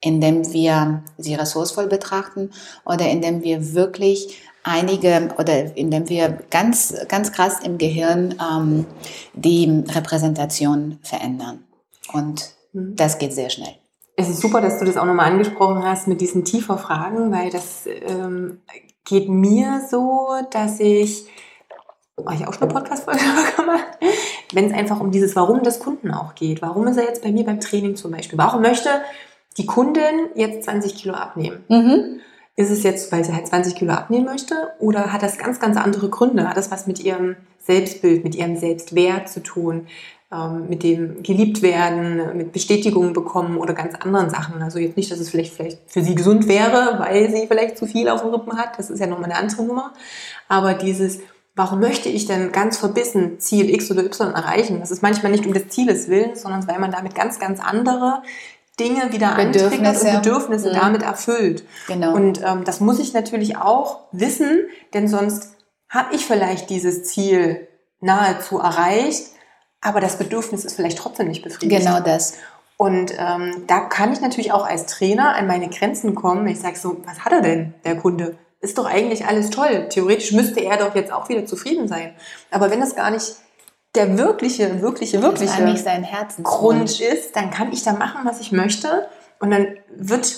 indem 0.01 0.53
wir 0.53 1.03
sie 1.17 1.35
ressourcevoll 1.35 1.89
betrachten 1.89 2.51
oder 2.85 3.09
indem 3.09 3.43
wir 3.43 3.75
wirklich 3.75 4.41
einige 4.63 5.31
oder 5.39 5.77
indem 5.77 6.09
wir 6.09 6.39
ganz, 6.51 6.95
ganz 7.09 7.33
krass 7.33 7.61
im 7.63 7.79
Gehirn 7.79 8.35
ähm, 8.41 8.87
die 9.35 9.85
Repräsentation 9.89 10.99
verändern. 11.03 11.65
Und 12.13 12.55
mhm. 12.73 12.95
das 12.97 13.19
geht 13.19 13.33
sehr 13.33 13.51
schnell. 13.51 13.75
Es 14.17 14.29
ist 14.29 14.41
super, 14.41 14.61
dass 14.61 14.79
du 14.79 14.85
das 14.85 14.97
auch 14.97 15.05
nochmal 15.05 15.31
angesprochen 15.31 15.85
hast 15.85 16.09
mit 16.09 16.21
diesen 16.21 16.45
tiefer 16.45 16.77
Fragen, 16.77 17.31
weil 17.31 17.51
das 17.51 17.87
ähm, 17.87 18.61
geht 19.05 19.29
mir 19.29 19.81
so, 19.89 20.29
dass 20.51 20.81
ich 20.81 21.27
habe 22.25 22.35
ich 22.35 22.47
auch 22.47 22.53
schon 22.53 22.65
eine 22.65 22.73
Podcast-Folge 22.73 23.21
gemacht, 23.57 23.87
wenn 24.53 24.67
es 24.67 24.73
einfach 24.73 25.01
um 25.01 25.11
dieses 25.11 25.37
Warum 25.37 25.63
des 25.63 25.79
Kunden 25.79 26.11
auch 26.11 26.35
geht. 26.35 26.63
Warum 26.63 26.87
ist 26.87 26.97
er 26.97 27.05
jetzt 27.05 27.23
bei 27.23 27.33
mir 27.33 27.45
beim 27.45 27.61
Training 27.61 27.97
zum 27.97 28.11
Beispiel? 28.11 28.39
Warum 28.39 28.63
möchte 28.63 28.89
die 29.57 29.67
Kundin 29.67 30.29
jetzt 30.35 30.65
20 30.65 30.95
Kilo 30.95 31.15
abnehmen? 31.15 31.65
Mhm. 31.69 32.21
Ist 32.57 32.71
es 32.71 32.83
jetzt, 32.83 33.13
weil 33.13 33.25
sie 33.25 33.33
halt 33.33 33.47
20 33.47 33.77
Kilo 33.77 33.93
abnehmen 33.93 34.25
möchte? 34.25 34.55
Oder 34.81 35.13
hat 35.13 35.23
das 35.23 35.39
ganz, 35.39 35.61
ganz 35.61 35.77
andere 35.77 36.09
Gründe? 36.09 36.49
Hat 36.49 36.57
das 36.57 36.71
was 36.71 36.87
mit 36.87 36.99
ihrem 37.01 37.37
Selbstbild, 37.59 38.25
mit 38.25 38.35
ihrem 38.35 38.57
Selbstwert 38.57 39.29
zu 39.29 39.43
tun? 39.43 39.87
Ähm, 40.31 40.69
mit 40.69 40.83
dem 40.83 41.23
geliebt 41.23 41.63
werden, 41.63 42.37
mit 42.37 42.53
Bestätigung 42.53 43.15
bekommen 43.15 43.57
oder 43.57 43.73
ganz 43.73 43.95
anderen 43.95 44.29
Sachen. 44.29 44.61
Also 44.61 44.79
jetzt 44.79 44.99
nicht, 44.99 45.11
dass 45.11 45.21
es 45.21 45.31
vielleicht, 45.31 45.55
vielleicht 45.55 45.79
für 45.87 46.03
sie 46.03 46.15
gesund 46.15 46.49
wäre, 46.49 46.99
weil 46.99 47.31
sie 47.31 47.47
vielleicht 47.47 47.79
zu 47.79 47.87
viel 47.87 48.11
auf 48.11 48.21
dem 48.21 48.35
Rippen 48.35 48.59
hat. 48.59 48.79
Das 48.79 48.91
ist 48.91 49.01
ja 49.01 49.07
nochmal 49.07 49.31
eine 49.31 49.41
andere 49.41 49.63
Nummer. 49.63 49.95
Aber 50.47 50.75
dieses, 50.75 51.21
warum 51.59 51.81
möchte 51.81 52.09
ich 52.09 52.27
denn 52.27 52.53
ganz 52.53 52.79
verbissen 52.79 53.41
Ziel 53.41 53.69
X 53.69 53.91
oder 53.91 54.05
Y 54.05 54.33
erreichen? 54.33 54.81
Das 54.81 54.91
ist 54.91 55.03
manchmal 55.03 55.33
nicht 55.33 55.45
um 55.45 55.53
des 55.53 55.69
Zieles 55.69 56.09
willen, 56.09 56.37
sondern 56.37 56.67
weil 56.69 56.79
man 56.79 56.93
damit 56.93 57.15
ganz, 57.15 57.39
ganz 57.39 57.61
andere 57.61 58.23
Dinge 58.79 59.13
wieder 59.13 59.35
antriggert 59.35 60.03
und 60.03 60.23
Bedürfnisse 60.23 60.71
mhm. 60.71 60.75
damit 60.75 61.03
erfüllt. 61.03 61.65
Genau. 61.89 62.15
Und 62.15 62.41
ähm, 62.45 62.65
das 62.65 62.81
muss 62.81 63.01
ich 63.01 63.13
natürlich 63.13 63.57
auch 63.57 63.99
wissen, 64.13 64.69
denn 64.95 65.09
sonst 65.09 65.57
habe 65.89 66.15
ich 66.15 66.27
vielleicht 66.27 66.71
dieses 66.71 67.05
Ziel 67.05 67.67
nahezu 68.01 68.59
erreicht, 68.59 69.27
aber 69.81 70.01
das 70.01 70.17
Bedürfnis 70.17 70.65
ist 70.65 70.77
vielleicht 70.77 70.99
trotzdem 70.99 71.29
nicht 71.29 71.43
befriedigt. 71.43 71.85
Genau 71.85 72.01
das. 72.01 72.35
Und 72.77 73.13
ähm, 73.19 73.65
da 73.67 73.81
kann 73.81 74.13
ich 74.13 74.21
natürlich 74.21 74.53
auch 74.53 74.65
als 74.65 74.87
Trainer 74.87 75.35
an 75.35 75.49
meine 75.49 75.69
Grenzen 75.69 76.15
kommen. 76.15 76.47
Ich 76.47 76.61
sage 76.61 76.79
so, 76.79 76.99
was 77.05 77.25
hat 77.25 77.33
er 77.33 77.41
denn, 77.41 77.75
der 77.85 77.97
Kunde? 77.97 78.39
Ist 78.61 78.79
doch 78.79 78.87
eigentlich 78.87 79.27
alles 79.27 79.51
toll. 79.51 79.89
Theoretisch 79.89 80.33
müsste 80.33 80.61
er 80.61 80.77
doch 80.77 80.95
jetzt 80.95 81.13
auch 81.13 81.29
wieder 81.29 81.47
zufrieden 81.47 81.89
sein. 81.89 82.15
Aber 82.51 82.71
wenn 82.71 82.81
das 82.81 82.97
gar 82.97 83.11
nicht 83.11 83.37
der 83.95 84.19
wirkliche, 84.19 84.83
wirkliche, 84.83 85.23
wirkliche 85.23 85.63
nicht 85.63 85.85
sein 85.85 86.07
Grund 86.43 87.01
ist, 87.01 87.37
dann 87.37 87.51
kann 87.51 87.73
ich 87.73 87.83
da 87.83 87.93
machen, 87.93 88.21
was 88.25 88.41
ich 88.41 88.53
möchte. 88.53 89.09
Und 89.41 89.51
dann 89.51 89.77
wird 89.97 90.37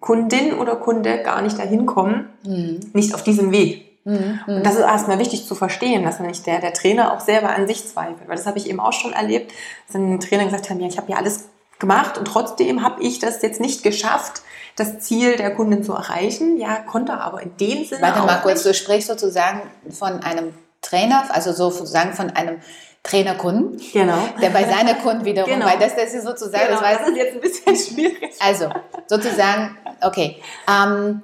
Kundin 0.00 0.54
oder 0.58 0.76
Kunde 0.76 1.22
gar 1.22 1.42
nicht 1.42 1.58
dahin 1.58 1.86
kommen, 1.86 2.28
mhm. 2.44 2.80
nicht 2.92 3.14
auf 3.14 3.22
diesem 3.22 3.52
Weg. 3.52 3.92
Mhm. 4.04 4.40
Und 4.46 4.66
das 4.66 4.74
ist 4.74 4.80
erstmal 4.80 5.18
wichtig 5.18 5.46
zu 5.46 5.54
verstehen, 5.54 6.04
dass 6.04 6.18
nämlich 6.18 6.42
der, 6.42 6.60
der 6.60 6.72
Trainer 6.72 7.12
auch 7.12 7.20
selber 7.20 7.50
an 7.50 7.66
sich 7.66 7.86
zweifelt. 7.86 8.28
Weil 8.28 8.36
das 8.36 8.46
habe 8.46 8.58
ich 8.58 8.68
eben 8.68 8.80
auch 8.80 8.92
schon 8.92 9.12
erlebt, 9.12 9.52
dass 9.86 9.96
ein 9.96 10.20
Trainer 10.20 10.44
gesagt 10.44 10.68
hat, 10.68 10.78
ja, 10.78 10.86
ich 10.86 10.98
habe 10.98 11.10
ja 11.10 11.18
alles 11.18 11.48
gemacht 11.78 12.18
und 12.18 12.26
trotzdem 12.26 12.82
habe 12.82 13.02
ich 13.02 13.18
das 13.18 13.42
jetzt 13.42 13.60
nicht 13.60 13.82
geschafft, 13.82 14.42
das 14.76 15.00
Ziel 15.00 15.36
der 15.36 15.54
Kundin 15.54 15.84
zu 15.84 15.92
erreichen. 15.92 16.58
Ja, 16.58 16.76
konnte 16.76 17.14
aber 17.14 17.42
in 17.42 17.56
dem 17.56 17.84
Sinne. 17.84 18.02
Warte 18.02 18.20
mal 18.20 18.40
kurz, 18.42 18.62
du 18.62 18.72
sprichst 18.74 19.08
sozusagen 19.08 19.62
von 19.90 20.22
einem 20.22 20.54
Trainer, 20.80 21.24
also 21.30 21.52
sozusagen 21.52 22.12
von 22.12 22.30
einem 22.30 22.60
Trainerkunden, 23.02 23.80
genau. 23.92 24.28
der 24.40 24.50
bei 24.50 24.64
seiner 24.64 24.94
Kunden 24.94 25.24
wiederum, 25.24 25.50
genau. 25.50 25.66
weil 25.66 25.78
das, 25.78 25.96
das 25.96 26.14
ist 26.14 26.24
sozusagen, 26.24 26.68
genau, 26.68 26.80
das, 26.80 26.98
das 26.98 27.08
ist 27.08 27.16
jetzt 27.16 27.34
ein 27.34 27.40
bisschen 27.40 27.76
schwierig. 27.96 28.34
Also 28.40 28.70
sozusagen, 29.08 29.76
okay, 30.02 30.40
ähm, 30.68 31.22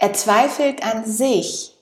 er 0.00 0.12
zweifelt 0.14 0.82
an 0.82 1.04
sich, 1.04 1.76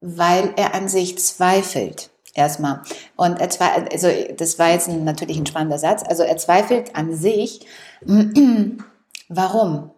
weil 0.00 0.52
er 0.56 0.74
an 0.74 0.88
sich 0.88 1.18
zweifelt. 1.18 2.11
Erstmal. 2.34 2.80
Und 3.16 3.40
er 3.40 3.50
zweifelt, 3.50 3.92
also 3.92 4.08
das 4.36 4.58
war 4.58 4.70
jetzt 4.70 4.88
natürlich 4.88 5.38
ein 5.38 5.46
spannender 5.46 5.78
Satz. 5.78 6.02
Also 6.06 6.22
er 6.22 6.36
zweifelt 6.38 6.96
an 6.96 7.14
sich. 7.14 7.66
Warum? 9.28 9.90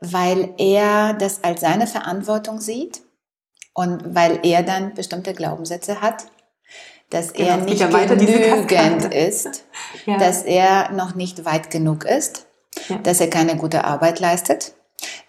Weil 0.00 0.54
er 0.58 1.14
das 1.14 1.42
als 1.44 1.60
seine 1.60 1.86
Verantwortung 1.86 2.60
sieht 2.60 3.02
und 3.74 4.14
weil 4.14 4.40
er 4.42 4.62
dann 4.62 4.94
bestimmte 4.94 5.34
Glaubenssätze 5.34 6.00
hat, 6.00 6.26
dass 7.10 7.32
genau, 7.32 7.50
er 7.50 7.56
nicht 7.58 7.90
genügend 8.08 9.04
ist, 9.14 9.64
ja. 10.06 10.18
dass 10.18 10.42
er 10.42 10.92
noch 10.92 11.14
nicht 11.14 11.44
weit 11.44 11.70
genug 11.70 12.04
ist, 12.04 12.46
ja. 12.88 12.98
dass 12.98 13.20
er 13.20 13.28
keine 13.28 13.56
gute 13.56 13.84
Arbeit 13.84 14.18
leistet, 14.20 14.74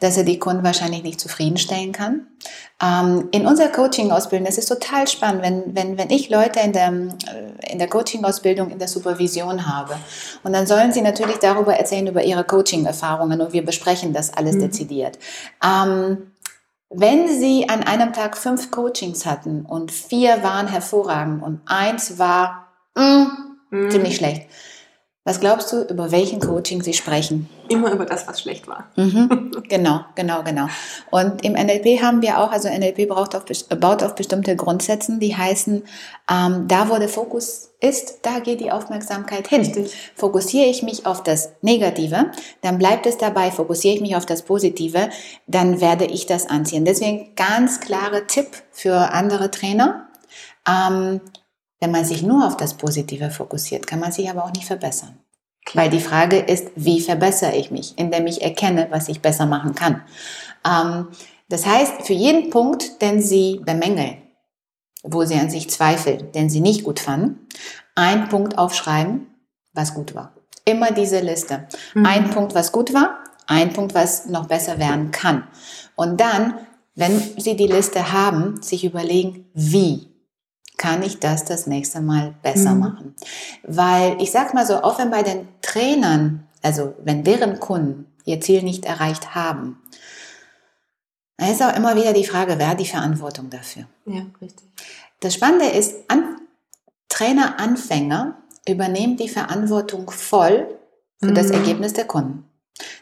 dass 0.03 0.17
er 0.17 0.25
die 0.25 0.37
Kunden 0.37 0.63
wahrscheinlich 0.63 1.01
nicht 1.01 1.19
zufriedenstellen 1.19 1.93
kann. 1.93 2.27
Ähm, 2.81 3.29
in 3.31 3.47
unserer 3.47 3.69
Coaching-Ausbildung, 3.69 4.45
das 4.45 4.57
ist 4.57 4.67
total 4.67 5.07
spannend, 5.07 5.41
wenn, 5.41 5.75
wenn, 5.75 5.97
wenn 5.97 6.09
ich 6.09 6.29
Leute 6.29 6.59
in 6.59 6.73
der, 6.73 6.89
in 6.89 7.79
der 7.79 7.87
Coaching-Ausbildung, 7.87 8.69
in 8.69 8.79
der 8.79 8.89
Supervision 8.89 9.65
habe. 9.65 9.95
Und 10.43 10.51
dann 10.51 10.67
sollen 10.67 10.91
sie 10.91 11.01
natürlich 11.01 11.37
darüber 11.37 11.75
erzählen, 11.75 12.07
über 12.07 12.21
ihre 12.21 12.43
Coaching-Erfahrungen 12.43 13.39
und 13.39 13.53
wir 13.53 13.63
besprechen 13.63 14.11
das 14.11 14.33
alles 14.33 14.55
mhm. 14.55 14.61
dezidiert. 14.61 15.17
Ähm, 15.63 16.33
wenn 16.89 17.27
Sie 17.27 17.69
an 17.69 17.81
einem 17.81 18.13
Tag 18.13 18.37
fünf 18.37 18.69
Coachings 18.69 19.25
hatten 19.25 19.65
und 19.65 19.91
vier 19.91 20.43
waren 20.43 20.67
hervorragend 20.67 21.41
und 21.41 21.61
eins 21.65 22.19
war 22.19 22.67
mm, 22.95 23.75
mm. 23.75 23.89
ziemlich 23.89 24.15
schlecht, 24.15 24.43
was 25.25 25.39
glaubst 25.39 25.71
du, 25.71 25.83
über 25.83 26.11
welchen 26.11 26.41
Coaching 26.41 26.81
Sie 26.83 26.93
sprechen? 26.93 27.47
Immer 27.69 27.93
über 27.93 28.05
das, 28.05 28.27
was 28.27 28.41
schlecht 28.41 28.67
war. 28.67 28.89
Mhm. 28.95 29.51
Genau, 29.69 30.01
genau, 30.15 30.43
genau. 30.43 30.67
Und 31.09 31.43
im 31.43 31.53
NLP 31.53 32.01
haben 32.01 32.21
wir 32.21 32.37
auch, 32.39 32.51
also 32.51 32.67
NLP 32.67 33.07
braucht 33.07 33.35
auf, 33.35 33.45
baut 33.79 34.03
auf 34.03 34.13
bestimmte 34.13 34.55
Grundsätzen, 34.55 35.19
die 35.19 35.35
heißen, 35.35 35.83
ähm, 36.29 36.67
da 36.67 36.89
wo 36.89 36.97
der 36.97 37.07
Fokus 37.07 37.71
ist, 37.79 38.19
da 38.23 38.39
geht 38.39 38.59
die 38.59 38.71
Aufmerksamkeit 38.71 39.47
hin. 39.47 39.61
Richtig. 39.61 40.11
Fokussiere 40.15 40.67
ich 40.67 40.83
mich 40.83 41.05
auf 41.05 41.23
das 41.23 41.53
Negative, 41.61 42.31
dann 42.61 42.77
bleibt 42.77 43.05
es 43.05 43.17
dabei. 43.17 43.51
Fokussiere 43.51 43.95
ich 43.95 44.01
mich 44.01 44.15
auf 44.15 44.25
das 44.25 44.43
Positive, 44.43 45.09
dann 45.47 45.79
werde 45.79 46.05
ich 46.05 46.25
das 46.25 46.49
anziehen. 46.49 46.85
Deswegen 46.85 47.33
ganz 47.35 47.79
klare 47.79 48.27
Tipp 48.27 48.47
für 48.71 49.11
andere 49.13 49.49
Trainer. 49.49 50.07
Ähm, 50.67 51.21
wenn 51.83 51.91
man 51.91 52.05
sich 52.05 52.23
nur 52.23 52.47
auf 52.47 52.55
das 52.55 52.75
Positive 52.75 53.29
fokussiert, 53.29 53.87
kann 53.87 53.99
man 53.99 54.13
sich 54.13 54.29
aber 54.29 54.45
auch 54.45 54.53
nicht 54.53 54.67
verbessern. 54.67 55.19
Weil 55.73 55.89
die 55.89 55.99
Frage 55.99 56.37
ist, 56.37 56.69
wie 56.77 57.01
verbessere 57.01 57.57
ich 57.57 57.71
mich, 57.71 57.97
indem 57.97 58.25
ich 58.25 58.41
erkenne, 58.41 58.87
was 58.89 59.09
ich 59.09 59.19
besser 59.19 59.45
machen 59.45 59.75
kann. 59.75 60.01
Ähm, 60.65 61.09
das 61.49 61.65
heißt, 61.65 62.03
für 62.03 62.13
jeden 62.13 62.51
Punkt, 62.51 63.01
den 63.01 63.21
Sie 63.21 63.59
bemängeln, 63.65 64.21
wo 65.03 65.25
Sie 65.25 65.35
an 65.35 65.49
sich 65.49 65.69
zweifeln, 65.69 66.31
den 66.31 66.49
Sie 66.49 66.61
nicht 66.61 66.85
gut 66.85 67.01
fanden, 67.01 67.49
ein 67.95 68.29
Punkt 68.29 68.57
aufschreiben, 68.57 69.27
was 69.73 69.93
gut 69.93 70.15
war. 70.15 70.33
Immer 70.63 70.91
diese 70.91 71.19
Liste. 71.19 71.67
Mhm. 71.95 72.05
Ein 72.05 72.29
Punkt, 72.29 72.55
was 72.55 72.71
gut 72.71 72.93
war, 72.93 73.19
ein 73.45 73.73
Punkt, 73.73 73.93
was 73.93 74.27
noch 74.27 74.45
besser 74.45 74.79
werden 74.79 75.11
kann. 75.11 75.49
Und 75.97 76.21
dann, 76.21 76.59
wenn 76.95 77.19
Sie 77.37 77.57
die 77.57 77.67
Liste 77.67 78.13
haben, 78.13 78.61
sich 78.61 78.85
überlegen, 78.85 79.49
wie 79.53 80.12
kann 80.77 81.03
ich 81.03 81.19
das 81.19 81.45
das 81.45 81.67
nächste 81.67 82.01
Mal 82.01 82.33
besser 82.41 82.73
mhm. 82.73 82.79
machen? 82.79 83.15
Weil 83.63 84.21
ich 84.21 84.31
sag 84.31 84.53
mal 84.53 84.65
so, 84.65 84.81
auch 84.81 84.99
wenn 84.99 85.11
bei 85.11 85.23
den 85.23 85.47
Trainern, 85.61 86.47
also 86.61 86.95
wenn 87.03 87.23
deren 87.23 87.59
Kunden 87.59 88.07
ihr 88.25 88.41
Ziel 88.41 88.63
nicht 88.63 88.85
erreicht 88.85 89.35
haben, 89.35 89.81
dann 91.37 91.51
ist 91.51 91.61
auch 91.61 91.75
immer 91.75 91.95
wieder 91.95 92.13
die 92.13 92.25
Frage, 92.25 92.57
wer 92.57 92.69
hat 92.69 92.79
die 92.79 92.85
Verantwortung 92.85 93.49
dafür? 93.49 93.85
Ja, 94.05 94.25
richtig. 94.41 94.67
Das 95.19 95.33
Spannende 95.33 95.65
ist, 95.65 95.95
an, 96.07 96.37
Trainer-Anfänger 97.09 98.37
übernehmen 98.67 99.17
die 99.17 99.29
Verantwortung 99.29 100.09
voll 100.09 100.79
für 101.19 101.31
mhm. 101.31 101.35
das 101.35 101.51
Ergebnis 101.51 101.93
der 101.93 102.05
Kunden. 102.05 102.45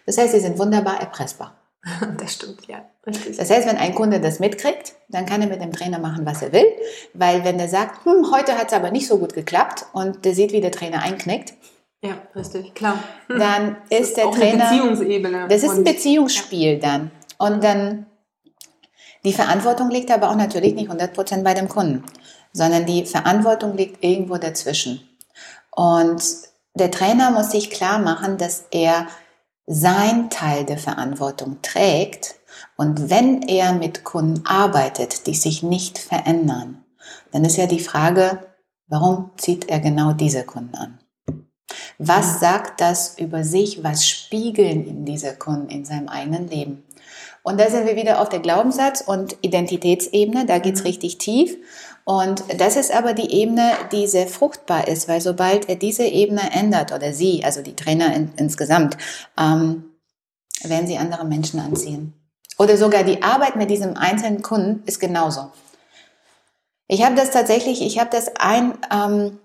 Das 0.06 0.18
heißt, 0.18 0.34
sie 0.34 0.40
sind 0.40 0.58
wunderbar 0.60 1.00
erpressbar. 1.00 1.56
Das 2.17 2.34
stimmt, 2.34 2.67
ja. 2.67 2.86
Richtig. 3.06 3.38
Das 3.38 3.50
heißt, 3.50 3.67
wenn 3.67 3.78
ein 3.78 3.96
Kunde 3.96 4.20
das 4.20 4.39
mitkriegt, 4.39 4.94
dann 5.10 5.26
kann 5.26 5.41
er 5.41 5.48
mit 5.48 5.62
dem 5.62 5.72
Trainer 5.72 5.98
machen, 5.98 6.26
was 6.26 6.44
er 6.44 6.54
will. 6.54 6.65
Weil 7.13 7.44
wenn 7.44 7.60
er 7.60 7.67
sagt, 7.67 8.06
hm, 8.06 8.32
heute 8.32 8.58
hat 8.58 8.67
es 8.67 8.74
aber 8.74 8.91
nicht 8.91 9.08
so 9.08 9.17
gut 9.17 9.34
geklappt 9.34 9.86
und 9.94 10.24
der 10.24 10.36
sieht, 10.36 10.52
wie 10.52 10.62
der 10.62 10.72
Trainer 10.72 11.02
einknickt, 11.02 11.54
ja, 12.04 12.17
richtig, 12.36 12.74
klar. 12.74 12.98
Dann 13.28 13.78
ist, 13.89 14.00
ist 14.00 14.17
der 14.17 14.32
Trainer. 14.32 14.67
Eine 14.67 14.82
Beziehungsebene. 14.82 15.48
Das 15.48 15.62
ist 15.62 15.70
ein 15.70 15.84
Beziehungsspiel 15.84 16.74
ja. 16.74 16.80
dann. 16.80 17.12
Und 17.38 17.63
dann, 17.63 18.08
die 19.24 19.34
Verantwortung 19.34 19.91
liegt 19.91 20.10
aber 20.10 20.32
auch 20.32 20.36
natürlich 20.36 20.74
nicht 20.74 20.89
100% 20.89 21.44
bei 21.44 21.54
dem 21.54 21.70
Kunden, 21.70 22.04
sondern 22.54 22.88
die 22.88 23.06
Verantwortung 23.06 23.78
liegt 23.78 24.04
irgendwo 24.04 24.38
dazwischen. 24.38 25.08
Und 25.70 26.24
der 26.74 26.89
Trainer 26.89 27.30
muss 27.32 27.52
sich 27.52 27.70
klar 27.70 28.00
machen, 28.00 28.38
dass 28.38 28.65
er 28.72 29.08
sein 29.74 30.30
Teil 30.30 30.66
der 30.66 30.78
Verantwortung 30.78 31.62
trägt 31.62 32.36
und 32.76 33.10
wenn 33.10 33.42
er 33.44 33.74
mit 33.74 34.04
Kunden 34.04 34.46
arbeitet, 34.46 35.28
die 35.28 35.34
sich 35.34 35.64
nicht 35.64 35.98
verändern, 35.98 36.84
dann 37.32 37.46
ist 37.46 37.58
ja 37.58 37.68
die 37.68 37.80
Frage, 37.80 38.40
warum 38.88 39.32
zieht 39.38 39.70
er 39.70 39.80
genau 39.80 40.12
diese 40.12 40.44
Kunden 40.44 40.76
an? 40.76 41.00
Was 41.98 42.40
sagt 42.40 42.82
das 42.82 43.18
über 43.18 43.44
sich? 43.44 43.84
Was 43.84 44.08
spiegeln 44.08 44.86
ihm 44.86 45.06
diese 45.06 45.36
Kunden 45.36 45.70
in 45.70 45.86
seinem 45.86 46.10
eigenen 46.10 46.50
Leben? 46.50 46.84
Und 47.44 47.60
da 47.60 47.70
sind 47.70 47.88
wir 47.88 47.96
wieder 47.96 48.22
auf 48.22 48.30
der 48.30 48.42
Glaubenssatz- 48.42 49.02
und 49.02 49.38
Identitätsebene, 49.42 50.46
da 50.46 50.60
geht's 50.60 50.82
mhm. 50.82 50.88
richtig 50.88 51.18
tief. 51.18 51.58
Und 52.12 52.43
das 52.60 52.76
ist 52.76 52.93
aber 52.93 53.13
die 53.13 53.32
Ebene, 53.32 53.71
die 53.93 54.06
sehr 54.06 54.28
fruchtbar 54.28 54.89
ist, 54.89 55.08
weil 55.08 55.21
sobald 55.21 55.69
er 55.69 55.78
diese 55.78 56.04
Ebene 56.04 56.41
ändert 56.52 56.91
oder 56.91 57.13
sie, 57.13 57.45
also 57.45 57.62
die 57.62 57.74
Trainer 57.74 58.13
in, 58.13 58.34
insgesamt, 58.36 58.97
ähm, 59.39 59.86
werden 60.62 60.88
sie 60.88 60.97
andere 60.97 61.24
Menschen 61.24 61.62
anziehen. 61.62 62.12
Oder 62.58 62.76
sogar 62.76 63.06
die 63.06 63.24
Arbeit 63.24 63.56
mit 63.56 63.69
diesem 63.69 63.95
einzelnen 63.95 64.41
Kunden 64.41 64.84
ist 64.86 65.00
genauso. 65.00 65.54
Ich 66.89 67.02
habe 67.02 67.15
das 67.15 67.32
tatsächlich, 67.32 67.82
ich 67.82 67.97
habe 67.97 68.10
das 68.10 68.36
ein, 68.38 68.74
ähm, 68.93 69.39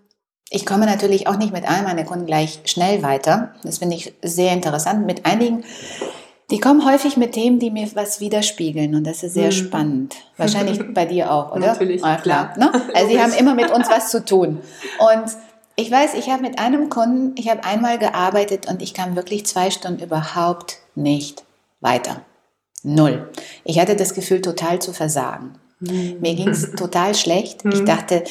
ich 0.51 0.67
komme 0.67 0.87
natürlich 0.87 1.29
auch 1.29 1.37
nicht 1.37 1.53
mit 1.53 1.71
allen 1.71 1.85
meiner 1.85 2.03
Kunden 2.03 2.27
gleich 2.27 2.63
schnell 2.65 3.01
weiter. 3.05 3.55
Das 3.63 3.79
finde 3.79 3.95
ich 3.95 4.13
sehr 4.23 4.53
interessant. 4.53 5.07
Mit 5.07 5.25
einigen 5.25 5.63
die 6.51 6.61
kommen 6.61 6.85
häufig 6.85 7.17
mit 7.17 7.33
Themen, 7.33 7.59
die 7.59 7.71
mir 7.71 7.89
was 7.95 8.21
widerspiegeln 8.21 8.95
und 8.95 9.05
das 9.05 9.23
ist 9.23 9.35
sehr 9.35 9.47
mhm. 9.47 9.53
spannend. 9.53 10.17
Wahrscheinlich 10.37 10.81
bei 10.95 11.05
dir 11.05 11.33
auch, 11.33 11.53
oder? 11.53 11.69
Natürlich, 11.69 12.05
ah, 12.05 12.17
klar. 12.17 12.53
klar. 12.53 12.73
Ne? 12.73 12.83
Also 12.95 13.09
sie 13.09 13.21
haben 13.21 13.33
immer 13.33 13.55
mit 13.55 13.71
uns 13.71 13.89
was 13.91 14.11
zu 14.11 14.25
tun. 14.25 14.61
Und 14.99 15.25
ich 15.75 15.91
weiß, 15.91 16.15
ich 16.15 16.31
habe 16.31 16.43
mit 16.43 16.59
einem 16.59 16.89
Kunden, 16.89 17.35
ich 17.37 17.51
habe 17.51 17.65
einmal 17.65 17.99
gearbeitet 17.99 18.69
und 18.69 18.81
ich 18.81 18.95
kam 18.95 19.17
wirklich 19.17 19.45
zwei 19.47 19.71
Stunden 19.71 20.03
überhaupt 20.03 20.79
nicht 20.95 21.45
weiter. 21.81 22.23
Null. 22.83 23.29
Ich 23.65 23.81
hatte 23.81 23.97
das 23.97 24.15
Gefühl, 24.15 24.41
total 24.41 24.79
zu 24.79 24.93
versagen. 24.93 25.57
Mhm. 25.81 26.19
Mir 26.21 26.35
ging 26.37 26.49
es 26.49 26.71
total 26.73 27.15
schlecht. 27.15 27.65
Mhm. 27.65 27.73
Ich 27.73 27.85
dachte, 27.85 28.23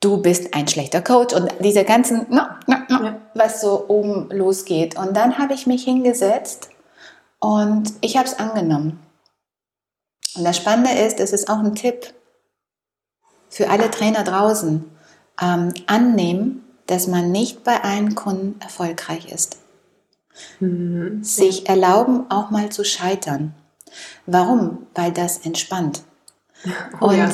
du 0.00 0.18
bist 0.22 0.54
ein 0.54 0.68
schlechter 0.68 1.02
Coach 1.02 1.34
und 1.34 1.52
diese 1.60 1.84
ganzen, 1.84 2.26
no, 2.30 2.42
no, 2.66 2.76
no, 2.88 3.04
ja. 3.04 3.20
was 3.34 3.60
so 3.60 3.86
oben 3.88 4.28
losgeht. 4.30 4.96
Und 4.96 5.16
dann 5.16 5.38
habe 5.38 5.54
ich 5.54 5.66
mich 5.66 5.82
hingesetzt 5.84 6.69
und 7.40 7.92
ich 8.00 8.16
habe 8.16 8.28
es 8.28 8.38
angenommen. 8.38 9.00
Und 10.36 10.44
das 10.44 10.56
Spannende 10.56 10.92
ist, 10.92 11.18
es 11.18 11.32
ist 11.32 11.50
auch 11.50 11.58
ein 11.58 11.74
Tipp 11.74 12.14
für 13.48 13.68
alle 13.68 13.90
Trainer 13.90 14.22
draußen, 14.22 14.88
ähm, 15.42 15.74
annehmen, 15.86 16.64
dass 16.86 17.06
man 17.06 17.32
nicht 17.32 17.64
bei 17.64 17.82
allen 17.82 18.14
Kunden 18.14 18.60
erfolgreich 18.60 19.30
ist. 19.32 19.58
Mhm. 20.60 21.22
Sich 21.24 21.68
erlauben, 21.68 22.30
auch 22.30 22.50
mal 22.50 22.70
zu 22.70 22.84
scheitern. 22.84 23.54
Warum? 24.26 24.86
Weil 24.94 25.12
das 25.12 25.38
entspannt. 25.38 26.02
Oh, 27.00 27.06
und 27.06 27.16
ja. 27.16 27.30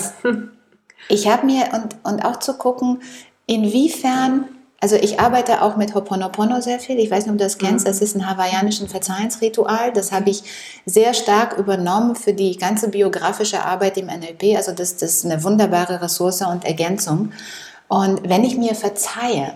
ich 1.09 1.29
habe 1.29 1.47
mir, 1.47 1.69
und, 1.73 1.97
und 2.05 2.25
auch 2.25 2.37
zu 2.37 2.55
gucken, 2.55 3.03
inwiefern 3.47 4.49
also 4.81 4.97
ich 4.97 5.21
arbeite 5.21 5.63
auch 5.63 5.77
mit 5.77 5.95
Hoponopono 5.95 6.61
sehr 6.61 6.79
viel. 6.79 6.99
Ich 6.99 7.11
weiß 7.11 7.25
nicht, 7.25 7.33
ob 7.33 7.39
du 7.39 7.45
das 7.45 7.59
kennst. 7.59 7.87
Mhm. 7.87 7.89
Das 7.89 8.01
ist 8.01 8.15
ein 8.15 8.29
hawaiianischen 8.29 8.89
Verzeihensritual. 8.89 9.93
Das 9.93 10.13
habe 10.13 10.31
ich 10.31 10.43
sehr 10.85 11.15
stark 11.15 11.57
übernommen 11.57 12.15
für 12.15 12.35
die 12.35 12.57
ganze 12.57 12.89
biografische 12.89 13.65
Arbeit 13.65 13.97
im 13.97 14.07
NLP. 14.07 14.55
Also 14.57 14.73
das, 14.73 14.97
das 14.97 15.15
ist 15.15 15.25
eine 15.25 15.43
wunderbare 15.43 16.03
Ressource 16.03 16.43
und 16.43 16.65
Ergänzung. 16.65 17.33
Und 17.89 18.29
wenn 18.29 18.45
ich 18.45 18.59
mir 18.59 18.75
verzeihe, 18.75 19.55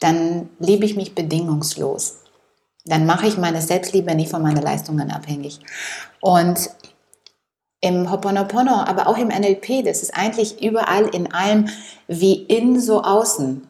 dann 0.00 0.50
liebe 0.58 0.84
ich 0.84 0.96
mich 0.96 1.14
bedingungslos. 1.14 2.18
Dann 2.84 3.06
mache 3.06 3.26
ich 3.26 3.38
meine 3.38 3.62
Selbstliebe 3.62 4.14
nicht 4.14 4.30
von 4.30 4.42
meinen 4.42 4.62
Leistungen 4.62 5.10
abhängig. 5.10 5.60
Und 6.20 6.70
im 7.80 8.10
Hoponopono, 8.10 8.74
aber 8.74 9.06
auch 9.06 9.18
im 9.18 9.28
NLP, 9.28 9.84
das 9.84 10.02
ist 10.02 10.14
eigentlich 10.14 10.62
überall 10.62 11.06
in 11.08 11.32
allem 11.32 11.68
wie 12.08 12.34
in 12.34 12.80
so 12.80 13.02
außen. 13.02 13.68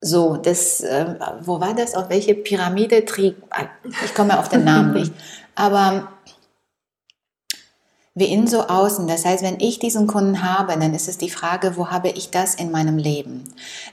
So, 0.00 0.36
das, 0.36 0.80
äh, 0.80 1.16
wo 1.42 1.60
war 1.60 1.74
das? 1.74 1.94
Auf 1.94 2.08
welche 2.08 2.34
Pyramide? 2.34 3.04
Ich 4.04 4.14
komme 4.14 4.38
auf 4.38 4.48
den 4.48 4.64
Namen 4.64 4.94
nicht. 4.94 5.12
Aber 5.54 6.08
wie 8.14 8.32
in 8.32 8.46
so 8.46 8.66
außen. 8.66 9.06
Das 9.06 9.24
heißt, 9.24 9.42
wenn 9.42 9.60
ich 9.60 9.78
diesen 9.78 10.06
Kunden 10.06 10.42
habe, 10.42 10.72
dann 10.78 10.94
ist 10.94 11.08
es 11.08 11.18
die 11.18 11.30
Frage, 11.30 11.76
wo 11.76 11.90
habe 11.90 12.08
ich 12.08 12.30
das 12.30 12.54
in 12.54 12.70
meinem 12.70 12.98
Leben? 12.98 13.44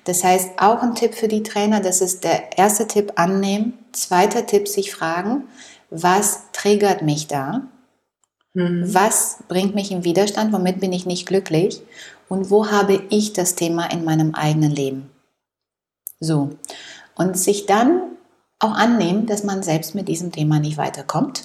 Das 0.05 0.23
heißt, 0.23 0.51
auch 0.57 0.81
ein 0.81 0.95
Tipp 0.95 1.13
für 1.13 1.27
die 1.27 1.43
Trainer, 1.43 1.81
das 1.81 2.01
ist 2.01 2.23
der 2.23 2.57
erste 2.57 2.87
Tipp 2.87 3.13
annehmen. 3.15 3.73
Zweiter 3.91 4.45
Tipp, 4.45 4.67
sich 4.67 4.93
fragen, 4.93 5.43
was 5.89 6.43
triggert 6.51 7.01
mich 7.01 7.27
da? 7.27 7.63
Mhm. 8.57 8.91
Was 8.91 9.37
bringt 9.47 9.75
mich 9.75 9.91
in 9.91 10.03
Widerstand? 10.03 10.51
Womit 10.51 10.79
bin 10.79 10.91
ich 10.91 11.05
nicht 11.05 11.27
glücklich? 11.27 11.81
Und 12.27 12.49
wo 12.49 12.71
habe 12.71 13.03
ich 13.09 13.33
das 13.33 13.53
Thema 13.53 13.85
in 13.91 14.03
meinem 14.03 14.33
eigenen 14.33 14.71
Leben? 14.71 15.11
So. 16.19 16.49
Und 17.15 17.37
sich 17.37 17.67
dann 17.67 18.01
auch 18.57 18.73
annehmen, 18.73 19.27
dass 19.27 19.43
man 19.43 19.61
selbst 19.61 19.93
mit 19.93 20.07
diesem 20.07 20.31
Thema 20.31 20.59
nicht 20.59 20.77
weiterkommt. 20.77 21.43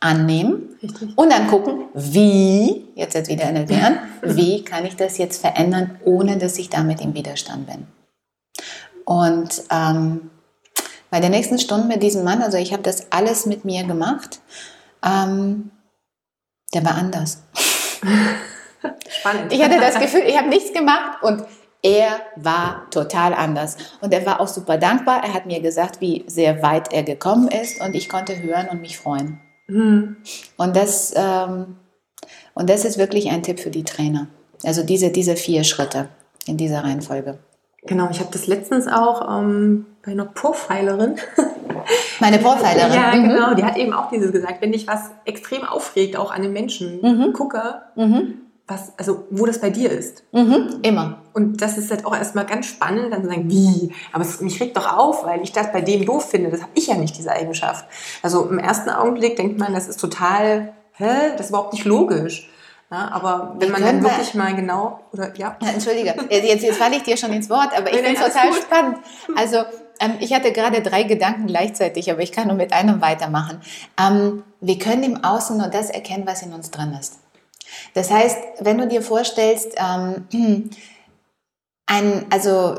Annehmen 0.00 0.70
Richtig. 0.82 1.16
und 1.16 1.30
dann 1.30 1.46
gucken, 1.46 1.84
wie, 1.94 2.88
jetzt 2.96 3.14
jetzt 3.14 3.30
wieder 3.30 3.48
in 3.48 3.54
der 3.54 3.62
Bären, 3.62 3.98
wie 4.22 4.64
kann 4.64 4.84
ich 4.84 4.96
das 4.96 5.16
jetzt 5.16 5.40
verändern, 5.40 6.00
ohne 6.04 6.38
dass 6.38 6.58
ich 6.58 6.70
damit 6.70 7.00
im 7.00 7.14
Widerstand 7.14 7.68
bin. 7.68 7.86
Und 9.04 9.62
ähm, 9.70 10.30
bei 11.08 11.20
der 11.20 11.30
nächsten 11.30 11.60
Stunde 11.60 11.86
mit 11.86 12.02
diesem 12.02 12.24
Mann, 12.24 12.42
also 12.42 12.58
ich 12.58 12.72
habe 12.72 12.82
das 12.82 13.12
alles 13.12 13.46
mit 13.46 13.64
mir 13.64 13.84
gemacht, 13.84 14.40
ähm, 15.04 15.70
der 16.74 16.84
war 16.84 16.94
anders. 16.94 17.42
Spannend. 19.08 19.52
Ich 19.52 19.62
hatte 19.62 19.78
das 19.78 19.98
Gefühl, 19.98 20.22
ich 20.26 20.36
habe 20.36 20.48
nichts 20.48 20.72
gemacht 20.72 21.22
und 21.22 21.44
er 21.82 22.20
war 22.36 22.88
total 22.90 23.34
anders. 23.34 23.76
Und 24.00 24.14
er 24.14 24.24
war 24.24 24.40
auch 24.40 24.48
super 24.48 24.78
dankbar. 24.78 25.22
Er 25.24 25.34
hat 25.34 25.46
mir 25.46 25.60
gesagt, 25.60 26.00
wie 26.00 26.24
sehr 26.26 26.62
weit 26.62 26.92
er 26.92 27.02
gekommen 27.02 27.48
ist 27.48 27.80
und 27.80 27.94
ich 27.94 28.08
konnte 28.08 28.40
hören 28.40 28.68
und 28.68 28.80
mich 28.80 28.98
freuen. 28.98 29.40
Mhm. 29.66 30.16
Und, 30.56 30.76
das, 30.76 31.12
ähm, 31.16 31.76
und 32.54 32.70
das 32.70 32.84
ist 32.84 32.98
wirklich 32.98 33.30
ein 33.30 33.42
Tipp 33.42 33.58
für 33.58 33.70
die 33.70 33.84
Trainer. 33.84 34.28
Also 34.64 34.84
diese, 34.84 35.10
diese 35.10 35.36
vier 35.36 35.64
Schritte 35.64 36.08
in 36.46 36.56
dieser 36.56 36.84
Reihenfolge. 36.84 37.38
Genau, 37.84 38.08
ich 38.10 38.20
habe 38.20 38.30
das 38.32 38.46
letztens 38.46 38.86
auch 38.86 39.38
ähm, 39.38 39.86
bei 40.04 40.12
einer 40.12 40.24
Profilerin. 40.24 41.16
Meine 42.20 42.38
Profilerin. 42.38 42.92
ja, 42.92 43.14
mhm. 43.14 43.28
genau. 43.28 43.54
Die 43.54 43.64
hat 43.64 43.76
eben 43.76 43.92
auch 43.92 44.08
dieses 44.08 44.30
gesagt, 44.30 44.60
wenn 44.60 44.72
dich 44.72 44.86
was 44.86 45.10
extrem 45.24 45.64
aufregt, 45.64 46.16
auch 46.16 46.30
an 46.30 46.42
den 46.42 46.52
Menschen, 46.52 47.00
mhm. 47.02 47.32
gucke, 47.32 47.82
mhm. 47.96 48.34
was, 48.68 48.92
also 48.98 49.24
wo 49.30 49.46
das 49.46 49.60
bei 49.60 49.70
dir 49.70 49.90
ist. 49.90 50.22
Mhm. 50.32 50.78
Immer. 50.82 51.18
Und 51.32 51.60
das 51.60 51.76
ist 51.76 51.90
halt 51.90 52.06
auch 52.06 52.14
erstmal 52.14 52.46
ganz 52.46 52.66
spannend, 52.66 53.12
dann 53.12 53.22
zu 53.22 53.28
sagen, 53.28 53.50
wie? 53.50 53.92
Aber 54.12 54.22
es, 54.22 54.40
mich 54.40 54.60
regt 54.60 54.76
doch 54.76 54.96
auf, 54.96 55.24
weil 55.24 55.42
ich 55.42 55.50
das 55.50 55.72
bei 55.72 55.80
dem 55.80 56.06
doof 56.06 56.30
finde. 56.30 56.50
Das 56.50 56.62
habe 56.62 56.72
ich 56.74 56.86
ja 56.86 56.94
nicht, 56.94 57.18
diese 57.18 57.32
Eigenschaft. 57.32 57.84
Also 58.22 58.48
im 58.48 58.60
ersten 58.60 58.90
Augenblick 58.90 59.34
denkt 59.34 59.58
man, 59.58 59.72
das 59.72 59.88
ist 59.88 59.98
total, 59.98 60.72
hä, 60.92 61.32
das 61.32 61.46
ist 61.46 61.48
überhaupt 61.50 61.72
nicht 61.72 61.84
logisch. 61.84 62.48
Ja, 62.92 63.10
aber 63.10 63.54
wenn 63.58 63.70
man 63.70 63.80
dann 63.82 64.02
wirklich 64.02 64.34
mal 64.34 64.54
genau, 64.54 65.00
oder 65.14 65.34
ja. 65.36 65.56
ja 65.62 65.68
Entschuldige, 65.70 66.14
jetzt, 66.28 66.62
jetzt 66.62 66.76
falle 66.76 66.96
ich 66.96 67.02
dir 67.02 67.16
schon 67.16 67.32
ins 67.32 67.48
Wort, 67.48 67.70
aber 67.74 67.90
ich 67.90 68.00
finde 68.00 68.20
es 68.20 68.26
total 68.26 68.50
gut. 68.50 68.58
spannend. 68.58 68.98
Also 69.34 69.64
ähm, 69.98 70.16
ich 70.20 70.34
hatte 70.34 70.52
gerade 70.52 70.82
drei 70.82 71.04
Gedanken 71.04 71.46
gleichzeitig, 71.46 72.10
aber 72.10 72.20
ich 72.20 72.32
kann 72.32 72.48
nur 72.48 72.56
mit 72.56 72.74
einem 72.74 73.00
weitermachen. 73.00 73.62
Ähm, 73.98 74.44
wir 74.60 74.78
können 74.78 75.04
im 75.04 75.24
Außen 75.24 75.56
nur 75.56 75.68
das 75.68 75.88
erkennen, 75.88 76.26
was 76.26 76.42
in 76.42 76.52
uns 76.52 76.70
drin 76.70 76.94
ist. 77.00 77.18
Das 77.94 78.10
heißt, 78.10 78.36
wenn 78.60 78.76
du 78.76 78.86
dir 78.86 79.00
vorstellst, 79.00 79.74
ähm, 79.78 80.68
ein, 81.86 82.26
also 82.28 82.78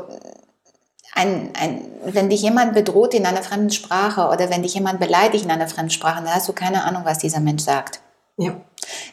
ein, 1.12 1.50
ein, 1.58 1.84
wenn 2.04 2.30
dich 2.30 2.42
jemand 2.42 2.74
bedroht 2.74 3.14
in 3.14 3.26
einer 3.26 3.42
fremden 3.42 3.70
Sprache 3.70 4.28
oder 4.28 4.48
wenn 4.48 4.62
dich 4.62 4.74
jemand 4.74 5.00
beleidigt 5.00 5.44
in 5.44 5.50
einer 5.50 5.66
fremden 5.66 5.90
Sprache, 5.90 6.22
dann 6.22 6.32
hast 6.32 6.48
du 6.48 6.52
keine 6.52 6.84
Ahnung, 6.84 7.02
was 7.04 7.18
dieser 7.18 7.40
Mensch 7.40 7.64
sagt. 7.64 8.00
Ja. 8.36 8.60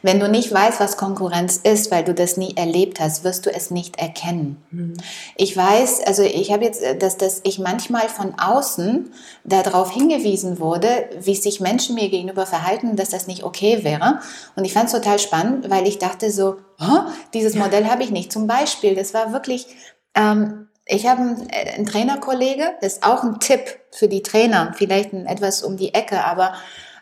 Wenn 0.01 0.19
du 0.19 0.27
nicht 0.27 0.51
weißt, 0.51 0.79
was 0.79 0.97
Konkurrenz 0.97 1.57
ist, 1.57 1.91
weil 1.91 2.03
du 2.03 2.13
das 2.13 2.35
nie 2.35 2.57
erlebt 2.57 2.99
hast, 2.99 3.23
wirst 3.23 3.45
du 3.45 3.53
es 3.53 3.71
nicht 3.71 3.99
erkennen. 3.99 4.61
Mhm. 4.71 4.93
Ich 5.35 5.55
weiß, 5.55 6.01
also 6.05 6.23
ich 6.23 6.51
habe 6.51 6.65
jetzt, 6.65 6.81
dass, 6.99 7.17
dass 7.17 7.41
ich 7.43 7.59
manchmal 7.59 8.09
von 8.09 8.37
außen 8.39 9.13
darauf 9.43 9.91
hingewiesen 9.91 10.59
wurde, 10.59 11.09
wie 11.19 11.35
sich 11.35 11.59
Menschen 11.59 11.95
mir 11.95 12.09
gegenüber 12.09 12.45
verhalten, 12.45 12.95
dass 12.95 13.09
das 13.09 13.27
nicht 13.27 13.43
okay 13.43 13.83
wäre. 13.83 14.19
Und 14.55 14.65
ich 14.65 14.73
fand 14.73 14.87
es 14.87 14.91
total 14.91 15.19
spannend, 15.19 15.69
weil 15.69 15.87
ich 15.87 15.99
dachte 15.99 16.31
so, 16.31 16.57
oh, 16.79 17.01
dieses 17.33 17.55
Modell 17.55 17.85
habe 17.85 18.03
ich 18.03 18.11
nicht. 18.11 18.31
Zum 18.31 18.47
Beispiel, 18.47 18.95
das 18.95 19.13
war 19.13 19.31
wirklich, 19.33 19.67
ähm, 20.15 20.67
ich 20.85 21.05
habe 21.07 21.21
einen, 21.21 21.49
äh, 21.49 21.73
einen 21.75 21.85
Trainerkollege, 21.85 22.71
das 22.81 22.93
ist 22.93 23.05
auch 23.05 23.23
ein 23.23 23.39
Tipp 23.39 23.79
für 23.91 24.07
die 24.07 24.23
Trainer, 24.23 24.73
vielleicht 24.75 25.13
etwas 25.13 25.61
um 25.61 25.77
die 25.77 25.93
Ecke, 25.93 26.23
aber 26.25 26.53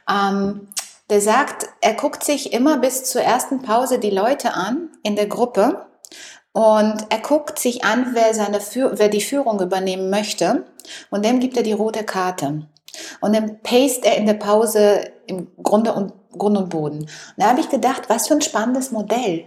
ähm, 0.10 0.68
der 1.10 1.22
sagt, 1.22 1.68
er 1.82 1.94
guckt 1.94 2.24
sich 2.24 2.54
immer 2.54 2.78
bis 2.78 3.04
zur 3.06 3.22
ersten 3.22 3.62
Pause 3.62 4.00
die 4.00 4.10
Leute 4.10 4.54
an 4.54 4.90
in 5.04 5.16
der 5.16 5.28
Gruppe 5.28 5.86
und 6.52 7.06
er 7.10 7.20
guckt 7.20 7.60
sich 7.60 7.84
an, 7.84 8.12
wer, 8.14 8.34
seine, 8.34 8.60
wer 8.60 9.10
die 9.10 9.22
Führung 9.22 9.62
übernehmen 9.62 10.10
möchte 10.10 10.66
und 11.10 11.26
dem 11.26 11.40
gibt 11.40 11.58
er 11.58 11.64
die 11.64 11.74
rote 11.74 12.04
Karte. 12.04 12.68
Und 13.22 13.36
dann 13.36 13.60
paste 13.62 14.08
er 14.08 14.18
in 14.18 14.26
der 14.26 14.34
Pause 14.34 15.12
im 15.28 15.48
Grunde 15.62 15.94
und, 15.94 16.14
Grund 16.38 16.58
und 16.58 16.70
Boden. 16.70 17.00
Und 17.02 17.10
da 17.38 17.50
habe 17.50 17.60
ich 17.60 17.70
gedacht, 17.70 18.04
was 18.08 18.28
für 18.28 18.36
ein 18.36 18.42
spannendes 18.42 18.92
Modell. 18.92 19.46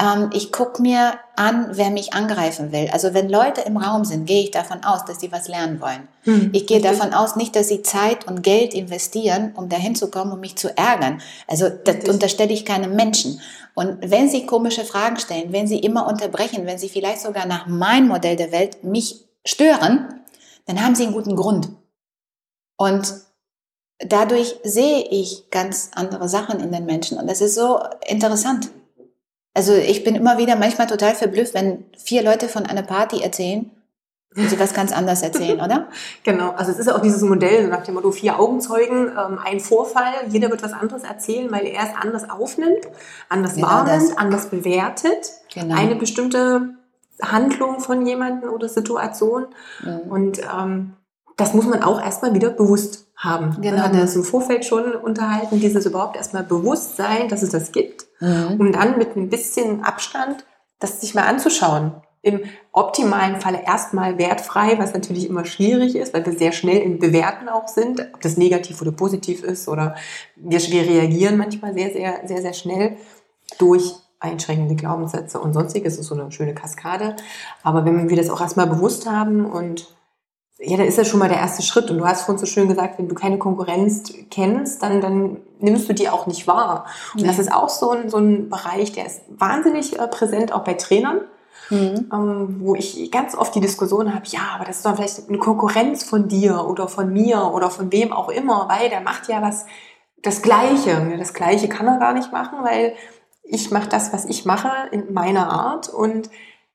Ähm, 0.00 0.30
ich 0.32 0.52
gucke 0.52 0.82
mir 0.82 1.14
an, 1.36 1.68
wer 1.72 1.90
mich 1.90 2.12
angreifen 2.14 2.72
will. 2.72 2.88
Also 2.92 3.14
wenn 3.14 3.28
Leute 3.28 3.62
im 3.62 3.76
Raum 3.76 4.04
sind, 4.04 4.26
gehe 4.26 4.42
ich 4.42 4.50
davon 4.50 4.84
aus, 4.84 5.04
dass 5.04 5.20
sie 5.20 5.32
was 5.32 5.48
lernen 5.48 5.80
wollen. 5.80 6.08
Hm, 6.24 6.50
ich 6.52 6.66
gehe 6.66 6.80
davon 6.80 7.14
aus, 7.14 7.36
nicht, 7.36 7.56
dass 7.56 7.68
sie 7.68 7.82
Zeit 7.82 8.26
und 8.26 8.42
Geld 8.42 8.74
investieren, 8.74 9.52
um 9.56 9.68
dahin 9.68 9.94
zu 9.94 10.10
kommen, 10.10 10.32
um 10.32 10.40
mich 10.40 10.56
zu 10.56 10.76
ärgern. 10.76 11.20
Also 11.46 11.68
das 11.68 11.96
richtig. 11.96 12.10
unterstelle 12.12 12.52
ich 12.52 12.64
keinem 12.64 12.94
Menschen. 12.94 13.40
Und 13.74 13.98
wenn 14.10 14.28
sie 14.28 14.46
komische 14.46 14.84
Fragen 14.84 15.18
stellen, 15.18 15.52
wenn 15.52 15.66
sie 15.66 15.78
immer 15.78 16.06
unterbrechen, 16.06 16.66
wenn 16.66 16.78
sie 16.78 16.88
vielleicht 16.88 17.22
sogar 17.22 17.46
nach 17.46 17.66
meinem 17.66 18.08
Modell 18.08 18.36
der 18.36 18.52
Welt 18.52 18.84
mich 18.84 19.24
stören, 19.44 20.20
dann 20.66 20.84
haben 20.84 20.94
sie 20.94 21.04
einen 21.04 21.12
guten 21.12 21.36
Grund. 21.36 21.68
Und 22.76 23.14
dadurch 23.98 24.56
sehe 24.62 25.04
ich 25.10 25.50
ganz 25.50 25.90
andere 25.94 26.28
Sachen 26.28 26.60
in 26.60 26.72
den 26.72 26.86
Menschen. 26.86 27.18
Und 27.18 27.28
das 27.28 27.40
ist 27.40 27.54
so 27.54 27.80
interessant. 28.06 28.70
Also 29.54 29.72
ich 29.72 30.02
bin 30.04 30.16
immer 30.16 30.36
wieder 30.36 30.56
manchmal 30.56 30.88
total 30.88 31.14
verblüfft, 31.14 31.54
wenn 31.54 31.84
vier 31.96 32.22
Leute 32.22 32.48
von 32.48 32.66
einer 32.66 32.82
Party 32.82 33.22
erzählen 33.22 33.70
und 34.36 34.50
sie 34.50 34.58
was 34.58 34.74
ganz 34.74 34.92
anderes 34.92 35.22
erzählen, 35.22 35.60
oder? 35.60 35.88
Genau, 36.24 36.50
also 36.50 36.72
es 36.72 36.78
ist 36.78 36.92
auch 36.92 37.00
dieses 37.00 37.22
Modell 37.22 37.68
nach 37.68 37.84
dem 37.84 37.94
Motto 37.94 38.10
vier 38.10 38.40
Augenzeugen, 38.40 39.08
ähm, 39.08 39.38
ein 39.42 39.60
Vorfall, 39.60 40.12
jeder 40.28 40.50
wird 40.50 40.62
was 40.62 40.72
anderes 40.72 41.04
erzählen, 41.04 41.50
weil 41.52 41.66
er 41.66 41.84
es 41.84 41.90
anders 41.96 42.28
aufnimmt, 42.28 42.88
anders 43.28 43.54
genau 43.54 43.68
wahrnimmt, 43.68 44.10
das. 44.10 44.18
anders 44.18 44.46
bewertet, 44.46 45.30
genau. 45.54 45.76
eine 45.76 45.94
bestimmte 45.94 46.74
Handlung 47.22 47.78
von 47.78 48.04
jemandem 48.04 48.50
oder 48.50 48.68
Situation. 48.68 49.46
Mhm. 49.84 50.10
Und 50.10 50.40
ähm, 50.40 50.94
das 51.36 51.54
muss 51.54 51.66
man 51.66 51.82
auch 51.82 52.00
erstmal 52.00 52.34
wieder 52.34 52.50
bewusst 52.50 53.06
haben. 53.16 53.56
Genau. 53.60 53.76
Wir 53.76 53.82
hatten 53.82 53.98
das 53.98 54.16
im 54.16 54.24
Vorfeld 54.24 54.64
schon 54.64 54.94
unterhalten, 54.94 55.60
dieses 55.60 55.86
überhaupt 55.86 56.16
erstmal 56.16 56.42
Bewusstsein, 56.42 57.28
dass 57.28 57.42
es 57.42 57.50
das 57.50 57.72
gibt, 57.72 58.06
mhm. 58.24 58.60
um 58.60 58.72
dann 58.72 58.98
mit 58.98 59.16
ein 59.16 59.28
bisschen 59.28 59.84
Abstand 59.84 60.44
das 60.84 61.00
sich 61.00 61.14
mal 61.14 61.26
anzuschauen. 61.26 61.92
Im 62.22 62.40
optimalen 62.72 63.40
Falle 63.40 63.62
erstmal 63.66 64.16
wertfrei, 64.16 64.78
was 64.78 64.94
natürlich 64.94 65.28
immer 65.28 65.44
schwierig 65.44 65.94
ist, 65.94 66.14
weil 66.14 66.24
wir 66.24 66.32
sehr 66.32 66.52
schnell 66.52 66.78
in 66.78 66.98
Bewerten 66.98 67.48
auch 67.48 67.68
sind, 67.68 68.00
ob 68.14 68.22
das 68.22 68.38
negativ 68.38 68.80
oder 68.80 68.92
positiv 68.92 69.42
ist 69.42 69.68
oder 69.68 69.94
wir, 70.36 70.58
wir 70.58 70.82
reagieren 70.82 71.36
manchmal 71.36 71.74
sehr, 71.74 71.92
sehr, 71.92 72.20
sehr, 72.26 72.40
sehr 72.40 72.54
schnell 72.54 72.96
durch 73.58 73.94
einschränkende 74.20 74.74
Glaubenssätze 74.74 75.38
und 75.38 75.52
sonstiges. 75.52 75.94
Das 75.94 76.00
ist 76.00 76.08
so 76.08 76.14
eine 76.14 76.32
schöne 76.32 76.54
Kaskade. 76.54 77.16
Aber 77.62 77.84
wenn 77.84 78.08
wir 78.08 78.16
das 78.16 78.30
auch 78.30 78.40
erstmal 78.40 78.68
bewusst 78.68 79.08
haben 79.08 79.44
und 79.44 79.94
ja, 80.64 80.76
dann 80.76 80.86
ist 80.86 80.98
das 80.98 81.08
schon 81.08 81.20
mal 81.20 81.28
der 81.28 81.38
erste 81.38 81.62
Schritt. 81.62 81.90
Und 81.90 81.98
du 81.98 82.06
hast 82.06 82.22
vorhin 82.22 82.38
so 82.38 82.46
schön 82.46 82.68
gesagt, 82.68 82.98
wenn 82.98 83.08
du 83.08 83.14
keine 83.14 83.38
Konkurrenz 83.38 84.12
kennst, 84.30 84.82
dann, 84.82 85.00
dann 85.00 85.38
nimmst 85.60 85.88
du 85.88 85.92
die 85.92 86.08
auch 86.08 86.26
nicht 86.26 86.46
wahr. 86.46 86.86
Und 87.14 87.22
nee. 87.22 87.26
das 87.26 87.38
ist 87.38 87.52
auch 87.52 87.68
so 87.68 87.90
ein, 87.90 88.08
so 88.08 88.18
ein 88.18 88.48
Bereich, 88.48 88.92
der 88.92 89.06
ist 89.06 89.22
wahnsinnig 89.28 89.98
äh, 89.98 90.08
präsent, 90.08 90.52
auch 90.52 90.64
bei 90.64 90.74
Trainern. 90.74 91.20
Mhm. 91.70 92.10
Ähm, 92.12 92.56
wo 92.60 92.74
ich 92.74 93.10
ganz 93.10 93.34
oft 93.34 93.54
die 93.54 93.60
Diskussion 93.60 94.14
habe, 94.14 94.26
ja, 94.26 94.40
aber 94.54 94.66
das 94.66 94.76
ist 94.76 94.86
doch 94.86 94.96
vielleicht 94.96 95.28
eine 95.30 95.38
Konkurrenz 95.38 96.04
von 96.04 96.28
dir 96.28 96.66
oder 96.66 96.88
von 96.88 97.10
mir 97.10 97.52
oder 97.54 97.70
von 97.70 97.90
wem 97.90 98.12
auch 98.12 98.28
immer, 98.28 98.68
weil 98.68 98.90
der 98.90 99.00
macht 99.00 99.28
ja 99.28 99.40
was 99.40 99.64
das 100.20 100.42
Gleiche. 100.42 101.16
Das 101.18 101.32
Gleiche 101.32 101.68
kann 101.68 101.86
er 101.86 101.98
gar 101.98 102.12
nicht 102.12 102.32
machen, 102.32 102.58
weil 102.62 102.94
ich 103.44 103.70
mache 103.70 103.88
das, 103.88 104.12
was 104.12 104.26
ich 104.26 104.44
mache, 104.44 104.70
in 104.90 105.12
meiner 105.12 105.50
Art 105.50 105.88
und 105.88 106.28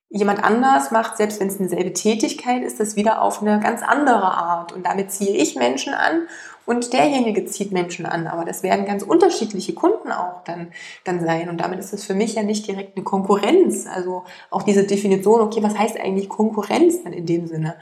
jemand 0.09 0.43
anders 0.43 0.91
macht, 0.91 1.17
selbst 1.17 1.39
wenn 1.39 1.47
es 1.47 1.59
eine 1.59 1.69
selbe 1.69 1.93
Tätigkeit 1.93 2.63
ist, 2.63 2.79
das 2.79 2.95
wieder 2.95 3.21
auf 3.21 3.41
eine 3.41 3.59
ganz 3.59 3.83
andere 3.83 4.23
Art. 4.23 4.71
Und 4.71 4.85
damit 4.85 5.11
ziehe 5.11 5.35
ich 5.35 5.55
Menschen 5.55 5.93
an 5.93 6.27
und 6.65 6.93
derjenige 6.93 7.45
zieht 7.45 7.71
Menschen 7.71 8.05
an. 8.05 8.25
Aber 8.27 8.43
das 8.43 8.63
werden 8.63 8.85
ganz 8.85 9.03
unterschiedliche 9.03 9.73
Kunden 9.73 10.11
auch 10.11 10.43
dann, 10.45 10.71
dann 11.03 11.19
sein. 11.19 11.49
Und 11.49 11.57
damit 11.57 11.79
ist 11.79 11.93
es 11.93 12.05
für 12.05 12.15
mich 12.15 12.35
ja 12.35 12.43
nicht 12.43 12.67
direkt 12.67 12.97
eine 12.97 13.03
Konkurrenz. 13.03 13.85
Also 13.87 14.23
auch 14.49 14.63
diese 14.63 14.83
Definition, 14.83 15.41
okay, 15.41 15.61
was 15.61 15.77
heißt 15.77 15.99
eigentlich 15.99 16.27
Konkurrenz 16.27 17.03
dann 17.03 17.13
in 17.13 17.27
dem 17.27 17.45
Sinne? 17.45 17.75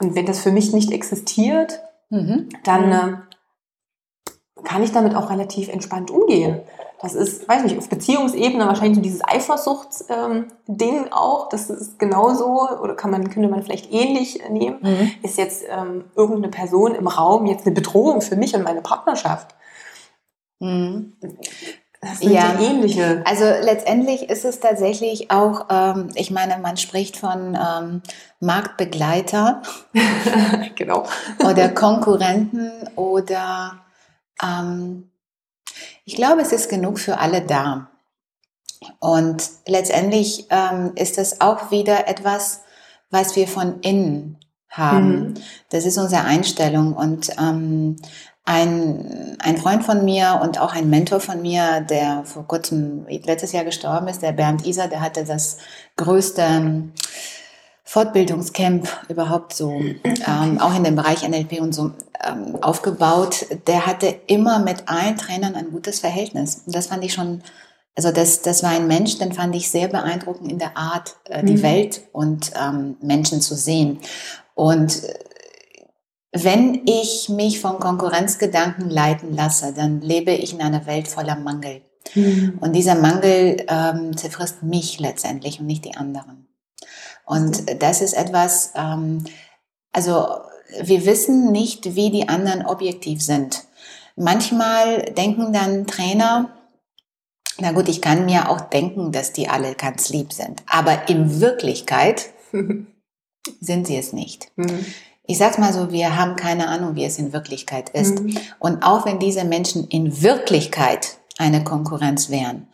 Und 0.00 0.14
wenn 0.14 0.26
das 0.26 0.40
für 0.40 0.52
mich 0.52 0.72
nicht 0.72 0.92
existiert, 0.92 1.80
mhm. 2.08 2.48
dann 2.64 2.92
äh, 2.92 3.16
kann 4.64 4.82
ich 4.82 4.92
damit 4.92 5.14
auch 5.14 5.30
relativ 5.30 5.68
entspannt 5.68 6.10
umgehen. 6.10 6.60
Das 7.00 7.14
ist, 7.14 7.46
weiß 7.46 7.62
nicht, 7.64 7.76
auf 7.76 7.88
Beziehungsebene 7.88 8.66
wahrscheinlich 8.66 8.96
so 8.96 9.02
dieses 9.02 9.22
Eifersuchtsding 9.22 10.46
ähm, 10.68 11.12
auch. 11.12 11.48
Das 11.50 11.68
ist 11.68 11.98
genauso, 11.98 12.68
oder 12.80 12.94
kann 12.94 13.10
man, 13.10 13.28
könnte 13.28 13.48
man 13.48 13.62
vielleicht 13.62 13.92
ähnlich 13.92 14.40
nehmen. 14.48 14.78
Mhm. 14.80 15.12
Ist 15.22 15.36
jetzt 15.36 15.64
ähm, 15.68 16.04
irgendeine 16.14 16.48
Person 16.48 16.94
im 16.94 17.06
Raum 17.06 17.46
jetzt 17.46 17.66
eine 17.66 17.74
Bedrohung 17.74 18.22
für 18.22 18.36
mich 18.36 18.54
und 18.54 18.62
meine 18.62 18.80
Partnerschaft? 18.80 19.54
Mhm. 20.58 21.12
Das 22.00 22.20
sind 22.20 22.32
ja, 22.32 22.58
ähnliche. 22.60 23.22
Also 23.26 23.44
letztendlich 23.44 24.30
ist 24.30 24.44
es 24.44 24.60
tatsächlich 24.60 25.30
auch, 25.30 25.66
ähm, 25.70 26.08
ich 26.14 26.30
meine, 26.30 26.58
man 26.58 26.76
spricht 26.76 27.16
von 27.16 27.56
ähm, 27.56 28.02
Marktbegleiter. 28.40 29.62
genau. 30.76 31.04
oder 31.40 31.68
Konkurrenten 31.68 32.70
oder 32.96 33.80
ähm, 34.42 35.10
ich 36.06 36.14
glaube, 36.14 36.40
es 36.40 36.52
ist 36.52 36.70
genug 36.70 36.98
für 36.98 37.18
alle 37.18 37.42
da. 37.42 37.90
Und 39.00 39.50
letztendlich 39.66 40.46
ähm, 40.50 40.92
ist 40.94 41.18
das 41.18 41.40
auch 41.40 41.70
wieder 41.70 42.08
etwas, 42.08 42.60
was 43.10 43.34
wir 43.36 43.48
von 43.48 43.80
innen 43.80 44.38
haben. 44.70 45.10
Mhm. 45.10 45.34
Das 45.70 45.84
ist 45.84 45.98
unsere 45.98 46.22
Einstellung. 46.22 46.94
Und 46.94 47.30
ähm, 47.38 47.96
ein, 48.44 49.36
ein 49.40 49.56
Freund 49.56 49.82
von 49.82 50.04
mir 50.04 50.40
und 50.42 50.60
auch 50.60 50.74
ein 50.74 50.88
Mentor 50.88 51.18
von 51.18 51.42
mir, 51.42 51.80
der 51.80 52.22
vor 52.24 52.46
kurzem, 52.46 53.04
letztes 53.08 53.50
Jahr 53.50 53.64
gestorben 53.64 54.06
ist, 54.06 54.22
der 54.22 54.32
Bernd 54.32 54.64
Iser, 54.64 54.86
der 54.86 55.00
hatte 55.00 55.24
das 55.24 55.58
größte 55.96 56.84
Fortbildungscamp 57.88 58.88
überhaupt 59.08 59.54
so, 59.54 59.70
ähm, 59.70 60.58
auch 60.58 60.74
in 60.74 60.82
dem 60.82 60.96
Bereich 60.96 61.26
NLP 61.26 61.60
und 61.60 61.72
so 61.72 61.92
ähm, 62.22 62.56
aufgebaut. 62.60 63.46
Der 63.68 63.86
hatte 63.86 64.08
immer 64.26 64.58
mit 64.58 64.88
allen 64.88 65.16
Trainern 65.16 65.54
ein 65.54 65.70
gutes 65.70 66.00
Verhältnis. 66.00 66.64
Und 66.66 66.74
das 66.74 66.88
fand 66.88 67.04
ich 67.04 67.12
schon, 67.12 67.42
also 67.94 68.10
das, 68.10 68.42
das 68.42 68.64
war 68.64 68.70
ein 68.70 68.88
Mensch, 68.88 69.18
den 69.18 69.32
fand 69.32 69.54
ich 69.54 69.70
sehr 69.70 69.86
beeindruckend 69.86 70.50
in 70.50 70.58
der 70.58 70.76
Art, 70.76 71.14
äh, 71.26 71.44
die 71.44 71.58
mhm. 71.58 71.62
Welt 71.62 72.02
und 72.12 72.50
ähm, 72.60 72.96
Menschen 73.00 73.40
zu 73.40 73.54
sehen. 73.54 74.00
Und 74.56 75.04
äh, 75.04 75.14
wenn 76.32 76.82
ich 76.86 77.28
mich 77.28 77.60
von 77.60 77.78
Konkurrenzgedanken 77.78 78.90
leiten 78.90 79.32
lasse, 79.32 79.72
dann 79.72 80.00
lebe 80.00 80.32
ich 80.32 80.52
in 80.52 80.60
einer 80.60 80.86
Welt 80.86 81.06
voller 81.06 81.36
Mangel. 81.36 81.82
Mhm. 82.16 82.58
Und 82.60 82.72
dieser 82.72 82.96
Mangel 82.96 83.64
ähm, 83.68 84.16
zerfrisst 84.16 84.64
mich 84.64 84.98
letztendlich 84.98 85.60
und 85.60 85.66
nicht 85.66 85.84
die 85.84 85.96
anderen. 85.96 86.45
Und 87.26 87.82
das 87.82 88.00
ist 88.00 88.14
etwas, 88.14 88.72
ähm, 88.76 89.24
also 89.92 90.26
wir 90.80 91.04
wissen 91.04 91.52
nicht, 91.52 91.94
wie 91.96 92.10
die 92.10 92.28
anderen 92.28 92.64
objektiv 92.64 93.22
sind. 93.22 93.64
Manchmal 94.14 95.02
denken 95.12 95.52
dann 95.52 95.86
Trainer, 95.86 96.50
na 97.58 97.72
gut, 97.72 97.88
ich 97.88 98.00
kann 98.00 98.24
mir 98.24 98.48
auch 98.48 98.60
denken, 98.60 99.12
dass 99.12 99.32
die 99.32 99.48
alle 99.48 99.74
ganz 99.74 100.08
lieb 100.08 100.32
sind, 100.32 100.62
aber 100.66 101.08
in 101.08 101.40
Wirklichkeit 101.40 102.30
sind 103.60 103.86
sie 103.86 103.96
es 103.96 104.12
nicht. 104.12 104.52
Mhm. 104.56 104.86
Ich 105.28 105.38
sag's 105.38 105.58
mal 105.58 105.72
so, 105.72 105.90
wir 105.90 106.16
haben 106.16 106.36
keine 106.36 106.68
Ahnung, 106.68 106.94
wie 106.94 107.04
es 107.04 107.18
in 107.18 107.32
Wirklichkeit 107.32 107.88
ist. 107.90 108.20
Mhm. 108.20 108.38
Und 108.60 108.82
auch 108.84 109.04
wenn 109.04 109.18
diese 109.18 109.44
Menschen 109.44 109.88
in 109.88 110.22
Wirklichkeit 110.22 111.18
eine 111.38 111.64
Konkurrenz 111.64 112.30
wären, 112.30 112.68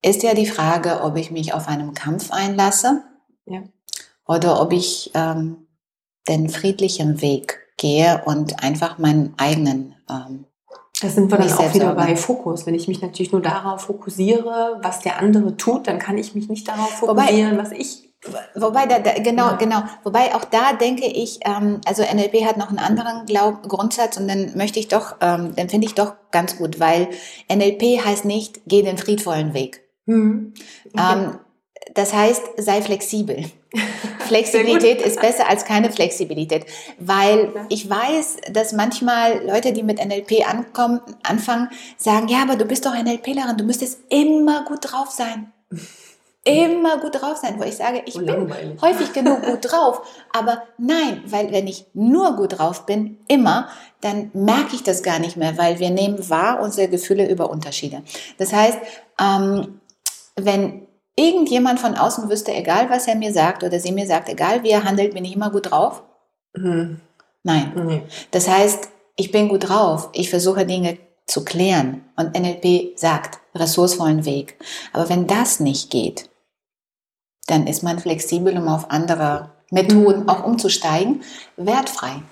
ist 0.00 0.22
ja 0.22 0.34
die 0.34 0.46
Frage, 0.46 1.02
ob 1.02 1.16
ich 1.16 1.32
mich 1.32 1.52
auf 1.52 1.66
einen 1.66 1.94
Kampf 1.94 2.30
einlasse 2.30 3.02
ja 3.48 3.62
oder 4.28 4.60
ob 4.60 4.72
ich 4.72 5.10
ähm, 5.14 5.66
den 6.28 6.48
friedlichen 6.48 7.20
Weg 7.22 7.58
gehe 7.76 8.22
und 8.26 8.62
einfach 8.62 8.98
meinen 8.98 9.34
eigenen. 9.38 9.94
Ähm, 10.08 10.44
das 11.00 11.14
sind 11.14 11.30
wir 11.30 11.38
dann 11.38 11.52
auch 11.52 11.74
wieder 11.74 11.94
bei 11.94 12.16
Fokus. 12.16 12.66
Wenn 12.66 12.74
ich 12.74 12.88
mich 12.88 13.00
natürlich 13.00 13.32
nur 13.32 13.40
darauf 13.40 13.82
fokussiere, 13.82 14.78
was 14.82 15.00
der 15.00 15.18
andere 15.18 15.56
tut, 15.56 15.86
dann 15.86 15.98
kann 15.98 16.18
ich 16.18 16.34
mich 16.34 16.48
nicht 16.48 16.66
darauf 16.68 16.90
fokussieren, 16.90 17.52
wobei, 17.52 17.62
was 17.62 17.72
ich 17.72 18.08
Wobei, 18.56 18.86
da, 18.86 18.98
da, 18.98 19.12
genau, 19.12 19.50
ja. 19.50 19.56
genau. 19.56 19.82
Wobei 20.02 20.34
auch 20.34 20.44
da 20.44 20.72
denke 20.72 21.06
ich, 21.06 21.38
ähm, 21.44 21.80
also 21.86 22.02
NLP 22.02 22.44
hat 22.44 22.56
noch 22.56 22.68
einen 22.68 22.80
anderen 22.80 23.26
Glaub, 23.26 23.68
Grundsatz 23.68 24.16
und 24.16 24.26
dann 24.26 24.56
möchte 24.56 24.80
ich 24.80 24.88
doch, 24.88 25.16
ähm, 25.20 25.54
dann 25.54 25.68
finde 25.68 25.86
ich 25.86 25.94
doch 25.94 26.14
ganz 26.32 26.58
gut, 26.58 26.80
weil 26.80 27.10
NLP 27.48 28.04
heißt 28.04 28.24
nicht, 28.24 28.60
geh 28.66 28.82
den 28.82 28.98
friedvollen 28.98 29.54
Weg. 29.54 29.84
Mhm. 30.06 30.52
Okay. 30.92 31.14
Ähm, 31.14 31.38
das 31.94 32.12
heißt, 32.12 32.42
sei 32.56 32.82
flexibel. 32.82 33.44
Flexibilität 34.20 35.02
ist 35.02 35.20
besser 35.20 35.48
als 35.48 35.64
keine 35.64 35.90
Flexibilität, 35.90 36.66
weil 36.98 37.52
ich 37.68 37.88
weiß, 37.88 38.38
dass 38.52 38.72
manchmal 38.72 39.44
Leute, 39.46 39.72
die 39.72 39.82
mit 39.82 40.04
NLP 40.04 40.48
ankommen, 40.48 41.00
anfangen, 41.22 41.68
sagen, 41.96 42.28
ja, 42.28 42.42
aber 42.42 42.56
du 42.56 42.64
bist 42.64 42.86
doch 42.86 42.94
NLPlerin, 42.94 43.56
du 43.56 43.64
müsstest 43.64 44.00
immer 44.08 44.64
gut 44.64 44.78
drauf 44.82 45.10
sein. 45.10 45.52
Immer 46.44 46.96
gut 46.98 47.20
drauf 47.20 47.36
sein, 47.36 47.56
wo 47.58 47.64
ich 47.64 47.76
sage, 47.76 48.02
ich 48.06 48.14
bin 48.14 48.50
häufig 48.80 49.12
genug 49.12 49.42
gut 49.42 49.58
drauf, 49.62 50.00
aber 50.32 50.62
nein, 50.78 51.22
weil 51.26 51.52
wenn 51.52 51.66
ich 51.66 51.86
nur 51.92 52.36
gut 52.36 52.58
drauf 52.58 52.86
bin, 52.86 53.18
immer, 53.28 53.68
dann 54.00 54.30
merke 54.32 54.74
ich 54.74 54.82
das 54.82 55.02
gar 55.02 55.18
nicht 55.18 55.36
mehr, 55.36 55.58
weil 55.58 55.78
wir 55.78 55.90
nehmen 55.90 56.30
wahr 56.30 56.62
unsere 56.62 56.88
Gefühle 56.88 57.28
über 57.28 57.50
Unterschiede. 57.50 58.02
Das 58.38 58.54
heißt, 58.54 58.78
ähm, 59.20 59.80
wenn 60.36 60.87
irgendjemand 61.18 61.80
von 61.80 61.96
außen 61.96 62.30
wüsste, 62.30 62.54
egal 62.54 62.88
was 62.90 63.08
er 63.08 63.16
mir 63.16 63.32
sagt 63.32 63.64
oder 63.64 63.80
sie 63.80 63.92
mir 63.92 64.06
sagt, 64.06 64.28
egal 64.28 64.62
wie 64.62 64.70
er 64.70 64.84
handelt, 64.84 65.14
bin 65.14 65.24
ich 65.24 65.34
immer 65.34 65.50
gut 65.50 65.70
drauf? 65.70 66.02
Mhm. 66.54 67.00
Nein. 67.42 67.72
Mhm. 67.74 68.02
Das 68.30 68.48
heißt, 68.48 68.88
ich 69.16 69.32
bin 69.32 69.48
gut 69.48 69.68
drauf. 69.68 70.10
Ich 70.12 70.30
versuche 70.30 70.64
Dinge 70.64 70.98
zu 71.26 71.44
klären. 71.44 72.04
Und 72.16 72.38
NLP 72.38 72.96
sagt, 72.96 73.40
ressourcevollen 73.54 74.24
Weg. 74.24 74.58
Aber 74.92 75.08
wenn 75.08 75.26
das 75.26 75.58
nicht 75.58 75.90
geht, 75.90 76.30
dann 77.46 77.66
ist 77.66 77.82
man 77.82 77.98
flexibel, 77.98 78.56
um 78.56 78.68
auf 78.68 78.90
andere 78.90 79.50
Methoden 79.70 80.22
mhm. 80.22 80.28
auch 80.28 80.44
umzusteigen, 80.44 81.22
wertfrei. 81.56 82.22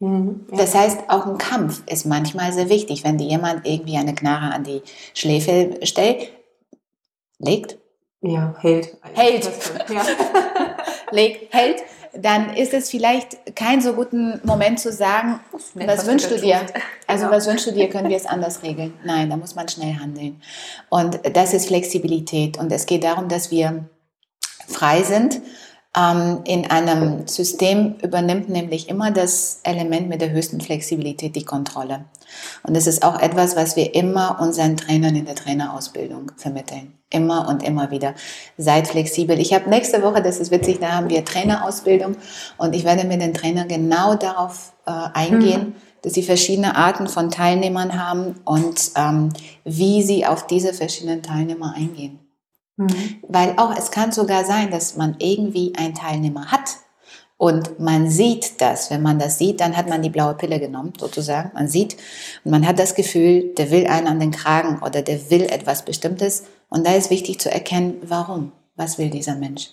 Mhm, 0.00 0.46
ja. 0.50 0.58
Das 0.58 0.74
heißt, 0.74 1.08
auch 1.08 1.26
ein 1.26 1.38
Kampf 1.38 1.82
ist 1.86 2.04
manchmal 2.04 2.52
sehr 2.52 2.68
wichtig. 2.68 3.04
Wenn 3.04 3.16
dir 3.16 3.26
jemand 3.26 3.66
irgendwie 3.66 3.96
eine 3.96 4.14
Knarre 4.14 4.52
an 4.52 4.64
die 4.64 4.82
Schläfe 5.14 5.78
stellt, 5.84 6.30
legt, 7.38 7.78
ja, 8.20 8.54
hält. 8.60 8.96
Hält. 9.14 9.50
Ja. 9.88 10.02
Leg, 11.10 11.48
hält. 11.50 11.82
Dann 12.14 12.54
ist 12.54 12.74
es 12.74 12.90
vielleicht 12.90 13.54
kein 13.54 13.80
so 13.80 13.92
guter 13.92 14.40
Moment 14.42 14.80
zu 14.80 14.92
sagen, 14.92 15.40
was, 15.52 15.72
was 15.74 16.06
wünschst 16.06 16.30
du 16.30 16.38
dir? 16.38 16.60
Also 17.06 17.24
genau. 17.24 17.36
was 17.36 17.46
wünschst 17.46 17.66
du 17.66 17.72
dir, 17.72 17.88
können 17.88 18.10
wir 18.10 18.18
es 18.18 18.26
anders 18.26 18.62
regeln? 18.62 18.92
Nein, 19.02 19.30
da 19.30 19.38
muss 19.38 19.54
man 19.54 19.66
schnell 19.66 19.94
handeln. 19.94 20.42
Und 20.90 21.18
das 21.34 21.54
ist 21.54 21.68
Flexibilität. 21.68 22.58
Und 22.58 22.70
es 22.70 22.84
geht 22.84 23.02
darum, 23.02 23.28
dass 23.30 23.50
wir 23.50 23.88
frei 24.66 25.02
sind 25.02 25.40
ähm, 25.96 26.40
in 26.44 26.70
einem 26.70 27.26
System 27.26 27.96
übernimmt 28.02 28.48
nämlich 28.48 28.88
immer 28.88 29.10
das 29.10 29.60
Element 29.62 30.08
mit 30.08 30.20
der 30.20 30.30
höchsten 30.30 30.60
Flexibilität 30.60 31.34
die 31.34 31.44
Kontrolle. 31.44 32.04
Und 32.62 32.76
das 32.76 32.86
ist 32.86 33.02
auch 33.02 33.18
etwas, 33.20 33.56
was 33.56 33.76
wir 33.76 33.94
immer 33.94 34.38
unseren 34.40 34.76
Trainern 34.76 35.16
in 35.16 35.24
der 35.24 35.34
Trainerausbildung 35.34 36.32
vermitteln. 36.36 36.97
Immer 37.10 37.48
und 37.48 37.62
immer 37.62 37.90
wieder. 37.90 38.14
Seid 38.58 38.86
flexibel. 38.86 39.38
Ich 39.38 39.54
habe 39.54 39.70
nächste 39.70 40.02
Woche, 40.02 40.22
das 40.22 40.38
ist 40.38 40.50
witzig, 40.50 40.78
da 40.80 40.92
haben 40.92 41.08
wir 41.08 41.24
Trainerausbildung 41.24 42.16
und 42.58 42.74
ich 42.74 42.84
werde 42.84 43.06
mit 43.06 43.22
den 43.22 43.32
Trainern 43.32 43.66
genau 43.66 44.14
darauf 44.14 44.72
äh, 44.84 44.90
eingehen, 45.14 45.68
mhm. 45.68 45.74
dass 46.02 46.12
sie 46.12 46.22
verschiedene 46.22 46.76
Arten 46.76 47.08
von 47.08 47.30
Teilnehmern 47.30 47.98
haben 47.98 48.34
und 48.44 48.90
ähm, 48.94 49.30
wie 49.64 50.02
sie 50.02 50.26
auf 50.26 50.46
diese 50.46 50.74
verschiedenen 50.74 51.22
Teilnehmer 51.22 51.72
eingehen. 51.74 52.18
Mhm. 52.76 53.16
Weil 53.26 53.54
auch 53.56 53.74
es 53.74 53.90
kann 53.90 54.12
sogar 54.12 54.44
sein, 54.44 54.70
dass 54.70 54.96
man 54.96 55.16
irgendwie 55.18 55.72
einen 55.76 55.94
Teilnehmer 55.94 56.52
hat 56.52 56.76
und 57.38 57.78
man 57.78 58.10
sieht 58.10 58.60
das. 58.60 58.90
Wenn 58.90 59.00
man 59.00 59.18
das 59.18 59.38
sieht, 59.38 59.60
dann 59.60 59.76
hat 59.76 59.88
man 59.88 60.02
die 60.02 60.10
blaue 60.10 60.34
Pille 60.34 60.58
genommen, 60.58 60.92
sozusagen. 60.98 61.52
Man 61.54 61.68
sieht 61.68 61.96
und 62.44 62.50
man 62.50 62.66
hat 62.66 62.78
das 62.78 62.96
Gefühl, 62.96 63.54
der 63.56 63.70
will 63.70 63.86
einen 63.86 64.08
an 64.08 64.20
den 64.20 64.32
Kragen 64.32 64.82
oder 64.82 65.02
der 65.02 65.30
will 65.30 65.44
etwas 65.44 65.84
Bestimmtes. 65.84 66.44
Und 66.68 66.84
da 66.84 66.94
ist 66.94 67.10
wichtig 67.10 67.40
zu 67.40 67.50
erkennen, 67.50 67.98
warum. 68.02 68.52
Was 68.74 68.98
will 68.98 69.08
dieser 69.08 69.36
Mensch? 69.36 69.70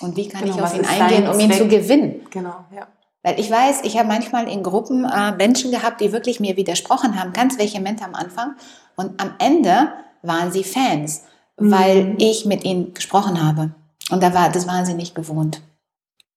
Und 0.00 0.16
wie 0.16 0.28
kann 0.28 0.42
genau, 0.42 0.56
ich 0.56 0.62
auf 0.62 0.74
ihn 0.74 0.84
eingehen, 0.84 1.28
um 1.28 1.38
ihn 1.38 1.52
zu 1.52 1.68
gewinnen? 1.68 2.26
Genau, 2.30 2.64
ja. 2.74 2.86
Weil 3.22 3.38
ich 3.38 3.50
weiß, 3.50 3.80
ich 3.82 3.98
habe 3.98 4.08
manchmal 4.08 4.48
in 4.48 4.62
Gruppen 4.62 5.04
äh, 5.04 5.32
Menschen 5.32 5.70
gehabt, 5.70 6.00
die 6.00 6.12
wirklich 6.12 6.40
mir 6.40 6.56
widersprochen 6.56 7.20
haben, 7.20 7.32
ganz 7.32 7.58
vehement 7.58 8.02
am 8.02 8.14
Anfang. 8.14 8.54
Und 8.96 9.20
am 9.20 9.34
Ende 9.38 9.92
waren 10.22 10.52
sie 10.52 10.64
Fans, 10.64 11.24
mhm. 11.58 11.70
weil 11.70 12.14
ich 12.18 12.46
mit 12.46 12.64
ihnen 12.64 12.94
gesprochen 12.94 13.44
habe. 13.44 13.72
Und 14.10 14.22
da 14.22 14.32
war, 14.32 14.48
das 14.48 14.66
waren 14.66 14.86
sie 14.86 14.94
nicht 14.94 15.14
gewohnt. 15.14 15.60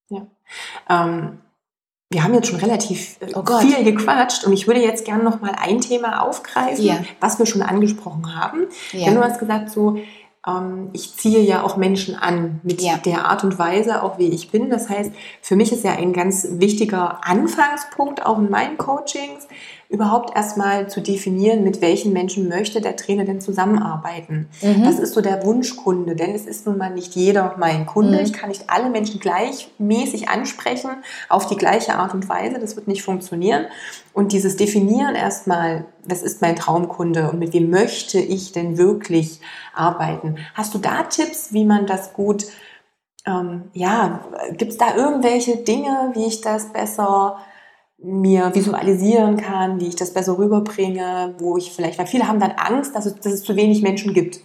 Ja. 0.09 0.27
Ähm, 0.89 1.39
wir 2.09 2.23
haben 2.23 2.33
jetzt 2.33 2.47
schon 2.47 2.59
relativ 2.59 3.17
äh, 3.21 3.33
oh 3.33 3.57
viel 3.59 3.83
gequatscht 3.83 4.45
und 4.45 4.53
ich 4.53 4.67
würde 4.67 4.81
jetzt 4.81 5.05
gerne 5.05 5.23
noch 5.23 5.41
mal 5.41 5.55
ein 5.59 5.81
Thema 5.81 6.21
aufgreifen, 6.21 6.85
ja. 6.85 7.03
was 7.19 7.39
wir 7.39 7.45
schon 7.45 7.63
angesprochen 7.63 8.35
haben. 8.35 8.67
Ja. 8.91 9.05
Denn 9.05 9.15
du 9.15 9.23
hast 9.23 9.39
gesagt, 9.39 9.71
so 9.71 9.97
ähm, 10.47 10.89
ich 10.93 11.15
ziehe 11.15 11.41
ja 11.41 11.63
auch 11.63 11.77
Menschen 11.77 12.15
an 12.15 12.59
mit 12.63 12.81
ja. 12.81 12.97
der 12.97 13.25
Art 13.25 13.43
und 13.43 13.57
Weise, 13.57 14.03
auch 14.03 14.17
wie 14.19 14.29
ich 14.29 14.51
bin. 14.51 14.69
Das 14.69 14.89
heißt, 14.89 15.11
für 15.41 15.55
mich 15.55 15.71
ist 15.71 15.83
ja 15.83 15.93
ein 15.93 16.13
ganz 16.13 16.47
wichtiger 16.51 17.25
Anfangspunkt 17.25 18.25
auch 18.25 18.37
in 18.37 18.49
meinen 18.49 18.77
Coachings, 18.77 19.47
überhaupt 19.93 20.35
erstmal 20.35 20.89
zu 20.89 21.01
definieren, 21.01 21.63
mit 21.63 21.79
welchen 21.79 22.13
Menschen 22.13 22.49
möchte 22.49 22.81
der 22.81 22.95
Trainer 22.95 23.25
denn 23.25 23.39
zusammenarbeiten. 23.39 24.49
Mhm. 24.63 24.83
Das 24.83 24.97
ist 24.97 25.13
so 25.13 25.21
der 25.21 25.45
Wunschkunde, 25.45 26.15
denn 26.15 26.33
es 26.33 26.47
ist 26.47 26.65
nun 26.65 26.79
mal 26.79 26.89
nicht 26.89 27.13
jeder 27.13 27.55
mein 27.59 27.85
Kunde. 27.85 28.17
Mhm. 28.17 28.23
Ich 28.23 28.33
kann 28.33 28.49
nicht 28.49 28.71
alle 28.71 28.89
Menschen 28.89 29.19
gleichmäßig 29.19 30.29
ansprechen, 30.29 30.89
auf 31.29 31.45
die 31.45 31.57
gleiche 31.57 31.93
Art 31.93 32.15
und 32.15 32.27
Weise. 32.27 32.57
Das 32.59 32.75
wird 32.75 32.87
nicht 32.87 33.03
funktionieren. 33.03 33.67
Und 34.13 34.31
dieses 34.31 34.57
Definieren 34.57 35.13
erstmal, 35.13 35.85
was 36.05 36.23
ist 36.23 36.41
mein 36.41 36.55
Traumkunde 36.55 37.29
und 37.29 37.37
mit 37.37 37.53
wem 37.53 37.69
möchte 37.69 38.17
ich 38.17 38.51
denn 38.51 38.79
wirklich 38.79 39.41
arbeiten? 39.75 40.37
Hast 40.55 40.73
du 40.73 40.79
da 40.79 41.03
Tipps, 41.03 41.53
wie 41.53 41.65
man 41.65 41.85
das 41.85 42.13
gut, 42.13 42.47
ähm, 43.27 43.65
ja, 43.73 44.21
gibt 44.57 44.71
es 44.71 44.77
da 44.79 44.95
irgendwelche 44.95 45.57
Dinge, 45.57 46.13
wie 46.15 46.25
ich 46.25 46.41
das 46.41 46.73
besser 46.73 47.37
mir 48.03 48.53
visualisieren 48.53 49.37
kann, 49.37 49.79
wie 49.79 49.87
ich 49.87 49.95
das 49.95 50.13
besser 50.13 50.37
rüberbringe, 50.37 51.35
wo 51.39 51.57
ich 51.57 51.71
vielleicht, 51.71 51.97
weil 51.97 52.07
viele 52.07 52.27
haben 52.27 52.39
dann 52.39 52.51
Angst, 52.51 52.95
dass 52.95 53.05
es, 53.05 53.15
dass 53.15 53.33
es 53.33 53.43
zu 53.43 53.55
wenig 53.55 53.81
Menschen 53.81 54.13
gibt. 54.13 54.39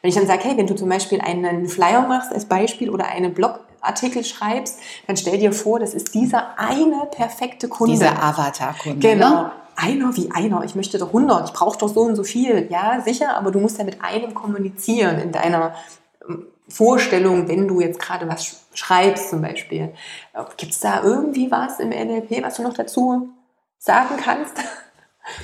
Wenn 0.00 0.08
ich 0.08 0.14
dann 0.14 0.26
sage, 0.26 0.44
hey, 0.44 0.56
wenn 0.56 0.66
du 0.66 0.74
zum 0.74 0.88
Beispiel 0.88 1.20
einen 1.20 1.68
Flyer 1.68 2.06
machst 2.06 2.32
als 2.32 2.44
Beispiel 2.44 2.88
oder 2.88 3.06
einen 3.06 3.34
Blogartikel 3.34 4.24
schreibst, 4.24 4.78
dann 5.06 5.16
stell 5.16 5.38
dir 5.38 5.52
vor, 5.52 5.80
das 5.80 5.92
ist 5.92 6.14
dieser 6.14 6.58
eine 6.58 7.08
perfekte 7.10 7.68
Kunde. 7.68 7.92
Dieser 7.92 8.22
Avatar-Kunde. 8.22 9.00
Genau. 9.00 9.42
Ne? 9.42 9.52
Einer 9.76 10.16
wie 10.16 10.30
einer. 10.30 10.62
Ich 10.64 10.74
möchte 10.74 10.98
doch 10.98 11.08
100. 11.08 11.48
Ich 11.48 11.54
brauche 11.54 11.78
doch 11.78 11.88
so 11.88 12.02
und 12.02 12.14
so 12.14 12.22
viel. 12.22 12.68
Ja, 12.70 13.00
sicher, 13.04 13.36
aber 13.36 13.50
du 13.50 13.60
musst 13.60 13.78
ja 13.78 13.84
mit 13.84 14.02
einem 14.02 14.34
kommunizieren 14.34 15.18
in 15.18 15.32
deiner 15.32 15.74
Vorstellung, 16.68 17.48
wenn 17.48 17.66
du 17.66 17.80
jetzt 17.80 17.98
gerade 17.98 18.28
was 18.28 18.59
schreibst 18.74 19.30
zum 19.30 19.42
Beispiel. 19.42 19.92
Gibt 20.56 20.72
es 20.72 20.80
da 20.80 21.02
irgendwie 21.02 21.50
was 21.50 21.80
im 21.80 21.90
NLP, 21.90 22.42
was 22.42 22.56
du 22.56 22.62
noch 22.62 22.74
dazu 22.74 23.28
sagen 23.78 24.16
kannst? 24.16 24.56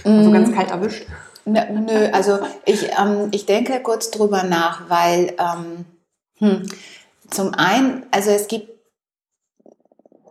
Also 0.04 0.32
ganz 0.32 0.52
kalt 0.52 0.70
erwischt. 0.70 1.06
Nö, 1.44 2.08
also 2.10 2.40
ich, 2.64 2.90
ähm, 2.98 3.28
ich 3.30 3.46
denke 3.46 3.80
kurz 3.80 4.10
drüber 4.10 4.42
nach, 4.42 4.88
weil 4.90 5.36
ähm, 5.38 5.84
hm, 6.38 6.66
zum 7.30 7.54
einen, 7.54 8.04
also 8.10 8.30
es 8.30 8.48
gibt 8.48 8.68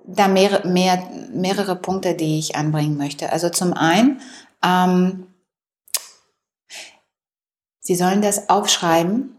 da 0.03 0.27
mehr, 0.27 0.65
mehr, 0.65 1.01
mehrere 1.31 1.77
Punkte, 1.77 2.15
die 2.15 2.39
ich 2.39 2.57
anbringen 2.57 2.97
möchte. 2.97 3.31
Also 3.31 3.49
zum 3.49 3.71
einen, 3.73 4.19
ähm, 4.61 5.27
Sie 7.79 7.95
sollen 7.95 8.23
das 8.23 8.49
aufschreiben 8.49 9.35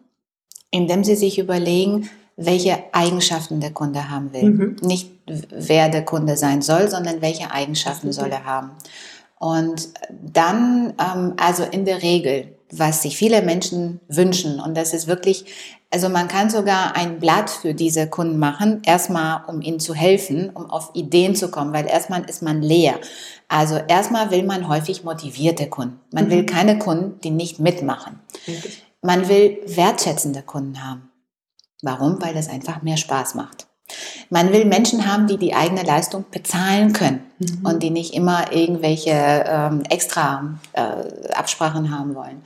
indem 0.70 1.04
sie 1.04 1.16
sich 1.16 1.38
überlegen, 1.38 2.11
welche 2.37 2.78
Eigenschaften 2.93 3.61
der 3.61 3.72
Kunde 3.72 4.11
haben 4.11 4.32
will. 4.32 4.45
Mhm. 4.45 4.76
Nicht 4.82 5.11
wer 5.26 5.89
der 5.89 6.05
Kunde 6.05 6.37
sein 6.37 6.62
soll, 6.62 6.89
sondern 6.89 7.22
welche 7.22 7.51
Eigenschaften 7.51 8.12
soll 8.12 8.28
er 8.28 8.45
haben. 8.45 8.72
Und 9.39 9.89
dann, 10.11 10.95
ähm, 10.99 11.34
also 11.37 11.64
in 11.64 11.84
der 11.84 12.03
Regel, 12.03 12.57
was 12.70 13.03
sich 13.03 13.16
viele 13.16 13.43
Menschen 13.43 14.01
wünschen, 14.09 14.61
und 14.61 14.76
das 14.76 14.93
ist 14.93 15.07
wirklich, 15.07 15.45
also 15.91 16.09
man 16.09 16.28
kann 16.28 16.51
sogar 16.51 16.97
ein 16.97 17.20
Blatt 17.20 17.49
für 17.49 17.74
diese 17.74 18.09
Kunden 18.09 18.39
machen, 18.39 18.82
erstmal 18.84 19.43
um 19.47 19.62
ihnen 19.62 19.78
zu 19.78 19.95
helfen, 19.95 20.51
um 20.51 20.68
auf 20.68 20.91
Ideen 20.95 21.37
zu 21.37 21.51
kommen, 21.51 21.72
weil 21.72 21.87
erstmal 21.87 22.28
ist 22.28 22.43
man 22.43 22.61
leer. 22.61 22.95
Also 23.49 23.76
erstmal 23.76 24.30
will 24.30 24.43
man 24.43 24.68
häufig 24.68 25.05
motivierte 25.05 25.68
Kunden. 25.68 26.01
Man 26.12 26.26
mhm. 26.26 26.30
will 26.30 26.47
keine 26.47 26.78
Kunden, 26.78 27.20
die 27.20 27.30
nicht 27.30 27.61
mitmachen. 27.61 28.20
Richtig. 28.47 28.82
Man 29.03 29.28
will 29.28 29.59
wertschätzende 29.66 30.43
Kunden 30.43 30.84
haben. 30.84 31.05
Warum? 31.87 32.20
Weil 32.20 32.34
das 32.34 32.49
einfach 32.49 32.82
mehr 32.82 32.97
Spaß 32.97 33.37
macht. 33.37 33.68
Man 34.28 34.53
will 34.53 34.64
Menschen 34.64 35.07
haben, 35.07 35.28
die 35.28 35.37
die 35.37 35.55
eigene 35.55 35.84
Leistung 35.84 36.24
bezahlen 36.32 36.93
können 36.93 37.24
mhm. 37.39 37.64
und 37.64 37.82
die 37.84 37.91
nicht 37.91 38.12
immer 38.12 38.53
irgendwelche 38.53 39.12
ähm, 39.12 39.82
extra 39.89 40.59
äh, 40.72 41.30
Absprachen 41.32 41.97
haben 41.97 42.16
wollen. 42.16 42.43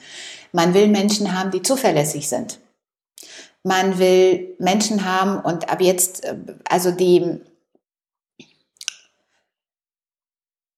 Man 0.53 0.74
will 0.74 0.88
Menschen 0.88 1.34
haben, 1.34 1.51
die 1.51 1.62
zuverlässig 1.62 2.28
sind. 2.28 2.61
Man 3.62 3.99
will 3.99 4.55
Menschen 4.59 5.07
haben 5.07 5.41
und 5.41 5.70
ab 5.70 5.80
jetzt, 5.80 6.24
äh, 6.24 6.36
also 6.68 6.91
die, 6.91 7.41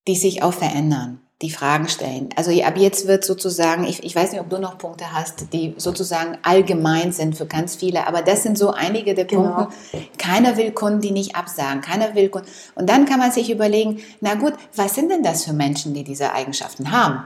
die 0.06 0.16
sich 0.16 0.44
auch 0.44 0.54
verändern 0.54 1.21
die 1.42 1.50
Fragen 1.50 1.88
stellen. 1.88 2.28
Also 2.36 2.50
ab 2.62 2.74
jetzt 2.76 3.06
wird 3.08 3.24
sozusagen, 3.24 3.84
ich, 3.84 4.02
ich 4.04 4.14
weiß 4.14 4.32
nicht, 4.32 4.40
ob 4.40 4.48
du 4.48 4.58
noch 4.58 4.78
Punkte 4.78 5.12
hast, 5.12 5.52
die 5.52 5.74
sozusagen 5.76 6.38
allgemein 6.42 7.12
sind 7.12 7.36
für 7.36 7.46
ganz 7.46 7.74
viele, 7.74 8.06
aber 8.06 8.22
das 8.22 8.42
sind 8.44 8.56
so 8.56 8.70
einige 8.70 9.14
der 9.14 9.24
genau. 9.24 9.54
Punkte. 9.54 9.76
Keiner 10.18 10.56
will 10.56 10.70
Kunden, 10.70 11.00
die 11.00 11.10
nicht 11.10 11.34
absagen. 11.34 11.80
Keiner 11.80 12.14
will 12.14 12.28
Kunden. 12.28 12.48
Und 12.76 12.88
dann 12.88 13.04
kann 13.04 13.18
man 13.18 13.32
sich 13.32 13.50
überlegen, 13.50 14.00
na 14.20 14.34
gut, 14.34 14.54
was 14.76 14.94
sind 14.94 15.10
denn 15.10 15.22
das 15.22 15.44
für 15.44 15.52
Menschen, 15.52 15.94
die 15.94 16.04
diese 16.04 16.32
Eigenschaften 16.32 16.92
haben? 16.92 17.24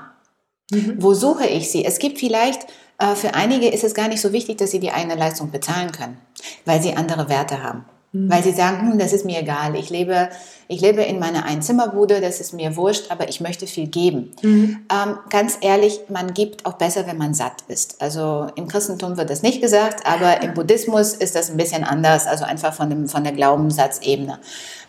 Mhm. 0.70 0.94
Wo 0.98 1.14
suche 1.14 1.46
ich 1.46 1.70
sie? 1.70 1.84
Es 1.84 1.98
gibt 1.98 2.18
vielleicht, 2.18 2.66
äh, 2.98 3.14
für 3.14 3.34
einige 3.34 3.68
ist 3.68 3.84
es 3.84 3.94
gar 3.94 4.08
nicht 4.08 4.20
so 4.20 4.32
wichtig, 4.32 4.56
dass 4.58 4.70
sie 4.70 4.80
die 4.80 4.92
eigene 4.92 5.14
Leistung 5.14 5.50
bezahlen 5.50 5.92
können, 5.92 6.16
weil 6.64 6.82
sie 6.82 6.96
andere 6.96 7.28
Werte 7.28 7.62
haben. 7.62 7.84
Mhm. 8.16 8.30
Weil 8.30 8.42
sie 8.42 8.52
sagen, 8.52 8.92
hm, 8.92 8.98
das 8.98 9.12
ist 9.12 9.24
mir 9.26 9.40
egal, 9.40 9.76
ich 9.76 9.90
lebe, 9.90 10.30
ich 10.68 10.80
lebe 10.80 11.02
in 11.02 11.18
meiner 11.18 11.44
Einzimmerbude, 11.44 12.20
das 12.20 12.40
ist 12.40 12.54
mir 12.54 12.76
wurscht, 12.76 13.10
aber 13.10 13.28
ich 13.28 13.40
möchte 13.40 13.66
viel 13.66 13.88
geben. 13.88 14.32
Mhm. 14.42 14.78
Ähm, 14.90 15.18
ganz 15.28 15.58
ehrlich, 15.60 16.00
man 16.08 16.32
gibt 16.32 16.64
auch 16.64 16.74
besser, 16.74 17.06
wenn 17.06 17.18
man 17.18 17.34
satt 17.34 17.64
ist. 17.68 18.00
Also 18.00 18.46
im 18.56 18.68
Christentum 18.68 19.18
wird 19.18 19.28
das 19.28 19.42
nicht 19.42 19.60
gesagt, 19.60 20.06
aber 20.06 20.42
im 20.42 20.54
Buddhismus 20.54 21.12
ist 21.12 21.34
das 21.34 21.50
ein 21.50 21.58
bisschen 21.58 21.84
anders, 21.84 22.26
also 22.26 22.44
einfach 22.44 22.72
von, 22.72 22.88
dem, 22.88 23.06
von 23.06 23.22
der 23.22 23.34
Glaubenssatzebene. 23.34 24.38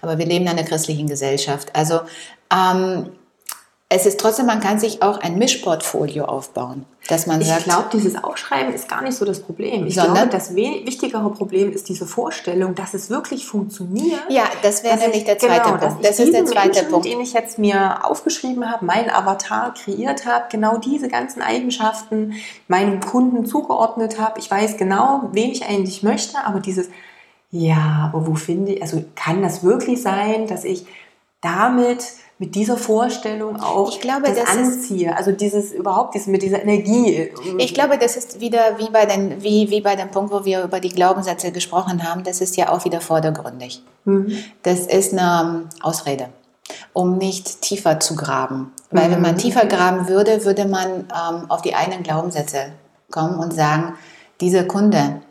Aber 0.02 0.18
wir 0.18 0.26
leben 0.26 0.46
in 0.46 0.52
einer 0.52 0.64
christlichen 0.64 1.08
Gesellschaft. 1.08 1.76
Also 1.76 2.00
ähm, 2.54 3.10
es 3.90 4.06
ist 4.06 4.20
trotzdem, 4.20 4.48
man 4.48 4.60
kann 4.60 4.80
sich 4.80 5.02
auch 5.02 5.22
ein 5.22 5.38
Mischportfolio 5.38 6.26
aufbauen, 6.26 6.84
dass 7.08 7.26
man 7.26 7.40
ich 7.40 7.48
sagt. 7.48 7.60
Ich 7.60 7.66
glaube, 7.66 7.88
dieses 7.94 8.22
Aufschreiben 8.22 8.74
ist 8.74 8.90
gar 8.90 9.02
nicht 9.02 9.16
so 9.16 9.24
das 9.24 9.40
Problem. 9.40 9.88
Ich 9.88 9.94
glaube, 9.94 10.28
das 10.30 10.56
wichtigere 10.56 11.30
Problem 11.30 11.72
ist 11.72 11.88
diese 11.88 12.06
Vorstellung, 12.06 12.76
dass 12.76 12.94
es 12.94 13.10
wirklich 13.10 13.46
funktioniert. 13.46 14.20
Ja, 14.28 14.44
das 14.62 14.84
wäre 14.84 14.98
nämlich 14.98 15.24
der 15.24 15.40
zweite 15.40 15.70
genau, 15.70 15.78
Punkt. 15.78 16.06
Das 16.06 16.20
ist 16.20 16.34
der 16.34 16.46
zweite 16.46 16.68
Menschen, 16.68 16.90
Punkt, 16.90 17.06
den 17.06 17.22
ich 17.22 17.32
jetzt 17.32 17.60
mir 17.60 18.06
aufgeschrieben 18.06 18.70
habe, 18.70 18.84
meinen 18.84 19.10
Avatar 19.10 19.74
kreiert 19.74 20.26
habe, 20.26 20.48
genau 20.52 20.78
diese 20.80 21.08
ganzen 21.08 21.42
Eigenschaften 21.42 22.34
meinem 22.68 23.00
Kunden 23.00 23.46
zugeordnet 23.46 24.20
habe. 24.20 24.38
Ich 24.40 24.52
weiß 24.52 24.76
genau, 24.76 25.30
wen 25.32 25.52
ich 25.52 25.66
eigentlich 25.66 26.04
möchte, 26.04 26.38
aber 26.44 26.60
dieses 26.60 26.90
ja, 27.52 28.12
aber 28.12 28.28
wo 28.28 28.36
finde 28.36 28.74
ich, 28.74 28.82
also 28.82 29.02
kann 29.16 29.42
das 29.42 29.64
wirklich 29.64 30.02
sein, 30.02 30.48
dass 30.48 30.66
ich 30.66 30.86
damit 31.40 32.04
mit 32.40 32.54
dieser 32.54 32.78
Vorstellung 32.78 33.60
auch 33.60 34.00
glaube, 34.00 34.28
das, 34.28 34.38
das 34.38 34.50
anziehe. 34.50 35.16
Also 35.16 35.32
dieses 35.32 35.72
überhaupt 35.72 36.14
dieses, 36.14 36.28
mit 36.28 36.44
dieser 36.44 36.62
Energie. 36.62 37.32
Ich 37.58 37.74
glaube, 37.74 37.98
das 37.98 38.16
ist 38.16 38.40
wieder 38.40 38.78
wie 38.78 38.90
bei, 38.92 39.06
den, 39.06 39.42
wie, 39.42 39.70
wie 39.72 39.82
bei 39.82 39.96
dem 39.96 40.10
Punkt, 40.10 40.32
wo 40.32 40.46
wir 40.46 40.64
über 40.64 40.80
die 40.80 40.90
Glaubenssätze 40.90 41.52
gesprochen 41.52 42.08
haben, 42.08 42.24
das 42.24 42.42
ist 42.42 42.56
ja 42.56 42.70
auch 42.72 42.86
wieder 42.86 43.02
vordergründig. 43.02 43.82
Mhm. 44.06 44.38
Das 44.62 44.82
ist 44.82 45.14
eine 45.14 45.68
Ausrede, 45.82 46.30
um 46.94 47.18
nicht 47.18 47.62
tiefer 47.62 48.00
zu 48.00 48.16
graben. 48.16 48.72
Weil 48.92 49.08
mhm. 49.08 49.14
wenn 49.14 49.22
man 49.22 49.34
mhm. 49.34 49.40
tiefer 49.40 49.66
graben 49.66 50.08
würde, 50.08 50.46
würde 50.46 50.66
man 50.66 50.90
ähm, 50.90 51.50
auf 51.50 51.64
die 51.64 51.74
eigenen 51.74 52.04
Glaubenssätze 52.04 52.72
kommen 53.10 53.40
und 53.40 53.54
sagen, 53.54 53.96
dieser 54.42 54.66
Kunde, 54.66 55.22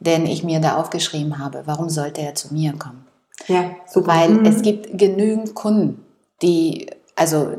den 0.00 0.26
ich 0.26 0.42
mir 0.42 0.58
da 0.58 0.78
aufgeschrieben 0.78 1.38
habe, 1.38 1.62
warum 1.66 1.88
sollte 1.90 2.22
er 2.22 2.34
zu 2.34 2.52
mir 2.52 2.72
kommen? 2.72 3.06
Ja, 3.46 3.70
super. 3.86 4.08
Weil 4.08 4.30
mhm. 4.30 4.46
es 4.46 4.62
gibt 4.62 4.98
genügend 4.98 5.54
Kunden, 5.54 6.05
die, 6.42 6.86
also 7.14 7.52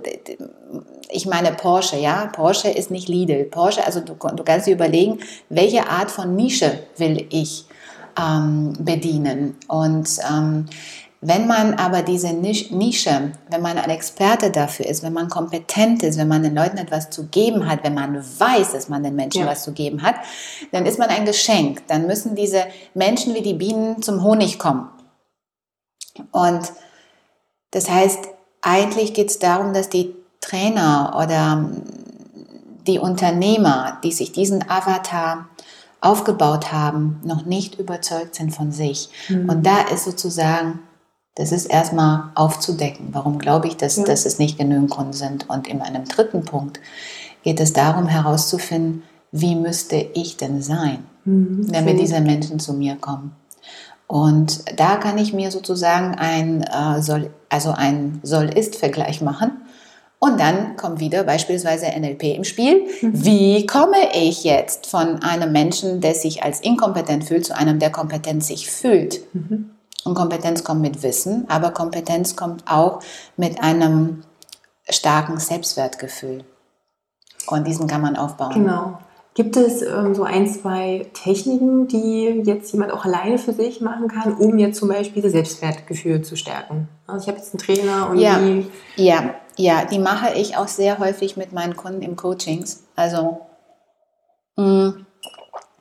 ich 1.09 1.25
meine 1.25 1.51
Porsche, 1.53 1.97
ja, 1.97 2.27
Porsche 2.27 2.69
ist 2.69 2.91
nicht 2.91 3.07
Lidl. 3.07 3.45
Porsche, 3.45 3.85
also 3.85 4.01
du, 4.01 4.13
du 4.13 4.43
kannst 4.43 4.67
dir 4.67 4.73
überlegen, 4.73 5.19
welche 5.49 5.87
Art 5.89 6.11
von 6.11 6.35
Nische 6.35 6.79
will 6.97 7.25
ich 7.29 7.65
ähm, 8.19 8.73
bedienen. 8.79 9.55
Und 9.67 10.09
ähm, 10.29 10.65
Wenn 11.21 11.47
man 11.47 11.73
aber 11.73 12.03
diese 12.03 12.31
Nische, 12.31 13.31
wenn 13.49 13.61
man 13.61 13.79
ein 13.79 13.89
Experte 13.89 14.51
dafür 14.51 14.85
ist, 14.85 15.01
wenn 15.01 15.13
man 15.13 15.29
kompetent 15.29 16.03
ist, 16.03 16.17
wenn 16.19 16.27
man 16.27 16.43
den 16.43 16.53
Leuten 16.53 16.77
etwas 16.77 17.09
zu 17.09 17.25
geben 17.25 17.67
hat, 17.67 17.83
wenn 17.83 17.95
man 17.95 18.15
weiß, 18.17 18.73
dass 18.73 18.87
man 18.87 19.01
den 19.01 19.15
Menschen 19.15 19.41
ja. 19.41 19.47
was 19.47 19.63
zu 19.63 19.71
geben 19.73 20.03
hat, 20.03 20.15
dann 20.71 20.85
ist 20.85 20.99
man 20.99 21.09
ein 21.09 21.25
Geschenk. 21.25 21.87
Dann 21.87 22.05
müssen 22.05 22.35
diese 22.35 22.65
Menschen 22.93 23.33
wie 23.33 23.41
die 23.41 23.55
Bienen 23.55 24.03
zum 24.03 24.23
Honig 24.23 24.59
kommen. 24.59 24.89
Und 26.31 26.71
das 27.71 27.89
heißt, 27.89 28.19
eigentlich 28.61 29.13
geht 29.13 29.29
es 29.29 29.39
darum, 29.39 29.73
dass 29.73 29.89
die 29.89 30.13
Trainer 30.41 31.17
oder 31.21 31.69
die 32.87 32.99
Unternehmer, 32.99 33.99
die 34.03 34.11
sich 34.11 34.31
diesen 34.31 34.69
Avatar 34.69 35.49
aufgebaut 35.99 36.71
haben, 36.71 37.19
noch 37.23 37.45
nicht 37.45 37.79
überzeugt 37.79 38.35
sind 38.35 38.55
von 38.55 38.71
sich. 38.71 39.09
Mhm. 39.29 39.49
Und 39.49 39.65
da 39.65 39.81
ist 39.81 40.05
sozusagen, 40.05 40.79
das 41.35 41.51
ist 41.51 41.65
erstmal 41.65 42.31
aufzudecken. 42.35 43.09
Warum 43.11 43.39
glaube 43.39 43.67
ich, 43.67 43.77
dass, 43.77 43.97
ja. 43.97 44.03
dass 44.03 44.25
es 44.25 44.39
nicht 44.39 44.57
genügend 44.57 44.89
Kunden 44.89 45.13
sind? 45.13 45.49
Und 45.49 45.67
in 45.67 45.81
einem 45.81 46.05
dritten 46.05 46.45
Punkt 46.45 46.79
geht 47.43 47.59
es 47.59 47.73
darum 47.73 48.07
herauszufinden, 48.07 49.03
wie 49.31 49.55
müsste 49.55 49.97
ich 50.13 50.37
denn 50.37 50.61
sein, 50.61 51.03
mhm. 51.25 51.71
damit 51.71 51.99
diese 51.99 52.21
Menschen 52.21 52.59
zu 52.59 52.73
mir 52.73 52.95
kommen. 52.95 53.35
Und 54.07 54.79
da 54.79 54.95
kann 54.95 55.17
ich 55.17 55.33
mir 55.33 55.51
sozusagen 55.51 56.15
ein 56.15 56.63
äh, 56.63 57.01
soll, 57.01 57.29
also 57.49 57.71
ein 57.71 58.19
Soll-Ist-Vergleich 58.23 59.21
machen 59.21 59.51
und 60.19 60.39
dann 60.39 60.75
kommt 60.77 60.99
wieder 60.99 61.23
beispielsweise 61.23 61.87
NLP 61.87 62.23
im 62.35 62.43
Spiel. 62.43 62.87
Mhm. 63.01 63.25
Wie 63.25 63.65
komme 63.67 63.97
ich 64.13 64.43
jetzt 64.43 64.87
von 64.87 65.21
einem 65.21 65.51
Menschen, 65.51 66.01
der 66.01 66.15
sich 66.15 66.41
als 66.41 66.59
inkompetent 66.61 67.25
fühlt, 67.25 67.45
zu 67.45 67.55
einem, 67.55 67.77
der 67.77 67.91
kompetent 67.91 68.43
sich 68.43 68.69
fühlt? 68.69 69.21
Mhm. 69.33 69.71
Und 70.05 70.15
Kompetenz 70.15 70.63
kommt 70.63 70.81
mit 70.81 71.03
Wissen, 71.03 71.45
aber 71.49 71.71
Kompetenz 71.71 72.35
kommt 72.35 72.63
auch 72.65 73.01
mit 73.35 73.61
einem 73.61 74.23
starken 74.89 75.37
Selbstwertgefühl. 75.37 76.45
Und 77.47 77.67
diesen 77.67 77.87
kann 77.87 78.01
man 78.01 78.15
aufbauen. 78.15 78.53
Genau. 78.53 78.99
Gibt 79.37 79.55
es 79.55 79.83
ähm, 79.83 80.15
so 80.15 80.23
ein, 80.23 80.47
zwei 80.47 81.05
Techniken, 81.13 81.87
die 81.87 82.41
jetzt 82.43 82.71
jemand 82.73 82.91
auch 82.91 83.05
alleine 83.05 83.37
für 83.37 83.53
sich 83.53 83.81
machen 83.81 84.07
kann, 84.07 84.33
um 84.33 84.57
jetzt 84.57 84.79
zum 84.79 84.89
Beispiel 84.89 85.21
das 85.21 85.33
Selbstwertgefühl 85.33 86.23
zu 86.23 86.35
stärken? 86.35 86.89
Also 87.05 87.21
ich 87.21 87.27
habe 87.27 87.37
jetzt 87.37 87.53
einen 87.53 87.59
Trainer 87.59 88.09
und 88.09 88.17
ja, 88.17 88.39
die 88.39 88.65
ja, 88.95 89.35
ja, 89.55 89.85
die 89.85 89.99
mache 89.99 90.33
ich 90.33 90.57
auch 90.57 90.67
sehr 90.67 90.97
häufig 90.97 91.37
mit 91.37 91.53
meinen 91.53 91.75
Kunden 91.75 92.01
im 92.01 92.15
Coachings. 92.15 92.85
Also 92.95 93.41
mh, 94.55 94.65
mm, 94.65 95.05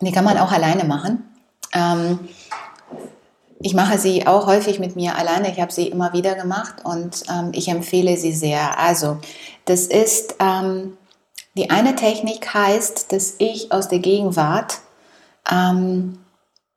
die 0.02 0.12
kann 0.12 0.24
man 0.24 0.36
auch 0.36 0.52
alleine 0.52 0.84
machen. 0.84 1.24
Ähm, 1.72 2.18
ich 3.58 3.72
mache 3.72 3.96
sie 3.96 4.26
auch 4.26 4.46
häufig 4.46 4.80
mit 4.80 4.96
mir 4.96 5.16
alleine. 5.16 5.50
Ich 5.50 5.62
habe 5.62 5.72
sie 5.72 5.88
immer 5.88 6.12
wieder 6.12 6.34
gemacht 6.34 6.84
und 6.84 7.22
ähm, 7.30 7.52
ich 7.54 7.68
empfehle 7.68 8.18
sie 8.18 8.32
sehr. 8.32 8.78
Also 8.78 9.16
das 9.64 9.86
ist 9.86 10.36
ähm, 10.40 10.98
die 11.56 11.70
eine 11.70 11.96
Technik 11.96 12.52
heißt, 12.52 13.12
dass 13.12 13.34
ich 13.38 13.72
aus 13.72 13.88
der 13.88 14.00
Gegenwart 14.00 14.78
ähm, 15.50 16.18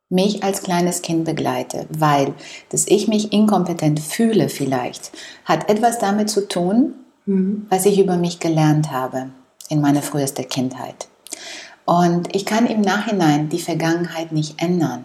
mich 0.08 0.42
als 0.42 0.62
kleines 0.62 1.02
Kind 1.02 1.24
begleite, 1.24 1.86
weil 1.90 2.34
dass 2.70 2.86
ich 2.86 3.06
mich 3.06 3.32
inkompetent 3.32 4.00
fühle 4.00 4.48
vielleicht, 4.48 5.12
hat 5.44 5.68
etwas 5.68 5.98
damit 5.98 6.30
zu 6.30 6.48
tun, 6.48 6.94
mhm. 7.26 7.66
was 7.68 7.86
ich 7.86 7.98
über 8.00 8.16
mich 8.16 8.40
gelernt 8.40 8.90
habe 8.90 9.30
in 9.68 9.80
meiner 9.80 10.02
frühesten 10.02 10.48
Kindheit. 10.48 11.08
Und 11.84 12.34
ich 12.34 12.44
kann 12.44 12.66
im 12.66 12.80
Nachhinein 12.80 13.48
die 13.48 13.60
Vergangenheit 13.60 14.32
nicht 14.32 14.60
ändern. 14.60 15.04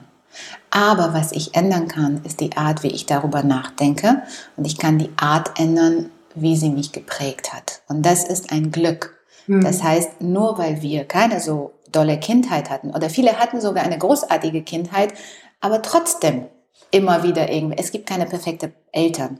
Aber 0.69 1.13
was 1.13 1.31
ich 1.31 1.55
ändern 1.55 1.87
kann, 1.87 2.21
ist 2.25 2.41
die 2.41 2.57
Art, 2.57 2.83
wie 2.83 2.89
ich 2.89 3.05
darüber 3.05 3.43
nachdenke. 3.43 4.23
Und 4.57 4.65
ich 4.65 4.77
kann 4.77 4.97
die 4.97 5.11
Art 5.15 5.59
ändern, 5.59 6.09
wie 6.33 6.55
sie 6.57 6.69
mich 6.69 6.91
geprägt 6.91 7.53
hat. 7.53 7.81
Und 7.87 8.05
das 8.05 8.25
ist 8.25 8.51
ein 8.51 8.71
Glück. 8.71 9.15
Mhm. 9.47 9.61
Das 9.63 9.83
heißt, 9.83 10.21
nur 10.21 10.57
weil 10.57 10.81
wir 10.81 11.05
keine 11.05 11.39
so 11.39 11.73
dolle 11.91 12.19
Kindheit 12.19 12.69
hatten 12.69 12.91
oder 12.91 13.09
viele 13.09 13.39
hatten 13.39 13.61
sogar 13.61 13.83
eine 13.83 13.97
großartige 13.97 14.63
Kindheit, 14.63 15.13
aber 15.61 15.81
trotzdem 15.81 16.45
immer 16.91 17.23
wieder 17.23 17.51
irgendwie, 17.51 17.77
es 17.77 17.91
gibt 17.91 18.07
keine 18.07 18.25
perfekte 18.25 18.73
Eltern. 18.91 19.39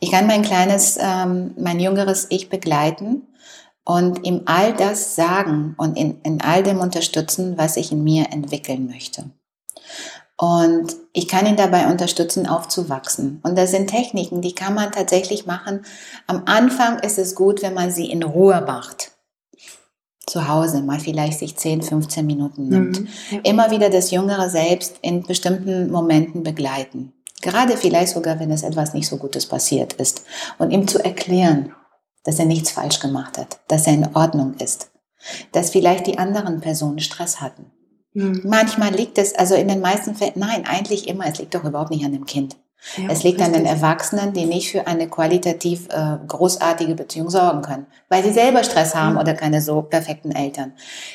Ich 0.00 0.10
kann 0.10 0.26
mein 0.26 0.42
kleines, 0.42 0.98
ähm, 1.00 1.54
mein 1.56 1.80
jüngeres 1.80 2.26
Ich 2.30 2.48
begleiten 2.48 3.22
und 3.84 4.26
ihm 4.26 4.42
all 4.46 4.74
das 4.74 5.14
sagen 5.14 5.74
und 5.78 5.96
in, 5.96 6.20
in 6.22 6.40
all 6.40 6.62
dem 6.62 6.80
unterstützen, 6.80 7.56
was 7.56 7.76
ich 7.76 7.92
in 7.92 8.02
mir 8.02 8.26
entwickeln 8.32 8.86
möchte. 8.86 9.30
Und 10.44 10.96
ich 11.14 11.26
kann 11.26 11.46
ihn 11.46 11.56
dabei 11.56 11.90
unterstützen, 11.90 12.46
aufzuwachsen. 12.46 13.40
Und 13.44 13.56
das 13.56 13.70
sind 13.70 13.88
Techniken, 13.88 14.42
die 14.42 14.54
kann 14.54 14.74
man 14.74 14.92
tatsächlich 14.92 15.46
machen. 15.46 15.86
Am 16.26 16.42
Anfang 16.44 16.98
ist 16.98 17.18
es 17.18 17.34
gut, 17.34 17.62
wenn 17.62 17.72
man 17.72 17.90
sie 17.90 18.10
in 18.10 18.22
Ruhe 18.22 18.60
macht. 18.60 19.12
Zu 20.26 20.46
Hause 20.46 20.82
mal 20.82 21.00
vielleicht 21.00 21.38
sich 21.38 21.56
10, 21.56 21.80
15 21.80 22.26
Minuten 22.26 22.68
nimmt. 22.68 23.00
Mhm, 23.00 23.08
ja. 23.30 23.38
Immer 23.44 23.70
wieder 23.70 23.88
das 23.88 24.10
jüngere 24.10 24.50
Selbst 24.50 24.96
in 25.00 25.22
bestimmten 25.22 25.90
Momenten 25.90 26.42
begleiten. 26.42 27.14
Gerade 27.40 27.78
vielleicht 27.78 28.12
sogar, 28.12 28.38
wenn 28.38 28.50
es 28.50 28.64
etwas 28.64 28.92
nicht 28.92 29.08
so 29.08 29.16
Gutes 29.16 29.46
passiert 29.46 29.94
ist. 29.94 30.24
Und 30.58 30.72
ihm 30.72 30.86
zu 30.86 31.02
erklären, 31.02 31.72
dass 32.22 32.38
er 32.38 32.44
nichts 32.44 32.70
falsch 32.70 33.00
gemacht 33.00 33.38
hat, 33.38 33.60
dass 33.68 33.86
er 33.86 33.94
in 33.94 34.14
Ordnung 34.14 34.54
ist, 34.58 34.90
dass 35.52 35.70
vielleicht 35.70 36.06
die 36.06 36.18
anderen 36.18 36.60
Personen 36.60 36.98
Stress 36.98 37.40
hatten 37.40 37.70
Mhm. 38.14 38.42
Manchmal 38.44 38.94
liegt 38.94 39.18
es, 39.18 39.34
also 39.34 39.54
in 39.54 39.68
den 39.68 39.80
meisten 39.80 40.14
Fällen, 40.14 40.34
nein, 40.36 40.64
eigentlich 40.66 41.08
immer, 41.08 41.26
es 41.26 41.38
liegt 41.38 41.54
doch 41.54 41.64
überhaupt 41.64 41.90
nicht 41.90 42.04
an 42.04 42.12
dem 42.12 42.26
Kind. 42.26 42.56
Ja, 42.96 43.08
es 43.08 43.22
liegt 43.22 43.40
richtig. 43.40 43.46
an 43.46 43.52
den 43.52 43.66
Erwachsenen, 43.66 44.34
die 44.34 44.44
nicht 44.44 44.70
für 44.70 44.86
eine 44.86 45.08
qualitativ 45.08 45.88
äh, 45.88 46.18
großartige 46.28 46.94
Beziehung 46.94 47.30
sorgen 47.30 47.62
können, 47.62 47.86
weil 48.10 48.22
sie 48.22 48.32
selber 48.32 48.62
Stress 48.62 48.94
haben 48.94 49.14
mhm. 49.14 49.20
oder 49.20 49.34
keine 49.34 49.62
so 49.62 49.82
perfekten 49.82 50.32
Eltern. 50.32 50.74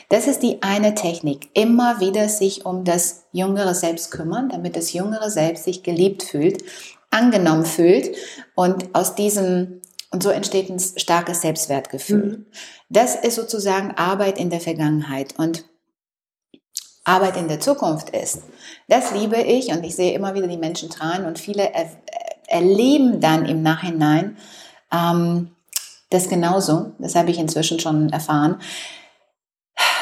Das 0.10 0.28
ist 0.28 0.41
die 0.41 0.64
eine 0.64 0.95
Technik. 0.95 1.50
Immer 1.54 2.00
wieder 2.00 2.28
sich 2.28 2.66
um 2.66 2.86
das 2.86 3.26
jüngere 3.32 3.76
Selbst 3.76 4.10
kümmern, 4.10 4.50
damit 4.50 4.76
das 4.76 4.93
jüngere 4.93 5.30
Selbst 5.30 5.64
sich 5.64 5.84
geliebt 5.84 6.24
fühlt, 6.24 6.64
angenommen 7.12 7.66
fühlt 7.66 8.16
und 8.56 8.93
aus 8.93 9.16
diesem 9.16 9.82
und 10.12 10.24
so 10.24 10.32
entsteht 10.32 10.72
ein 10.72 10.80
starkes 10.80 11.41
Selbstwertgefühl. 11.41 12.39
Mhm. 12.39 12.45
Das 12.89 13.16
ist 13.16 13.36
sozusagen 13.36 13.91
Arbeit 13.91 14.39
in 14.39 14.50
der 14.50 14.60
Vergangenheit 14.60 15.36
und 15.38 15.68
Arbeit 17.04 17.38
in 17.38 17.47
der 17.47 17.60
Zukunft 17.60 18.10
ist. 18.10 18.41
Das 18.88 19.12
liebe 19.12 19.38
ich 19.38 19.70
und 19.70 19.84
ich 19.84 19.95
sehe 19.95 20.14
immer 20.14 20.34
wieder 20.36 20.47
die 20.47 20.58
Menschen 20.58 20.89
tragen 20.89 21.26
und 21.26 21.39
viele 21.39 21.74
er, 21.74 21.89
erleben 22.47 23.20
dann 23.20 23.45
im 23.45 23.62
Nachhinein 23.62 24.38
ähm, 24.91 25.52
das 26.10 26.30
genauso. 26.30 26.93
Das 27.00 27.16
habe 27.16 27.32
ich 27.32 27.38
inzwischen 27.38 27.80
schon 27.80 28.10
erfahren. 28.10 28.60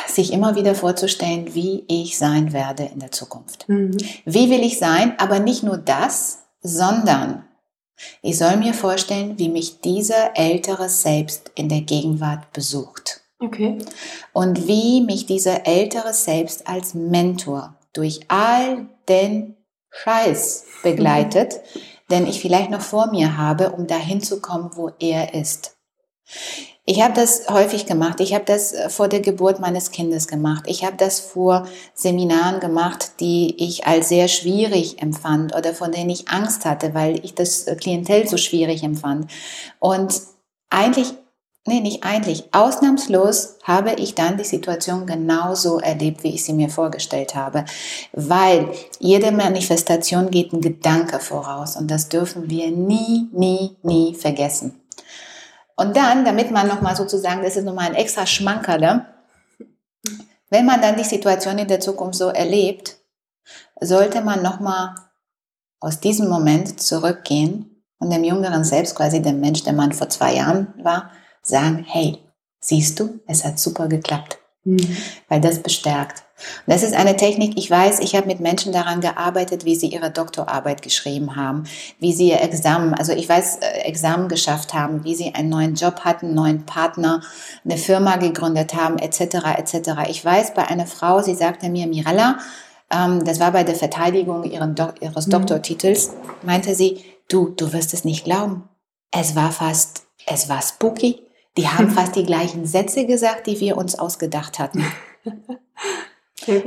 Sich 0.08 0.34
immer 0.34 0.56
wieder 0.56 0.74
vorzustellen, 0.74 1.54
wie 1.54 1.84
ich 1.88 2.18
sein 2.18 2.54
werde 2.54 2.84
in 2.84 3.00
der 3.00 3.12
Zukunft. 3.12 3.68
Mhm. 3.70 3.98
Wie 4.26 4.50
will 4.50 4.64
ich 4.64 4.80
sein? 4.80 5.14
Aber 5.20 5.40
nicht 5.40 5.64
nur 5.64 5.78
das, 5.78 6.40
sondern 6.62 7.44
ich 8.22 8.38
soll 8.38 8.58
mir 8.58 8.74
vorstellen, 8.74 9.38
wie 9.38 9.50
mich 9.50 9.82
dieser 9.82 10.38
ältere 10.38 10.90
Selbst 10.90 11.52
in 11.56 11.70
der 11.70 11.82
Gegenwart 11.82 12.52
besucht. 12.54 13.17
Okay. 13.40 13.78
Und 14.34 14.68
wie 14.68 15.02
mich 15.02 15.26
dieser 15.26 15.68
ältere 15.68 16.14
Selbst 16.14 16.68
als 16.68 16.94
Mentor 16.94 17.76
durch 17.94 18.22
all 18.30 18.88
den 19.08 19.56
Scheiß 19.92 20.66
begleitet, 20.84 21.62
mhm. 21.74 21.80
den 22.12 22.28
ich 22.28 22.42
vielleicht 22.42 22.72
noch 22.72 22.82
vor 22.82 23.08
mir 23.12 23.38
habe, 23.38 23.72
um 23.72 23.88
dahin 23.88 24.22
zu 24.22 24.42
kommen, 24.42 24.72
wo 24.76 24.92
er 25.00 25.34
ist. 25.34 25.78
Ich 26.90 27.02
habe 27.02 27.14
das 27.14 27.50
häufig 27.50 27.86
gemacht. 27.86 28.22
Ich 28.22 28.34
habe 28.34 28.46
das 28.46 28.72
äh, 28.72 28.90
vor 28.90 29.10
der 29.10 29.20
Geburt 29.20 29.60
meines 29.60 29.92
Kindes 29.92 30.28
gemacht. 30.28 30.64
Ich 30.68 30.86
habe 30.86 30.96
das 30.96 31.20
vor 31.20 31.68
Seminaren 31.94 32.62
gemacht, 32.62 33.20
die 33.20 33.56
ich 33.62 33.86
als 33.86 34.08
sehr 34.08 34.30
schwierig 34.30 35.02
empfand 35.02 35.54
oder 35.54 35.74
von 35.74 35.92
denen 35.92 36.10
ich 36.10 36.30
Angst 36.30 36.64
hatte, 36.64 36.94
weil 36.94 37.24
ich 37.26 37.36
das 37.36 37.68
äh, 37.68 37.76
Klientel 37.76 38.26
so 38.28 38.38
schwierig 38.38 38.84
empfand. 38.84 39.30
Und 39.80 40.22
eigentlich 40.70 41.14
nee, 41.68 41.82
nicht 41.82 42.04
eigentlich, 42.04 42.46
ausnahmslos 42.54 43.58
habe 43.64 43.94
ich 43.94 44.16
dann 44.16 44.38
die 44.38 44.44
Situation 44.44 45.06
genauso 45.06 45.80
erlebt, 45.80 46.24
wie 46.24 46.34
ich 46.34 46.44
sie 46.44 46.54
mir 46.54 46.70
vorgestellt 46.70 47.36
habe. 47.36 47.66
Weil 48.14 48.70
jede 49.00 49.32
Manifestation 49.32 50.32
geht 50.32 50.54
ein 50.54 50.62
Gedanke 50.62 51.20
voraus 51.20 51.76
und 51.76 51.92
das 51.92 52.10
dürfen 52.10 52.50
wir 52.50 52.72
nie, 52.72 53.30
nie, 53.32 53.76
nie 53.84 54.16
vergessen. 54.16 54.82
Und 55.76 55.96
dann, 55.96 56.26
damit 56.26 56.50
man 56.52 56.68
nochmal 56.68 56.96
sozusagen, 56.96 57.44
das 57.44 57.56
ist 57.56 57.66
nochmal 57.66 57.90
ein 57.90 57.96
extra 57.96 58.26
Schmankerle, 58.26 59.06
wenn 60.50 60.66
man 60.66 60.82
dann 60.82 60.96
die 60.96 61.04
Situation 61.04 61.58
in 61.58 61.68
der 61.68 61.80
Zukunft 61.80 62.18
so 62.18 62.30
erlebt, 62.30 62.98
sollte 63.80 64.22
man 64.22 64.42
nochmal 64.42 64.96
aus 65.80 66.00
diesem 66.00 66.30
Moment 66.30 66.82
zurückgehen 66.82 67.84
und 68.00 68.12
dem 68.12 68.24
Jüngeren 68.24 68.64
selbst, 68.64 68.96
quasi 68.96 69.22
dem 69.22 69.40
Mensch, 69.40 69.64
der 69.64 69.74
man 69.74 69.92
vor 69.92 70.10
zwei 70.10 70.36
Jahren 70.36 70.74
war, 70.82 71.12
sagen, 71.50 71.86
hey, 71.88 72.20
siehst 72.60 73.00
du, 73.00 73.20
es 73.28 73.44
hat 73.44 73.60
super 73.60 73.88
geklappt. 73.88 74.38
Mhm. 74.64 74.98
Weil 75.30 75.42
das 75.42 75.60
bestärkt. 75.60 76.24
Und 76.66 76.74
das 76.74 76.84
ist 76.84 76.94
eine 76.94 77.16
Technik, 77.16 77.58
ich 77.58 77.72
weiß, 77.72 78.00
ich 78.00 78.16
habe 78.16 78.28
mit 78.28 78.40
Menschen 78.42 78.72
daran 78.72 79.02
gearbeitet, 79.02 79.66
wie 79.66 79.76
sie 79.76 79.88
ihre 79.88 80.12
Doktorarbeit 80.12 80.84
geschrieben 80.84 81.36
haben, 81.36 81.64
wie 82.00 82.14
sie 82.14 82.30
ihr 82.30 82.42
Examen, 82.42 82.94
also 82.94 83.12
ich 83.12 83.28
weiß, 83.28 83.58
äh, 83.58 83.80
Examen 83.86 84.28
geschafft 84.28 84.74
haben, 84.74 85.04
wie 85.04 85.16
sie 85.16 85.34
einen 85.34 85.50
neuen 85.50 85.74
Job 85.74 86.02
hatten, 86.02 86.28
einen 86.28 86.36
neuen 86.36 86.66
Partner, 86.66 87.22
eine 87.66 87.78
Firma 87.78 88.18
gegründet 88.18 88.76
haben, 88.76 89.00
etc., 89.00 89.58
etc. 89.58 90.10
Ich 90.10 90.24
weiß 90.24 90.54
bei 90.54 90.68
einer 90.68 90.86
Frau, 90.86 91.22
sie 91.24 91.34
sagte 91.34 91.70
mir, 91.70 91.88
Mirella, 91.88 92.38
ähm, 92.92 93.24
das 93.26 93.40
war 93.40 93.52
bei 93.52 93.64
der 93.64 93.76
Verteidigung 93.76 94.44
Do 94.76 94.90
ihres 95.00 95.28
mhm. 95.28 95.32
Doktortitels, 95.32 96.12
meinte 96.44 96.76
sie, 96.76 97.04
du, 97.30 97.50
du 97.50 97.74
wirst 97.74 97.94
es 97.94 98.06
nicht 98.06 98.26
glauben. 98.26 98.70
Es 99.12 99.36
war 99.36 99.52
fast, 99.52 100.04
es 100.26 100.50
war 100.50 100.62
spooky. 100.62 101.27
Die 101.58 101.68
haben 101.68 101.90
fast 101.92 102.16
die 102.16 102.26
gleichen 102.26 102.66
Sätze 102.66 103.06
gesagt, 103.06 103.48
die 103.48 103.60
wir 103.60 103.78
uns 103.78 103.98
ausgedacht 103.98 104.60
hatten. 104.60 104.86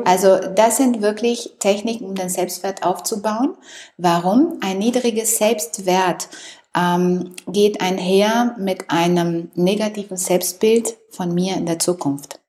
Also 0.04 0.36
das 0.36 0.76
sind 0.76 1.00
wirklich 1.00 1.52
Techniken, 1.58 2.04
um 2.04 2.14
den 2.14 2.28
Selbstwert 2.28 2.82
aufzubauen. 2.82 3.56
Warum? 3.96 4.58
Ein 4.60 4.78
niedriges 4.78 5.38
Selbstwert 5.38 6.28
ähm, 6.76 7.34
geht 7.46 7.80
einher 7.80 8.56
mit 8.58 8.90
einem 8.90 9.50
negativen 9.54 10.16
Selbstbild 10.16 10.96
von 11.10 11.32
mir 11.32 11.56
in 11.56 11.66
der 11.66 11.78
Zukunft. 11.78 12.40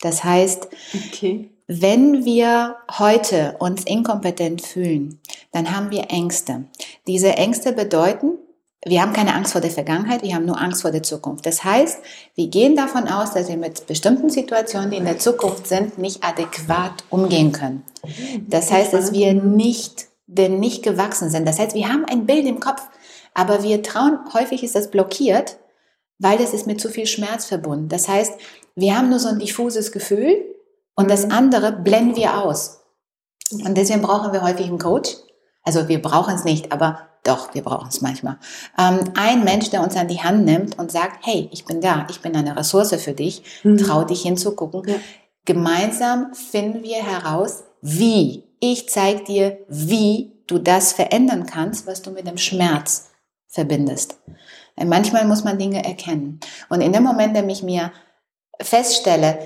Das 0.00 0.24
heißt, 0.24 0.68
okay. 1.08 1.50
wenn 1.66 2.24
wir 2.24 2.76
heute 2.98 3.56
uns 3.58 3.84
inkompetent 3.84 4.62
fühlen, 4.62 5.20
dann 5.52 5.76
haben 5.76 5.90
wir 5.90 6.10
Ängste. 6.10 6.64
Diese 7.06 7.36
Ängste 7.36 7.72
bedeuten, 7.72 8.38
wir 8.86 9.02
haben 9.02 9.12
keine 9.12 9.34
Angst 9.34 9.52
vor 9.52 9.60
der 9.60 9.70
Vergangenheit, 9.70 10.22
wir 10.22 10.34
haben 10.34 10.46
nur 10.46 10.60
Angst 10.60 10.82
vor 10.82 10.90
der 10.90 11.02
Zukunft. 11.02 11.44
Das 11.44 11.64
heißt, 11.64 11.98
wir 12.34 12.48
gehen 12.48 12.76
davon 12.76 13.08
aus, 13.08 13.32
dass 13.32 13.48
wir 13.48 13.58
mit 13.58 13.86
bestimmten 13.86 14.30
Situationen, 14.30 14.90
die 14.90 14.96
in 14.96 15.04
der 15.04 15.18
Zukunft 15.18 15.66
sind, 15.66 15.98
nicht 15.98 16.24
adäquat 16.24 17.04
umgehen 17.10 17.52
können. 17.52 17.84
Das 18.48 18.72
heißt, 18.72 18.94
dass 18.94 19.12
wir 19.12 19.34
nicht, 19.34 20.06
denn 20.26 20.60
nicht 20.60 20.82
gewachsen 20.82 21.28
sind. 21.28 21.46
Das 21.46 21.58
heißt, 21.58 21.74
wir 21.74 21.88
haben 21.88 22.06
ein 22.06 22.24
Bild 22.24 22.46
im 22.46 22.60
Kopf, 22.60 22.82
aber 23.34 23.62
wir 23.62 23.82
trauen, 23.82 24.18
häufig 24.32 24.62
ist 24.62 24.74
das 24.74 24.90
blockiert, 24.90 25.58
weil 26.18 26.38
das 26.38 26.54
ist 26.54 26.66
mit 26.66 26.80
zu 26.80 26.88
viel 26.88 27.06
Schmerz 27.06 27.44
verbunden. 27.44 27.88
Das 27.88 28.08
heißt, 28.08 28.32
wir 28.76 28.96
haben 28.96 29.10
nur 29.10 29.18
so 29.18 29.28
ein 29.28 29.38
diffuses 29.38 29.92
Gefühl 29.92 30.42
und 30.94 31.10
das 31.10 31.30
andere 31.30 31.72
blenden 31.72 32.16
wir 32.16 32.42
aus. 32.42 32.80
Und 33.52 33.76
deswegen 33.76 34.00
brauchen 34.00 34.32
wir 34.32 34.42
häufig 34.42 34.66
einen 34.66 34.78
Coach. 34.78 35.16
Also 35.62 35.88
wir 35.88 36.00
brauchen 36.00 36.34
es 36.34 36.44
nicht, 36.44 36.72
aber 36.72 37.09
doch, 37.22 37.54
wir 37.54 37.62
brauchen 37.62 37.88
es 37.88 38.00
manchmal. 38.00 38.38
Ähm, 38.78 39.04
ein 39.14 39.44
Mensch, 39.44 39.70
der 39.70 39.82
uns 39.82 39.96
an 39.96 40.08
die 40.08 40.22
Hand 40.22 40.44
nimmt 40.44 40.78
und 40.78 40.90
sagt, 40.90 41.26
hey, 41.26 41.48
ich 41.52 41.64
bin 41.64 41.80
da, 41.80 42.06
ich 42.10 42.20
bin 42.20 42.34
eine 42.34 42.56
Ressource 42.56 42.94
für 43.02 43.12
dich, 43.12 43.42
mhm. 43.62 43.78
trau 43.78 44.04
dich 44.04 44.22
hinzugucken. 44.22 44.82
Ja. 44.86 44.96
Gemeinsam 45.44 46.34
finden 46.34 46.82
wir 46.82 47.02
heraus, 47.02 47.64
wie. 47.82 48.44
Ich 48.60 48.88
zeige 48.90 49.24
dir, 49.24 49.58
wie 49.68 50.32
du 50.46 50.58
das 50.58 50.92
verändern 50.92 51.46
kannst, 51.46 51.86
was 51.86 52.02
du 52.02 52.10
mit 52.10 52.26
dem 52.26 52.36
Schmerz 52.36 53.10
verbindest. 53.48 54.18
Denn 54.78 54.88
manchmal 54.88 55.26
muss 55.26 55.44
man 55.44 55.58
Dinge 55.58 55.84
erkennen. 55.84 56.40
Und 56.68 56.80
in 56.80 56.92
dem 56.92 57.02
Moment, 57.02 57.36
in 57.36 57.42
dem 57.42 57.48
ich 57.48 57.62
mir 57.62 57.92
feststelle, 58.60 59.38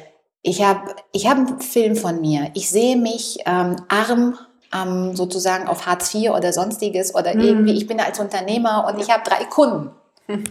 ich 0.43 0.63
habe 0.63 0.95
ich 1.13 1.27
hab 1.27 1.39
einen 1.39 1.61
Film 1.61 1.97
von 1.97 2.21
mir, 2.21 2.51
ich 2.55 2.69
sehe 2.69 2.97
mich 2.97 3.39
ähm, 3.47 3.77
arm 3.89 4.37
ähm, 4.75 5.15
sozusagen 5.15 5.69
auf 5.69 5.87
Hartz 5.87 6.15
IV 6.15 6.31
oder 6.31 6.53
sonstiges 6.53 7.15
oder 7.15 7.35
mhm. 7.35 7.41
irgendwie, 7.41 7.73
ich 7.75 7.87
bin 7.87 8.01
als 8.01 8.19
Unternehmer 8.19 8.87
und 8.89 9.01
ich 9.01 9.11
habe 9.11 9.23
drei 9.25 9.45
Kunden. 9.45 9.91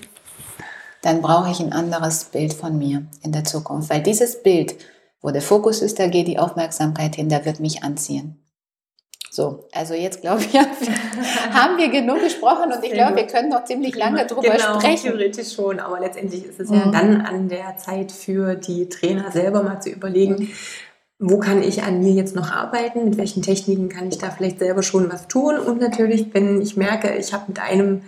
Dann 1.01 1.21
brauche 1.21 1.51
ich 1.51 1.59
ein 1.59 1.73
anderes 1.73 2.25
Bild 2.25 2.53
von 2.53 2.77
mir 2.77 3.05
in 3.23 3.33
der 3.33 3.43
Zukunft, 3.43 3.89
weil 3.89 4.01
dieses 4.01 4.41
Bild, 4.41 4.75
wo 5.21 5.31
der 5.31 5.41
Fokus 5.41 5.81
ist, 5.81 5.99
da 5.99 6.07
geht 6.07 6.27
die 6.27 6.39
Aufmerksamkeit 6.39 7.15
hin, 7.15 7.27
da 7.27 7.43
wird 7.43 7.59
mich 7.59 7.83
anziehen. 7.83 8.39
So, 9.29 9.67
also 9.73 9.95
jetzt 9.95 10.21
glaube 10.21 10.43
ich, 10.43 10.53
haben 11.51 11.77
wir 11.77 11.89
genug 11.89 12.21
gesprochen 12.21 12.71
und 12.71 12.83
ich 12.83 12.93
glaube, 12.93 13.17
wir 13.17 13.27
können 13.27 13.49
noch 13.49 13.65
ziemlich 13.65 13.95
lange 13.95 14.25
drüber 14.27 14.43
genau, 14.43 14.79
sprechen. 14.79 15.07
Theoretisch 15.07 15.53
schon, 15.55 15.79
aber 15.79 15.99
letztendlich 15.99 16.45
ist 16.45 16.59
es 16.59 16.69
mhm. 16.69 16.75
ja 16.75 16.85
dann 16.85 17.21
an 17.21 17.49
der 17.49 17.75
Zeit 17.77 18.11
für 18.11 18.55
die 18.55 18.87
Trainer 18.87 19.31
selber 19.31 19.63
mal 19.63 19.81
zu 19.81 19.89
überlegen, 19.89 20.35
mhm 20.35 20.51
wo 21.25 21.37
kann 21.37 21.63
ich 21.63 21.83
an 21.83 22.01
mir 22.03 22.11
jetzt 22.11 22.35
noch 22.35 22.51
arbeiten, 22.51 23.05
mit 23.05 23.17
welchen 23.17 23.41
Techniken 23.41 23.87
kann 23.87 24.09
ich 24.09 24.17
da 24.17 24.29
vielleicht 24.29 24.59
selber 24.59 24.83
schon 24.83 25.09
was 25.09 25.29
tun? 25.29 25.57
Und 25.57 25.79
natürlich, 25.79 26.33
wenn 26.33 26.61
ich 26.61 26.75
merke, 26.75 27.15
ich 27.15 27.33
habe 27.33 27.45
mit 27.47 27.59
einem 27.59 28.01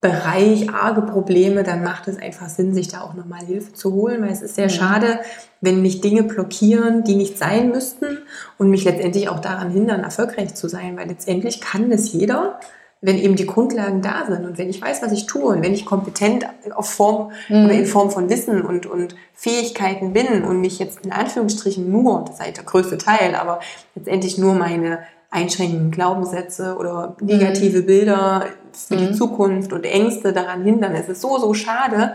Bereich 0.00 0.70
arge 0.70 1.02
Probleme, 1.02 1.62
dann 1.62 1.84
macht 1.84 2.08
es 2.08 2.18
einfach 2.18 2.48
Sinn, 2.48 2.72
sich 2.72 2.88
da 2.88 3.02
auch 3.02 3.12
nochmal 3.12 3.44
Hilfe 3.44 3.74
zu 3.74 3.92
holen, 3.92 4.22
weil 4.22 4.32
es 4.32 4.40
ist 4.40 4.54
sehr 4.54 4.66
mhm. 4.66 4.70
schade, 4.70 5.20
wenn 5.60 5.82
mich 5.82 6.00
Dinge 6.00 6.22
blockieren, 6.22 7.04
die 7.04 7.16
nicht 7.16 7.36
sein 7.36 7.68
müssten 7.68 8.18
und 8.56 8.70
mich 8.70 8.84
letztendlich 8.84 9.28
auch 9.28 9.38
daran 9.38 9.70
hindern, 9.70 10.02
erfolgreich 10.02 10.54
zu 10.54 10.68
sein, 10.68 10.96
weil 10.96 11.08
letztendlich 11.08 11.60
kann 11.60 11.92
es 11.92 12.12
jeder 12.14 12.58
wenn 13.02 13.18
eben 13.18 13.34
die 13.34 13.46
Grundlagen 13.46 14.00
da 14.00 14.24
sind 14.26 14.46
und 14.46 14.58
wenn 14.58 14.70
ich 14.70 14.80
weiß, 14.80 15.02
was 15.02 15.10
ich 15.10 15.26
tue 15.26 15.46
und 15.56 15.62
wenn 15.62 15.74
ich 15.74 15.84
kompetent 15.84 16.46
auf 16.72 16.88
Form 16.88 17.32
mhm. 17.48 17.64
oder 17.64 17.74
in 17.74 17.84
Form 17.84 18.12
von 18.12 18.30
Wissen 18.30 18.62
und, 18.62 18.86
und 18.86 19.16
Fähigkeiten 19.34 20.12
bin 20.12 20.44
und 20.44 20.60
mich 20.60 20.78
jetzt 20.78 21.04
in 21.04 21.10
Anführungsstrichen 21.12 21.90
nur, 21.90 22.24
das 22.24 22.36
ist 22.36 22.44
halt 22.44 22.56
der 22.56 22.64
größte 22.64 22.98
Teil, 22.98 23.34
aber 23.34 23.58
letztendlich 23.96 24.38
nur 24.38 24.54
meine 24.54 25.00
einschränkenden 25.30 25.90
Glaubenssätze 25.90 26.76
oder 26.78 27.16
negative 27.20 27.80
mhm. 27.80 27.86
Bilder 27.86 28.46
für 28.72 28.94
mhm. 28.94 28.98
die 28.98 29.12
Zukunft 29.14 29.72
und 29.72 29.84
Ängste 29.84 30.32
daran 30.32 30.62
hindern. 30.62 30.94
Es 30.94 31.08
ist 31.08 31.22
so, 31.22 31.38
so 31.38 31.54
schade, 31.54 32.14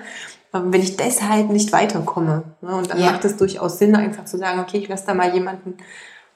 ähm, 0.54 0.72
wenn 0.72 0.82
ich 0.82 0.96
deshalb 0.96 1.50
nicht 1.50 1.74
weiterkomme. 1.74 2.44
Ne? 2.62 2.76
Und 2.76 2.90
dann 2.90 3.00
ja. 3.00 3.12
macht 3.12 3.26
es 3.26 3.36
durchaus 3.36 3.78
Sinn, 3.78 3.94
einfach 3.94 4.24
zu 4.24 4.38
sagen, 4.38 4.62
okay, 4.62 4.78
ich 4.78 4.88
lasse 4.88 5.08
da 5.08 5.14
mal 5.14 5.34
jemanden 5.34 5.76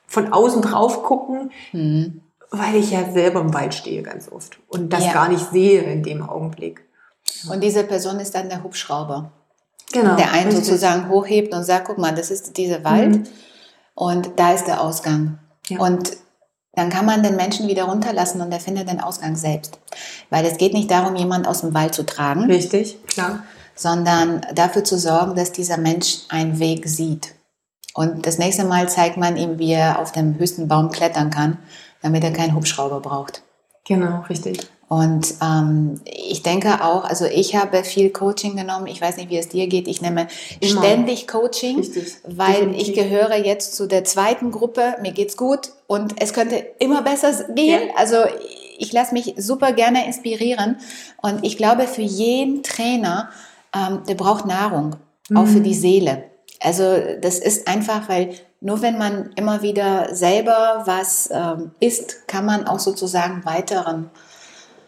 von 0.08 0.34
außen 0.34 0.62
drauf 0.62 1.04
gucken, 1.04 1.52
mhm 1.72 2.22
weil 2.52 2.76
ich 2.76 2.92
ja 2.92 3.10
selber 3.12 3.40
im 3.40 3.54
Wald 3.54 3.74
stehe 3.74 4.04
ganz 4.04 4.30
oft 4.30 4.60
und 4.68 4.92
das 4.92 5.06
ja. 5.06 5.14
gar 5.14 5.30
nicht 5.30 5.52
sehe 5.52 5.82
in 5.82 6.04
dem 6.04 6.22
Augenblick. 6.22 6.86
Und 7.50 7.64
diese 7.64 7.84
Person 7.84 8.20
ist 8.20 8.36
dann 8.36 8.50
der 8.50 8.64
Hubschrauber. 8.64 9.32
Genau. 9.94 10.16
Der 10.18 10.32
einen 10.32 10.48
richtig. 10.48 10.66
sozusagen 10.66 11.10
hochhebt 11.10 11.54
und 11.54 11.64
sagt, 11.64 11.86
guck 11.88 11.98
mal, 11.98 12.14
das 12.14 12.30
ist 12.30 12.58
dieser 12.58 12.84
Wald 12.84 13.12
mhm. 13.12 13.24
und 13.96 14.32
da 14.36 14.52
ist 14.54 14.68
der 14.68 14.82
Ausgang. 14.82 15.40
Ja. 15.68 15.80
Und 15.80 16.12
dann 16.74 16.90
kann 16.90 17.06
man 17.06 17.24
den 17.24 17.36
Menschen 17.36 17.68
wieder 17.68 17.86
runterlassen 17.86 18.42
und 18.42 18.52
er 18.52 18.60
findet 18.60 18.90
den 18.90 19.02
Ausgang 19.02 19.36
selbst. 19.36 19.80
Weil 20.30 20.46
es 20.46 20.58
geht 20.58 20.74
nicht 20.74 20.92
darum, 20.92 21.16
jemanden 21.16 21.48
aus 21.48 21.62
dem 21.62 21.74
Wald 21.74 21.94
zu 21.94 22.06
tragen. 22.06 22.46
Richtig, 22.46 23.04
klar. 23.08 23.44
Sondern 23.76 24.42
dafür 24.54 24.84
zu 24.84 24.98
sorgen, 24.98 25.36
dass 25.36 25.52
dieser 25.52 25.78
Mensch 25.78 26.20
einen 26.30 26.60
Weg 26.60 26.88
sieht. 26.88 27.34
Und 27.94 28.26
das 28.26 28.38
nächste 28.38 28.64
Mal 28.64 28.88
zeigt 28.88 29.18
man 29.18 29.36
ihm, 29.36 29.60
wie 29.60 29.74
er 29.74 30.00
auf 30.00 30.14
dem 30.14 30.38
höchsten 30.38 30.70
Baum 30.70 30.92
klettern 30.92 31.30
kann 31.30 31.58
damit 32.02 32.24
er 32.24 32.32
keinen 32.32 32.56
Hubschrauber 32.56 33.00
braucht. 33.00 33.44
Genau, 33.86 34.24
richtig. 34.30 34.60
Und 34.92 35.36
ähm, 35.42 36.02
ich 36.04 36.44
denke 36.44 36.84
auch, 36.84 37.06
also 37.06 37.24
ich 37.24 37.56
habe 37.56 37.86
viel 37.86 38.10
Coaching 38.10 38.58
genommen. 38.58 38.88
Ich 38.88 39.00
weiß 39.02 39.16
nicht, 39.16 39.30
wie 39.30 39.38
es 39.38 39.48
dir 39.48 39.68
geht. 39.68 39.88
Ich 39.88 40.02
nehme 40.02 40.28
Immer. 40.60 40.82
ständig 40.82 41.30
Coaching, 41.30 41.78
Richtig. 41.78 42.16
weil 42.28 42.66
Definitiv. 42.66 42.88
ich 42.90 42.94
gehöre 42.94 43.38
jetzt 43.38 43.76
zu 43.76 43.88
der 43.88 44.04
zweiten 44.04 44.52
Gruppe. 44.52 44.96
Mir 45.02 45.14
geht's 45.14 45.38
gut 45.38 45.70
und 45.88 46.22
es 46.22 46.34
könnte 46.34 46.58
immer 46.80 47.04
besser 47.04 47.32
gehen. 47.54 47.88
Ja. 47.88 47.96
Also 47.96 48.18
ich 48.78 48.92
lasse 48.92 49.14
mich 49.14 49.34
super 49.38 49.72
gerne 49.72 50.06
inspirieren 50.06 50.78
und 51.22 51.46
ich 51.46 51.56
glaube, 51.56 51.88
für 51.88 52.02
jeden 52.02 52.62
Trainer, 52.62 53.30
ähm, 53.74 54.02
der 54.10 54.16
braucht 54.16 54.46
Nahrung, 54.46 54.98
mhm. 55.30 55.38
auch 55.38 55.48
für 55.48 55.62
die 55.62 55.76
mhm. 55.76 55.80
Seele. 55.80 56.24
Also 56.62 56.98
das 57.20 57.40
ist 57.40 57.68
einfach, 57.68 58.08
weil 58.08 58.36
nur 58.60 58.82
wenn 58.82 58.98
man 58.98 59.32
immer 59.36 59.64
wieder 59.64 60.14
selber 60.14 60.84
was 60.86 61.30
ähm, 61.32 61.72
isst, 61.80 62.28
kann 62.28 62.46
man 62.46 62.68
auch 62.68 62.80
sozusagen 62.80 63.44
weiteren 63.44 64.12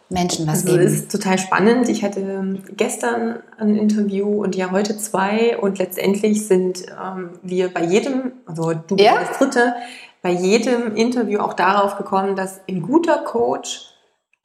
Menschen 0.10 0.46
was 0.48 0.62
also 0.62 0.74
geben. 0.74 0.84
Das 0.84 0.94
ist 0.94 1.12
total 1.12 1.40
spannend. 1.40 1.90
Ich 1.90 2.04
hatte 2.04 2.20
ähm, 2.20 2.64
gestern 2.78 3.40
ein 3.58 3.76
Interview 3.76 4.44
und 4.44 4.56
ja 4.56 4.72
heute 4.72 4.98
zwei 4.98 5.58
und 5.58 5.80
letztendlich 5.80 6.48
sind 6.48 6.86
ähm, 7.04 7.32
wir 7.42 7.74
bei 7.74 7.84
jedem, 7.84 8.34
also 8.46 8.74
du 8.74 8.96
bist 8.96 9.10
ja? 9.10 9.20
das 9.20 9.40
dritte, 9.40 9.74
bei 10.22 10.32
jedem 10.32 10.96
Interview 10.96 11.40
auch 11.40 11.54
darauf 11.54 11.98
gekommen, 11.98 12.36
dass 12.36 12.62
ein 12.70 12.84
guter 12.84 13.18
Coach 13.18 13.90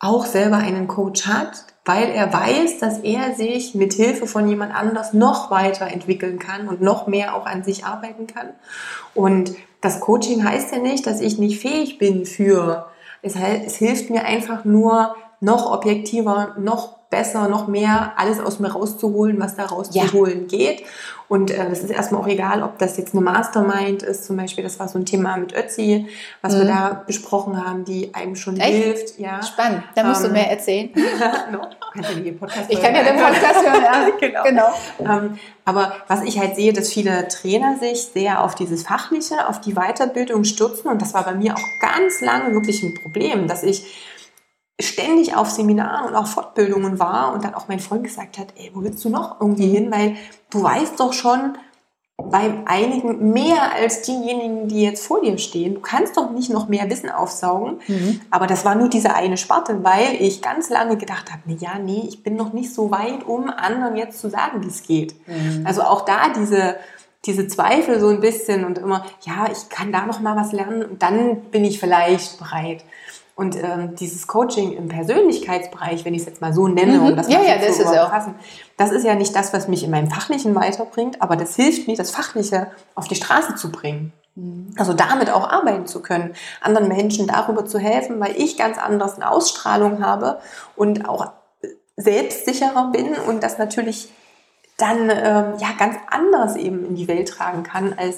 auch 0.00 0.26
selber 0.26 0.56
einen 0.56 0.88
Coach 0.88 1.26
hat, 1.26 1.64
weil 1.88 2.10
er 2.10 2.30
weiß, 2.30 2.80
dass 2.80 2.98
er 2.98 3.34
sich 3.34 3.74
mit 3.74 3.94
Hilfe 3.94 4.26
von 4.26 4.46
jemand 4.46 4.74
anders 4.74 5.14
noch 5.14 5.50
weiter 5.50 5.86
entwickeln 5.86 6.38
kann 6.38 6.68
und 6.68 6.82
noch 6.82 7.06
mehr 7.06 7.34
auch 7.34 7.46
an 7.46 7.64
sich 7.64 7.86
arbeiten 7.86 8.26
kann. 8.26 8.50
Und 9.14 9.54
das 9.80 10.00
Coaching 10.00 10.44
heißt 10.44 10.70
ja 10.70 10.80
nicht, 10.80 11.06
dass 11.06 11.22
ich 11.22 11.38
nicht 11.38 11.58
fähig 11.58 11.96
bin 11.96 12.26
für, 12.26 12.90
es, 13.22 13.36
es 13.36 13.76
hilft 13.76 14.10
mir 14.10 14.26
einfach 14.26 14.66
nur, 14.66 15.16
noch 15.40 15.70
objektiver, 15.72 16.54
noch 16.58 16.98
besser, 17.10 17.48
noch 17.48 17.68
mehr 17.68 18.12
alles 18.16 18.38
aus 18.38 18.58
mir 18.58 18.72
rauszuholen, 18.72 19.40
was 19.40 19.56
da 19.56 19.66
rauszuholen 19.66 20.48
ja. 20.48 20.58
geht. 20.58 20.82
Und 21.28 21.50
äh, 21.50 21.68
das 21.68 21.80
ist 21.80 21.90
erstmal 21.90 22.22
auch 22.22 22.26
egal, 22.26 22.62
ob 22.62 22.78
das 22.78 22.96
jetzt 22.96 23.14
eine 23.14 23.22
Mastermind 23.22 24.02
ist, 24.02 24.24
zum 24.24 24.36
Beispiel, 24.36 24.64
das 24.64 24.78
war 24.78 24.88
so 24.88 24.98
ein 24.98 25.04
Thema 25.04 25.36
mit 25.36 25.54
Ötzi, 25.54 26.06
was 26.40 26.54
mhm. 26.54 26.58
wir 26.58 26.64
da 26.66 27.02
besprochen 27.06 27.62
haben, 27.62 27.84
die 27.84 28.14
einem 28.14 28.34
schon 28.34 28.58
Echt? 28.58 28.84
hilft. 28.84 29.18
Ja. 29.18 29.42
Spannend, 29.42 29.82
da 29.94 30.04
musst 30.04 30.22
ähm, 30.22 30.28
du 30.28 30.32
mehr 30.34 30.50
erzählen. 30.50 30.90
no, 31.52 31.60
kannst 31.92 32.10
ja 32.10 32.20
den 32.20 32.38
Podcast 32.38 32.66
ich 32.70 32.80
kann 32.80 32.94
ja 32.94 33.02
den 33.02 33.16
Podcast 33.16 33.66
hören, 33.66 33.82
ja. 33.82 34.10
genau. 34.20 34.42
genau. 34.42 35.18
Ähm, 35.18 35.38
aber 35.66 35.92
was 36.08 36.22
ich 36.22 36.38
halt 36.38 36.56
sehe, 36.56 36.72
dass 36.72 36.90
viele 36.90 37.28
Trainer 37.28 37.76
sich 37.78 38.04
sehr 38.04 38.42
auf 38.42 38.54
dieses 38.54 38.84
Fachliche, 38.84 39.48
auf 39.48 39.60
die 39.60 39.74
Weiterbildung 39.74 40.44
stürzen 40.44 40.90
und 40.90 41.02
das 41.02 41.12
war 41.12 41.24
bei 41.24 41.34
mir 41.34 41.54
auch 41.54 41.80
ganz 41.80 42.22
lange 42.22 42.54
wirklich 42.54 42.82
ein 42.82 42.94
Problem, 42.94 43.48
dass 43.48 43.62
ich 43.62 44.07
ständig 44.80 45.34
auf 45.34 45.50
Seminaren 45.50 46.08
und 46.08 46.14
auch 46.14 46.26
Fortbildungen 46.26 46.98
war 46.98 47.32
und 47.32 47.44
dann 47.44 47.54
auch 47.54 47.68
mein 47.68 47.80
Freund 47.80 48.04
gesagt 48.04 48.38
hat, 48.38 48.48
ey, 48.56 48.70
wo 48.74 48.82
willst 48.82 49.04
du 49.04 49.08
noch 49.08 49.40
irgendwie 49.40 49.68
hin? 49.68 49.90
Weil 49.90 50.16
du 50.50 50.62
weißt 50.62 51.00
doch 51.00 51.12
schon 51.12 51.58
bei 52.20 52.52
einigen 52.66 53.32
mehr 53.32 53.72
als 53.74 54.02
diejenigen, 54.02 54.66
die 54.66 54.82
jetzt 54.82 55.06
vor 55.06 55.20
dir 55.20 55.38
stehen. 55.38 55.74
Du 55.74 55.80
kannst 55.80 56.16
doch 56.16 56.30
nicht 56.30 56.50
noch 56.50 56.68
mehr 56.68 56.90
Wissen 56.90 57.10
aufsaugen. 57.10 57.78
Mhm. 57.86 58.20
Aber 58.30 58.48
das 58.48 58.64
war 58.64 58.74
nur 58.74 58.88
diese 58.88 59.14
eine 59.14 59.36
Sparte, 59.36 59.84
weil 59.84 60.16
ich 60.20 60.42
ganz 60.42 60.68
lange 60.68 60.96
gedacht 60.96 61.30
habe, 61.30 61.42
nee, 61.46 61.58
ja, 61.60 61.78
nee, 61.78 62.04
ich 62.08 62.24
bin 62.24 62.34
noch 62.34 62.52
nicht 62.52 62.74
so 62.74 62.90
weit, 62.90 63.24
um 63.24 63.48
anderen 63.48 63.96
jetzt 63.96 64.20
zu 64.20 64.30
sagen, 64.30 64.62
wie 64.64 64.68
es 64.68 64.82
geht. 64.82 65.14
Mhm. 65.28 65.64
Also 65.64 65.82
auch 65.82 66.04
da 66.04 66.30
diese, 66.30 66.76
diese 67.24 67.46
Zweifel 67.46 68.00
so 68.00 68.08
ein 68.08 68.20
bisschen 68.20 68.64
und 68.64 68.78
immer, 68.78 69.04
ja, 69.22 69.48
ich 69.50 69.68
kann 69.68 69.92
da 69.92 70.04
noch 70.04 70.18
mal 70.18 70.36
was 70.36 70.50
lernen 70.52 70.84
und 70.84 71.02
dann 71.02 71.42
bin 71.52 71.64
ich 71.64 71.78
vielleicht 71.78 72.38
bereit. 72.38 72.84
Und 73.38 73.54
ähm, 73.54 73.94
dieses 73.94 74.26
Coaching 74.26 74.72
im 74.72 74.88
Persönlichkeitsbereich, 74.88 76.04
wenn 76.04 76.12
ich 76.12 76.22
es 76.22 76.26
jetzt 76.26 76.40
mal 76.40 76.52
so 76.52 76.66
nenne, 76.66 76.94
mhm. 76.94 77.06
um 77.06 77.16
das 77.16 77.28
ja, 77.28 77.40
ja, 77.40 77.56
das 77.56 77.76
zu 77.76 77.84
ist 77.84 77.88
fassen, 77.88 78.34
das 78.76 78.90
ist 78.90 79.04
ja 79.04 79.14
nicht 79.14 79.32
das, 79.36 79.52
was 79.52 79.68
mich 79.68 79.84
in 79.84 79.92
meinem 79.92 80.10
Fachlichen 80.10 80.56
weiterbringt, 80.56 81.22
aber 81.22 81.36
das 81.36 81.54
hilft 81.54 81.86
mir, 81.86 81.96
das 81.96 82.10
Fachliche 82.10 82.66
auf 82.96 83.06
die 83.06 83.14
Straße 83.14 83.54
zu 83.54 83.70
bringen. 83.70 84.12
Mhm. 84.34 84.74
Also 84.76 84.92
damit 84.92 85.30
auch 85.30 85.48
arbeiten 85.48 85.86
zu 85.86 86.02
können, 86.02 86.34
anderen 86.60 86.88
Menschen 86.88 87.28
darüber 87.28 87.64
zu 87.64 87.78
helfen, 87.78 88.18
weil 88.18 88.34
ich 88.36 88.58
ganz 88.58 88.76
anders 88.76 89.14
eine 89.14 89.30
Ausstrahlung 89.30 90.04
habe 90.04 90.40
und 90.74 91.08
auch 91.08 91.30
selbstsicherer 91.96 92.90
bin 92.90 93.14
und 93.28 93.44
das 93.44 93.56
natürlich 93.56 94.12
dann 94.78 95.10
ähm, 95.10 95.54
ja 95.60 95.68
ganz 95.78 95.94
anders 96.10 96.56
eben 96.56 96.84
in 96.84 96.96
die 96.96 97.06
Welt 97.06 97.28
tragen 97.28 97.62
kann, 97.62 97.94
als 97.96 98.16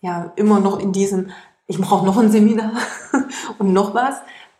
ja 0.00 0.32
immer 0.36 0.60
noch 0.60 0.78
in 0.78 0.92
diesem, 0.92 1.32
ich 1.66 1.80
brauche 1.80 2.06
noch 2.06 2.18
ein 2.18 2.30
Seminar 2.30 2.70
und 3.58 3.72
noch 3.72 3.94
was, 3.94 4.14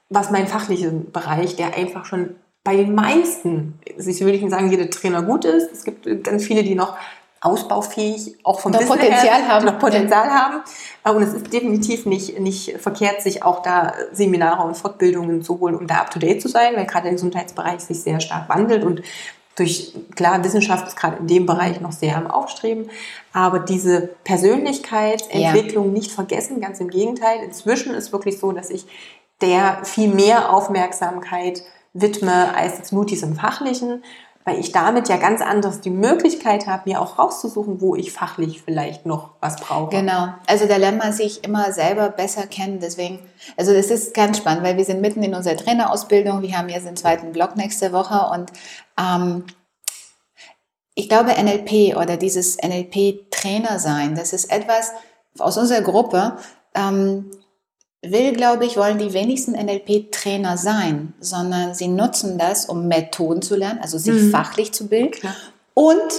was 0.08 0.30
mein 0.30 0.46
fachlicher 0.46 0.90
Bereich, 0.90 1.56
der 1.56 1.76
einfach 1.76 2.04
schon 2.04 2.36
bei 2.62 2.76
den 2.76 2.94
meisten, 2.94 3.78
also 3.96 4.10
ich 4.10 4.20
will 4.20 4.32
nicht 4.32 4.50
sagen, 4.50 4.70
jeder 4.70 4.88
Trainer 4.88 5.22
gut 5.22 5.44
ist. 5.44 5.70
Es 5.70 5.84
gibt 5.84 6.24
ganz 6.24 6.44
viele, 6.44 6.62
die 6.62 6.74
noch 6.74 6.96
ausbaufähig, 7.42 8.38
auch 8.42 8.60
vom 8.60 8.72
noch 8.72 8.80
Wissen 8.80 8.88
Potenzial 8.88 9.42
her, 9.42 9.48
haben. 9.48 9.66
noch 9.66 9.78
Potenzial 9.78 10.26
ja. 10.26 10.32
haben. 10.32 11.16
Und 11.16 11.22
es 11.22 11.34
ist 11.34 11.52
definitiv 11.52 12.06
nicht, 12.06 12.40
nicht 12.40 12.80
verkehrt, 12.80 13.20
sich 13.20 13.42
auch 13.42 13.60
da 13.60 13.92
Seminare 14.12 14.66
und 14.66 14.78
Fortbildungen 14.78 15.42
zu 15.42 15.60
holen, 15.60 15.74
um 15.74 15.86
da 15.86 15.96
up 15.96 16.10
to 16.10 16.18
date 16.18 16.40
zu 16.40 16.48
sein, 16.48 16.74
weil 16.74 16.86
gerade 16.86 17.04
der 17.04 17.12
Gesundheitsbereich 17.12 17.80
sich 17.80 18.00
sehr 18.00 18.20
stark 18.20 18.48
wandelt 18.48 18.82
und 18.82 19.02
durch, 19.56 19.94
klar, 20.16 20.42
Wissenschaft 20.42 20.88
ist 20.88 20.96
gerade 20.96 21.18
in 21.18 21.28
dem 21.28 21.46
Bereich 21.46 21.80
noch 21.80 21.92
sehr 21.92 22.16
am 22.16 22.26
Aufstreben, 22.26 22.90
aber 23.32 23.60
diese 23.60 24.10
Persönlichkeitsentwicklung 24.24 25.86
ja. 25.86 25.92
nicht 25.92 26.10
vergessen, 26.10 26.60
ganz 26.60 26.80
im 26.80 26.88
Gegenteil. 26.88 27.40
Inzwischen 27.44 27.94
ist 27.94 28.10
wirklich 28.10 28.40
so, 28.40 28.50
dass 28.50 28.70
ich 28.70 28.86
der 29.44 29.84
viel 29.84 30.08
mehr 30.08 30.52
Aufmerksamkeit 30.52 31.62
widme 31.92 32.54
als 32.56 32.78
jetzt 32.78 32.92
nur 32.92 33.04
diesem 33.04 33.36
Fachlichen, 33.36 34.02
weil 34.44 34.58
ich 34.58 34.72
damit 34.72 35.08
ja 35.08 35.16
ganz 35.16 35.40
anders 35.40 35.80
die 35.80 35.90
Möglichkeit 35.90 36.66
habe, 36.66 36.90
mir 36.90 37.00
auch 37.00 37.18
rauszusuchen, 37.18 37.80
wo 37.80 37.94
ich 37.94 38.12
fachlich 38.12 38.62
vielleicht 38.62 39.06
noch 39.06 39.30
was 39.40 39.56
brauche. 39.56 39.90
Genau, 39.90 40.28
also 40.46 40.66
da 40.66 40.76
lernt 40.76 40.98
man 40.98 41.12
sich 41.12 41.44
immer 41.44 41.72
selber 41.72 42.08
besser 42.10 42.46
kennen. 42.46 42.78
Deswegen, 42.80 43.20
also 43.56 43.72
das 43.72 43.86
ist 43.86 44.12
ganz 44.12 44.38
spannend, 44.38 44.62
weil 44.62 44.76
wir 44.76 44.84
sind 44.84 45.00
mitten 45.00 45.22
in 45.22 45.34
unserer 45.34 45.56
Trainerausbildung. 45.56 46.42
Wir 46.42 46.58
haben 46.58 46.68
jetzt 46.68 46.86
den 46.86 46.96
zweiten 46.96 47.32
Block 47.32 47.56
nächste 47.56 47.92
Woche 47.92 48.30
und 48.34 48.50
ähm, 48.98 49.44
ich 50.94 51.08
glaube, 51.08 51.32
NLP 51.32 51.96
oder 51.96 52.16
dieses 52.16 52.56
NLP-Trainer 52.58 53.78
sein, 53.78 54.14
das 54.14 54.32
ist 54.32 54.50
etwas 54.50 54.92
aus 55.38 55.58
unserer 55.58 55.80
Gruppe, 55.80 56.36
ähm, 56.74 57.30
will, 58.10 58.32
glaube 58.32 58.66
ich, 58.66 58.76
wollen 58.76 58.98
die 58.98 59.12
wenigsten 59.12 59.52
NLP-Trainer 59.52 60.56
sein, 60.56 61.14
sondern 61.20 61.74
sie 61.74 61.88
nutzen 61.88 62.38
das, 62.38 62.66
um 62.66 62.88
Methoden 62.88 63.42
zu 63.42 63.56
lernen, 63.56 63.80
also 63.80 63.98
sich 63.98 64.14
mhm. 64.14 64.30
fachlich 64.30 64.72
zu 64.72 64.88
bilden 64.88 65.12
Klar. 65.12 65.34
und 65.74 66.12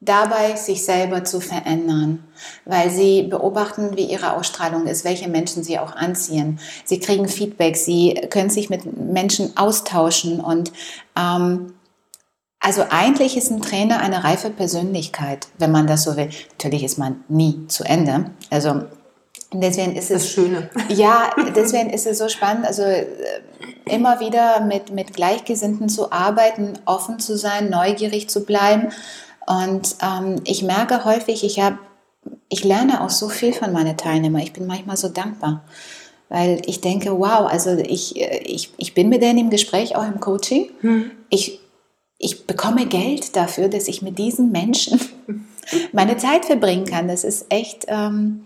dabei 0.00 0.56
sich 0.56 0.84
selber 0.84 1.24
zu 1.24 1.40
verändern, 1.40 2.24
weil 2.64 2.90
sie 2.90 3.22
beobachten, 3.22 3.96
wie 3.96 4.04
ihre 4.04 4.34
Ausstrahlung 4.34 4.86
ist, 4.86 5.04
welche 5.04 5.28
Menschen 5.28 5.64
sie 5.64 5.78
auch 5.78 5.96
anziehen. 5.96 6.58
Sie 6.84 7.00
kriegen 7.00 7.28
Feedback, 7.28 7.76
sie 7.76 8.14
können 8.30 8.50
sich 8.50 8.70
mit 8.70 8.96
Menschen 8.98 9.56
austauschen 9.56 10.40
und 10.40 10.72
ähm, 11.16 11.74
also 12.60 12.86
eigentlich 12.88 13.36
ist 13.36 13.50
ein 13.50 13.60
Trainer 13.60 14.00
eine 14.00 14.24
reife 14.24 14.48
Persönlichkeit, 14.48 15.48
wenn 15.58 15.70
man 15.70 15.86
das 15.86 16.04
so 16.04 16.16
will. 16.16 16.30
Natürlich 16.52 16.82
ist 16.82 16.96
man 16.96 17.22
nie 17.28 17.66
zu 17.68 17.84
Ende. 17.84 18.30
Also 18.48 18.84
Deswegen 19.52 19.94
ist 19.94 20.10
es 20.10 20.22
das 20.22 20.30
Schöne. 20.30 20.70
Ja, 20.88 21.30
deswegen 21.54 21.90
ist 21.90 22.06
es 22.06 22.18
so 22.18 22.28
spannend, 22.28 22.66
also 22.66 22.82
äh, 22.82 23.06
immer 23.84 24.20
wieder 24.20 24.60
mit, 24.60 24.92
mit 24.92 25.14
Gleichgesinnten 25.14 25.88
zu 25.88 26.10
arbeiten, 26.12 26.74
offen 26.86 27.18
zu 27.18 27.36
sein, 27.36 27.70
neugierig 27.70 28.28
zu 28.28 28.44
bleiben. 28.44 28.88
Und 29.46 29.96
ähm, 30.02 30.36
ich 30.44 30.62
merke 30.62 31.04
häufig, 31.04 31.44
ich 31.44 31.60
habe, 31.60 31.78
ich 32.48 32.64
lerne 32.64 33.02
auch 33.02 33.10
so 33.10 33.28
viel 33.28 33.52
von 33.52 33.72
meinen 33.72 33.96
Teilnehmern. 33.96 34.42
Ich 34.42 34.52
bin 34.52 34.66
manchmal 34.66 34.96
so 34.96 35.08
dankbar, 35.08 35.62
weil 36.28 36.62
ich 36.66 36.80
denke, 36.80 37.18
wow, 37.18 37.46
also 37.46 37.76
ich, 37.76 38.20
äh, 38.20 38.38
ich, 38.44 38.72
ich 38.76 38.94
bin 38.94 39.08
mit 39.08 39.22
denen 39.22 39.38
im 39.38 39.50
Gespräch, 39.50 39.94
auch 39.96 40.06
im 40.06 40.20
Coaching. 40.20 40.70
Hm. 40.80 41.10
Ich, 41.28 41.60
ich 42.18 42.46
bekomme 42.46 42.86
Geld 42.86 43.36
dafür, 43.36 43.68
dass 43.68 43.86
ich 43.86 44.02
mit 44.02 44.18
diesen 44.18 44.50
Menschen 44.50 44.98
meine 45.92 46.16
Zeit 46.16 46.46
verbringen 46.46 46.86
kann. 46.86 47.06
Das 47.06 47.22
ist 47.22 47.46
echt. 47.50 47.84
Ähm, 47.88 48.44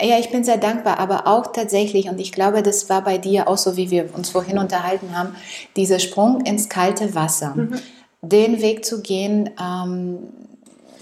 ja, 0.00 0.18
ich 0.18 0.30
bin 0.30 0.42
sehr 0.42 0.56
dankbar, 0.56 0.98
aber 0.98 1.26
auch 1.26 1.52
tatsächlich, 1.52 2.08
und 2.08 2.20
ich 2.20 2.32
glaube, 2.32 2.62
das 2.62 2.88
war 2.88 3.02
bei 3.02 3.18
dir 3.18 3.48
auch 3.48 3.56
so, 3.56 3.76
wie 3.76 3.90
wir 3.90 4.08
uns 4.14 4.30
vorhin 4.30 4.58
unterhalten 4.58 5.16
haben, 5.16 5.36
dieser 5.76 6.00
Sprung 6.00 6.40
ins 6.40 6.68
kalte 6.68 7.14
Wasser, 7.14 7.54
mhm. 7.54 7.78
den 8.20 8.60
Weg 8.60 8.84
zu 8.84 9.00
gehen, 9.00 9.50
ähm, 9.60 10.18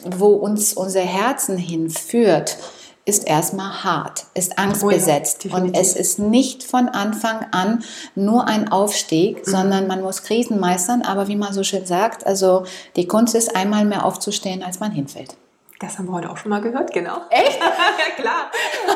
wo 0.05 0.29
uns 0.29 0.75
unser 0.75 1.01
Herzen 1.01 1.57
hinführt, 1.57 2.59
ist 3.07 3.27
erstmal 3.27 3.85
hart, 3.85 4.27
ist 4.35 4.59
angstbesetzt. 4.59 5.45
Oh 5.45 5.49
ja, 5.49 5.57
und 5.57 5.77
es 5.77 5.95
ist 5.95 6.19
nicht 6.19 6.63
von 6.63 6.89
Anfang 6.89 7.47
an 7.53 7.85
nur 8.15 8.49
ein 8.49 8.71
Aufstieg, 8.71 9.47
mhm. 9.47 9.51
sondern 9.51 9.87
man 9.87 10.03
muss 10.03 10.23
Krisen 10.23 10.59
meistern. 10.59 11.03
Aber 11.03 11.29
wie 11.29 11.37
man 11.37 11.53
so 11.53 11.63
schön 11.63 11.85
sagt, 11.85 12.27
also 12.27 12.65
die 12.97 13.07
Kunst 13.07 13.35
ist 13.35 13.55
einmal 13.55 13.85
mehr 13.85 14.07
aufzustehen, 14.07 14.63
als 14.63 14.81
man 14.81 14.91
hinfällt. 14.93 15.37
Das 15.85 15.99
haben 15.99 16.07
wir 16.07 16.13
heute 16.13 16.31
auch 16.31 16.37
schon 16.37 16.51
mal 16.51 16.61
gehört, 16.61 16.93
genau. 16.93 17.19
Echt? 17.31 17.61
ja, 17.61 18.23
klar. 18.23 18.51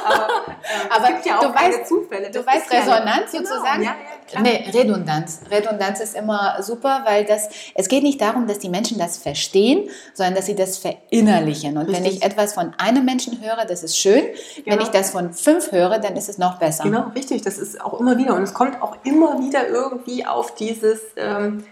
Aber, 0.04 0.28
ähm, 0.46 0.90
Aber 0.90 1.04
es 1.04 1.10
gibt 1.14 1.26
ja 1.26 1.38
auch 1.38 1.42
du 1.42 1.54
weißt, 1.54 1.86
Zufälle. 1.86 2.30
Du 2.30 2.44
weißt 2.44 2.72
Resonanz 2.72 3.32
ja, 3.32 3.38
sozusagen? 3.40 3.80
Genau. 3.80 3.92
Ja, 3.92 4.34
ja, 4.34 4.40
nee, 4.40 4.70
Redundanz. 4.72 5.40
Redundanz 5.50 6.00
ist 6.00 6.16
immer 6.16 6.62
super, 6.62 7.02
weil 7.04 7.24
das, 7.24 7.48
es 7.74 7.88
geht 7.88 8.02
nicht 8.02 8.20
darum, 8.20 8.46
dass 8.46 8.58
die 8.58 8.68
Menschen 8.68 8.98
das 8.98 9.18
verstehen, 9.18 9.90
sondern 10.14 10.34
dass 10.34 10.46
sie 10.46 10.54
das 10.54 10.78
verinnerlichen. 10.78 11.76
Und 11.76 11.88
richtig. 11.88 11.96
wenn 11.96 12.10
ich 12.10 12.22
etwas 12.22 12.54
von 12.54 12.74
einem 12.78 13.04
Menschen 13.04 13.40
höre, 13.42 13.64
das 13.66 13.82
ist 13.82 13.98
schön. 13.98 14.24
Genau. 14.56 14.76
Wenn 14.76 14.80
ich 14.80 14.88
das 14.88 15.10
von 15.10 15.32
fünf 15.32 15.72
höre, 15.72 15.98
dann 15.98 16.16
ist 16.16 16.28
es 16.28 16.38
noch 16.38 16.58
besser. 16.58 16.84
Genau, 16.84 17.08
richtig. 17.14 17.42
Das 17.42 17.58
ist 17.58 17.80
auch 17.80 18.00
immer 18.00 18.16
wieder. 18.16 18.34
Und 18.34 18.42
es 18.42 18.54
kommt 18.54 18.80
auch 18.80 18.96
immer 19.04 19.38
wieder 19.40 19.68
irgendwie 19.68 20.24
auf 20.24 20.54
dieses... 20.54 21.00
Ähm, 21.16 21.64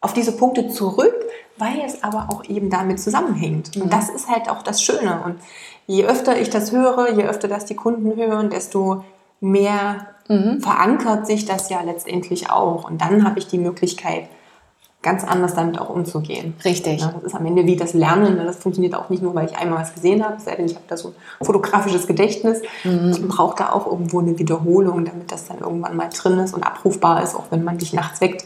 auf 0.00 0.12
diese 0.12 0.32
Punkte 0.32 0.68
zurück, 0.68 1.14
weil 1.58 1.80
es 1.84 2.02
aber 2.02 2.28
auch 2.30 2.44
eben 2.44 2.70
damit 2.70 3.00
zusammenhängt. 3.00 3.76
Und 3.76 3.86
mhm. 3.86 3.90
das 3.90 4.08
ist 4.08 4.28
halt 4.28 4.48
auch 4.48 4.62
das 4.62 4.82
Schöne. 4.82 5.22
Und 5.24 5.36
je 5.86 6.04
öfter 6.04 6.40
ich 6.40 6.50
das 6.50 6.72
höre, 6.72 7.10
je 7.12 7.24
öfter 7.24 7.48
das 7.48 7.64
die 7.64 7.74
Kunden 7.74 8.14
hören, 8.16 8.50
desto 8.50 9.04
mehr 9.40 10.06
mhm. 10.28 10.60
verankert 10.60 11.26
sich 11.26 11.46
das 11.46 11.68
ja 11.68 11.82
letztendlich 11.82 12.50
auch. 12.50 12.88
Und 12.88 13.00
dann 13.00 13.24
habe 13.24 13.38
ich 13.38 13.48
die 13.48 13.58
Möglichkeit, 13.58 14.28
ganz 15.00 15.22
anders 15.22 15.54
damit 15.54 15.80
auch 15.80 15.90
umzugehen. 15.90 16.54
Richtig. 16.64 17.00
Ja, 17.00 17.12
das 17.12 17.22
ist 17.22 17.34
am 17.34 17.46
Ende 17.46 17.66
wie 17.66 17.76
das 17.76 17.94
Lernen. 17.94 18.36
Ne? 18.36 18.44
Das 18.44 18.56
funktioniert 18.56 18.96
auch 18.96 19.10
nicht 19.10 19.22
nur, 19.22 19.34
weil 19.34 19.46
ich 19.46 19.56
einmal 19.56 19.80
was 19.80 19.94
gesehen 19.94 20.24
habe, 20.24 20.40
sei 20.40 20.56
denn 20.56 20.66
ich 20.66 20.74
habe 20.74 20.84
da 20.88 20.96
so 20.96 21.14
ein 21.40 21.46
fotografisches 21.46 22.06
Gedächtnis. 22.06 22.62
Mhm. 22.82 23.10
Ich 23.10 23.28
brauche 23.28 23.56
da 23.56 23.70
auch 23.70 23.86
irgendwo 23.86 24.18
eine 24.18 24.38
Wiederholung, 24.38 25.04
damit 25.04 25.30
das 25.30 25.46
dann 25.46 25.58
irgendwann 25.58 25.96
mal 25.96 26.08
drin 26.08 26.38
ist 26.40 26.52
und 26.52 26.64
abrufbar 26.64 27.22
ist, 27.22 27.36
auch 27.36 27.46
wenn 27.50 27.62
man 27.62 27.78
dich 27.78 27.92
nachts 27.92 28.20
weckt. 28.20 28.44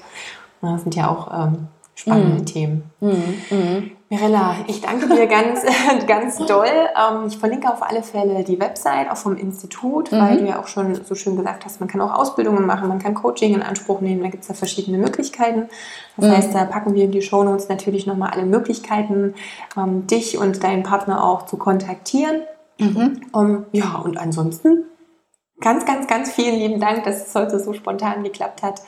Das 0.62 0.82
sind 0.82 0.94
ja 0.94 1.10
auch 1.10 1.28
ähm, 1.32 1.68
spannende 1.94 2.40
mhm. 2.40 2.46
Themen. 2.46 2.90
Mhm. 3.00 3.34
Mhm. 3.50 3.90
Mirella, 4.08 4.56
ich 4.66 4.82
danke 4.82 5.08
dir 5.08 5.26
ganz, 5.26 5.62
ganz 6.06 6.36
doll. 6.36 6.66
Ähm, 6.66 7.28
ich 7.28 7.38
verlinke 7.38 7.72
auf 7.72 7.82
alle 7.82 8.02
Fälle 8.02 8.44
die 8.44 8.60
Website, 8.60 9.10
auch 9.10 9.16
vom 9.16 9.36
Institut, 9.36 10.12
weil 10.12 10.34
mhm. 10.34 10.38
du 10.38 10.46
ja 10.50 10.60
auch 10.60 10.66
schon 10.66 10.94
so 10.94 11.14
schön 11.14 11.36
gesagt 11.36 11.64
hast, 11.64 11.80
man 11.80 11.88
kann 11.88 12.00
auch 12.00 12.12
Ausbildungen 12.12 12.66
machen, 12.66 12.88
man 12.88 12.98
kann 12.98 13.14
Coaching 13.14 13.54
in 13.54 13.62
Anspruch 13.62 14.00
nehmen, 14.00 14.22
da 14.22 14.28
gibt 14.28 14.42
es 14.42 14.48
ja 14.48 14.54
verschiedene 14.54 14.98
Möglichkeiten. 14.98 15.68
Das 16.16 16.28
mhm. 16.28 16.36
heißt, 16.36 16.54
da 16.54 16.64
packen 16.64 16.94
wir 16.94 17.04
in 17.04 17.12
die 17.12 17.22
Shownotes 17.22 17.68
natürlich 17.68 18.06
nochmal 18.06 18.30
alle 18.30 18.44
Möglichkeiten, 18.44 19.34
ähm, 19.76 20.06
dich 20.06 20.36
und 20.36 20.62
deinen 20.62 20.82
Partner 20.82 21.24
auch 21.24 21.46
zu 21.46 21.56
kontaktieren. 21.56 22.42
Mhm. 22.78 23.22
Um, 23.32 23.64
ja, 23.72 23.96
und 23.96 24.18
ansonsten 24.18 24.84
ganz, 25.60 25.86
ganz, 25.86 26.06
ganz 26.06 26.30
vielen 26.30 26.56
lieben 26.56 26.80
Dank, 26.80 27.04
dass 27.04 27.26
es 27.26 27.34
heute 27.34 27.58
so 27.60 27.72
spontan 27.72 28.24
geklappt 28.24 28.62
hat 28.62 28.82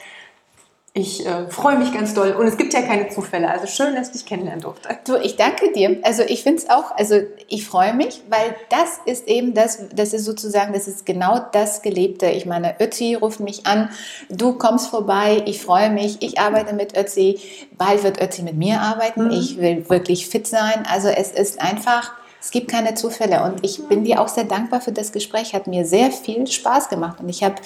ich 0.96 1.26
äh, 1.26 1.48
freue 1.48 1.76
mich 1.76 1.92
ganz 1.92 2.14
doll 2.14 2.30
und 2.30 2.46
es 2.46 2.56
gibt 2.56 2.72
ja 2.72 2.80
keine 2.80 3.08
Zufälle. 3.08 3.50
Also 3.50 3.66
schön, 3.66 3.96
dass 3.96 4.06
ich 4.06 4.12
dich 4.12 4.26
kennenlernen 4.26 4.62
durfte. 4.62 4.88
Du, 5.04 5.16
ich 5.16 5.34
danke 5.34 5.72
dir. 5.72 5.98
Also 6.02 6.22
ich 6.22 6.44
finde 6.44 6.62
es 6.62 6.70
auch, 6.70 6.92
also 6.96 7.16
ich 7.48 7.66
freue 7.66 7.94
mich, 7.94 8.22
weil 8.30 8.54
das 8.68 9.00
ist 9.04 9.26
eben 9.26 9.54
das, 9.54 9.88
das 9.92 10.12
ist 10.12 10.24
sozusagen, 10.24 10.72
das 10.72 10.86
ist 10.86 11.04
genau 11.04 11.40
das 11.50 11.82
Gelebte. 11.82 12.26
Ich 12.26 12.46
meine, 12.46 12.76
Ötzi 12.80 13.14
ruft 13.14 13.40
mich 13.40 13.66
an, 13.66 13.90
du 14.30 14.52
kommst 14.52 14.86
vorbei, 14.86 15.42
ich 15.46 15.60
freue 15.60 15.90
mich, 15.90 16.22
ich 16.22 16.38
arbeite 16.38 16.76
mit 16.76 16.96
Ötzi, 16.96 17.40
bald 17.76 18.04
wird 18.04 18.22
Ötzi 18.22 18.42
mit 18.42 18.56
mir 18.56 18.80
arbeiten, 18.80 19.24
mhm. 19.24 19.30
ich 19.32 19.58
will 19.58 19.90
wirklich 19.90 20.28
fit 20.28 20.46
sein. 20.46 20.84
Also 20.88 21.08
es 21.08 21.32
ist 21.32 21.60
einfach, 21.60 22.12
es 22.40 22.52
gibt 22.52 22.70
keine 22.70 22.94
Zufälle 22.94 23.42
und 23.42 23.64
ich 23.64 23.82
bin 23.88 24.04
dir 24.04 24.20
auch 24.20 24.28
sehr 24.28 24.44
dankbar 24.44 24.80
für 24.80 24.92
das 24.92 25.10
Gespräch, 25.10 25.54
hat 25.54 25.66
mir 25.66 25.86
sehr 25.86 26.12
viel 26.12 26.46
Spaß 26.46 26.88
gemacht 26.88 27.18
und 27.18 27.28
ich 27.28 27.42
habe 27.42 27.56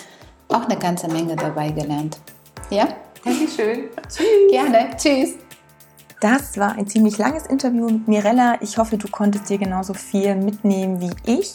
auch 0.49 0.64
eine 0.64 0.79
ganze 0.79 1.09
Menge 1.09 1.37
dabei 1.37 1.72
gelernt. 1.72 2.16
Ja? 2.70 2.89
Dankeschön. 3.29 3.91
Tschüss. 4.09 4.51
Gerne. 4.51 4.91
Tschüss. 4.97 5.35
Das 6.20 6.59
war 6.59 6.72
ein 6.72 6.89
ziemlich 6.89 7.16
langes 7.16 7.47
Interview 7.47 7.87
mit 7.89 8.09
Mirella. 8.09 8.57
Ich 8.61 8.76
hoffe, 8.76 8.99
du 8.99 9.07
konntest 9.07 9.49
dir 9.51 9.59
genauso 9.59 9.95
viel 9.95 10.35
mitnehmen 10.35 11.01
wie 11.01 11.12
ich. 11.24 11.53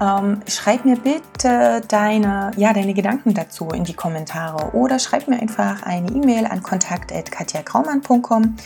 Ähm, 0.00 0.42
schreib 0.46 0.84
mir 0.84 0.96
bitte 0.96 1.82
deine, 1.88 2.52
ja, 2.56 2.72
deine 2.72 2.94
Gedanken 2.94 3.34
dazu 3.34 3.70
in 3.70 3.82
die 3.82 3.94
Kommentare 3.94 4.76
oder 4.76 5.00
schreib 5.00 5.26
mir 5.26 5.40
einfach 5.40 5.82
eine 5.82 6.08
E-Mail 6.10 6.46
an 6.46 6.62
kontakt.katjakraumann.com. 6.62 8.56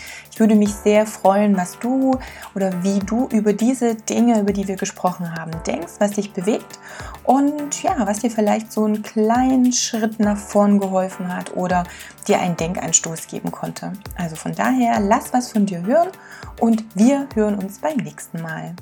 Ich 0.41 0.43
würde 0.43 0.55
mich 0.55 0.73
sehr 0.73 1.05
freuen, 1.05 1.55
was 1.55 1.79
du 1.81 2.19
oder 2.55 2.83
wie 2.83 2.99
du 3.01 3.29
über 3.31 3.53
diese 3.53 3.95
Dinge, 3.95 4.41
über 4.41 4.55
die 4.55 4.67
wir 4.67 4.77
gesprochen 4.77 5.35
haben, 5.37 5.51
denkst, 5.67 5.93
was 5.99 6.13
dich 6.13 6.33
bewegt 6.33 6.79
und 7.25 7.83
ja, 7.83 8.07
was 8.07 8.21
dir 8.21 8.31
vielleicht 8.31 8.73
so 8.73 8.85
einen 8.85 9.03
kleinen 9.03 9.71
Schritt 9.71 10.19
nach 10.19 10.39
vorn 10.39 10.81
geholfen 10.81 11.31
hat 11.37 11.55
oder 11.59 11.85
dir 12.27 12.41
einen 12.41 12.57
Denkanstoß 12.57 13.27
geben 13.27 13.51
konnte. 13.51 13.93
Also 14.17 14.35
von 14.35 14.55
daher, 14.55 14.99
lass 14.99 15.31
was 15.35 15.53
von 15.53 15.67
dir 15.67 15.83
hören 15.83 16.09
und 16.59 16.87
wir 16.95 17.29
hören 17.35 17.57
uns 17.57 17.79
beim 17.79 17.99
nächsten 17.99 18.41
Mal. 18.41 18.75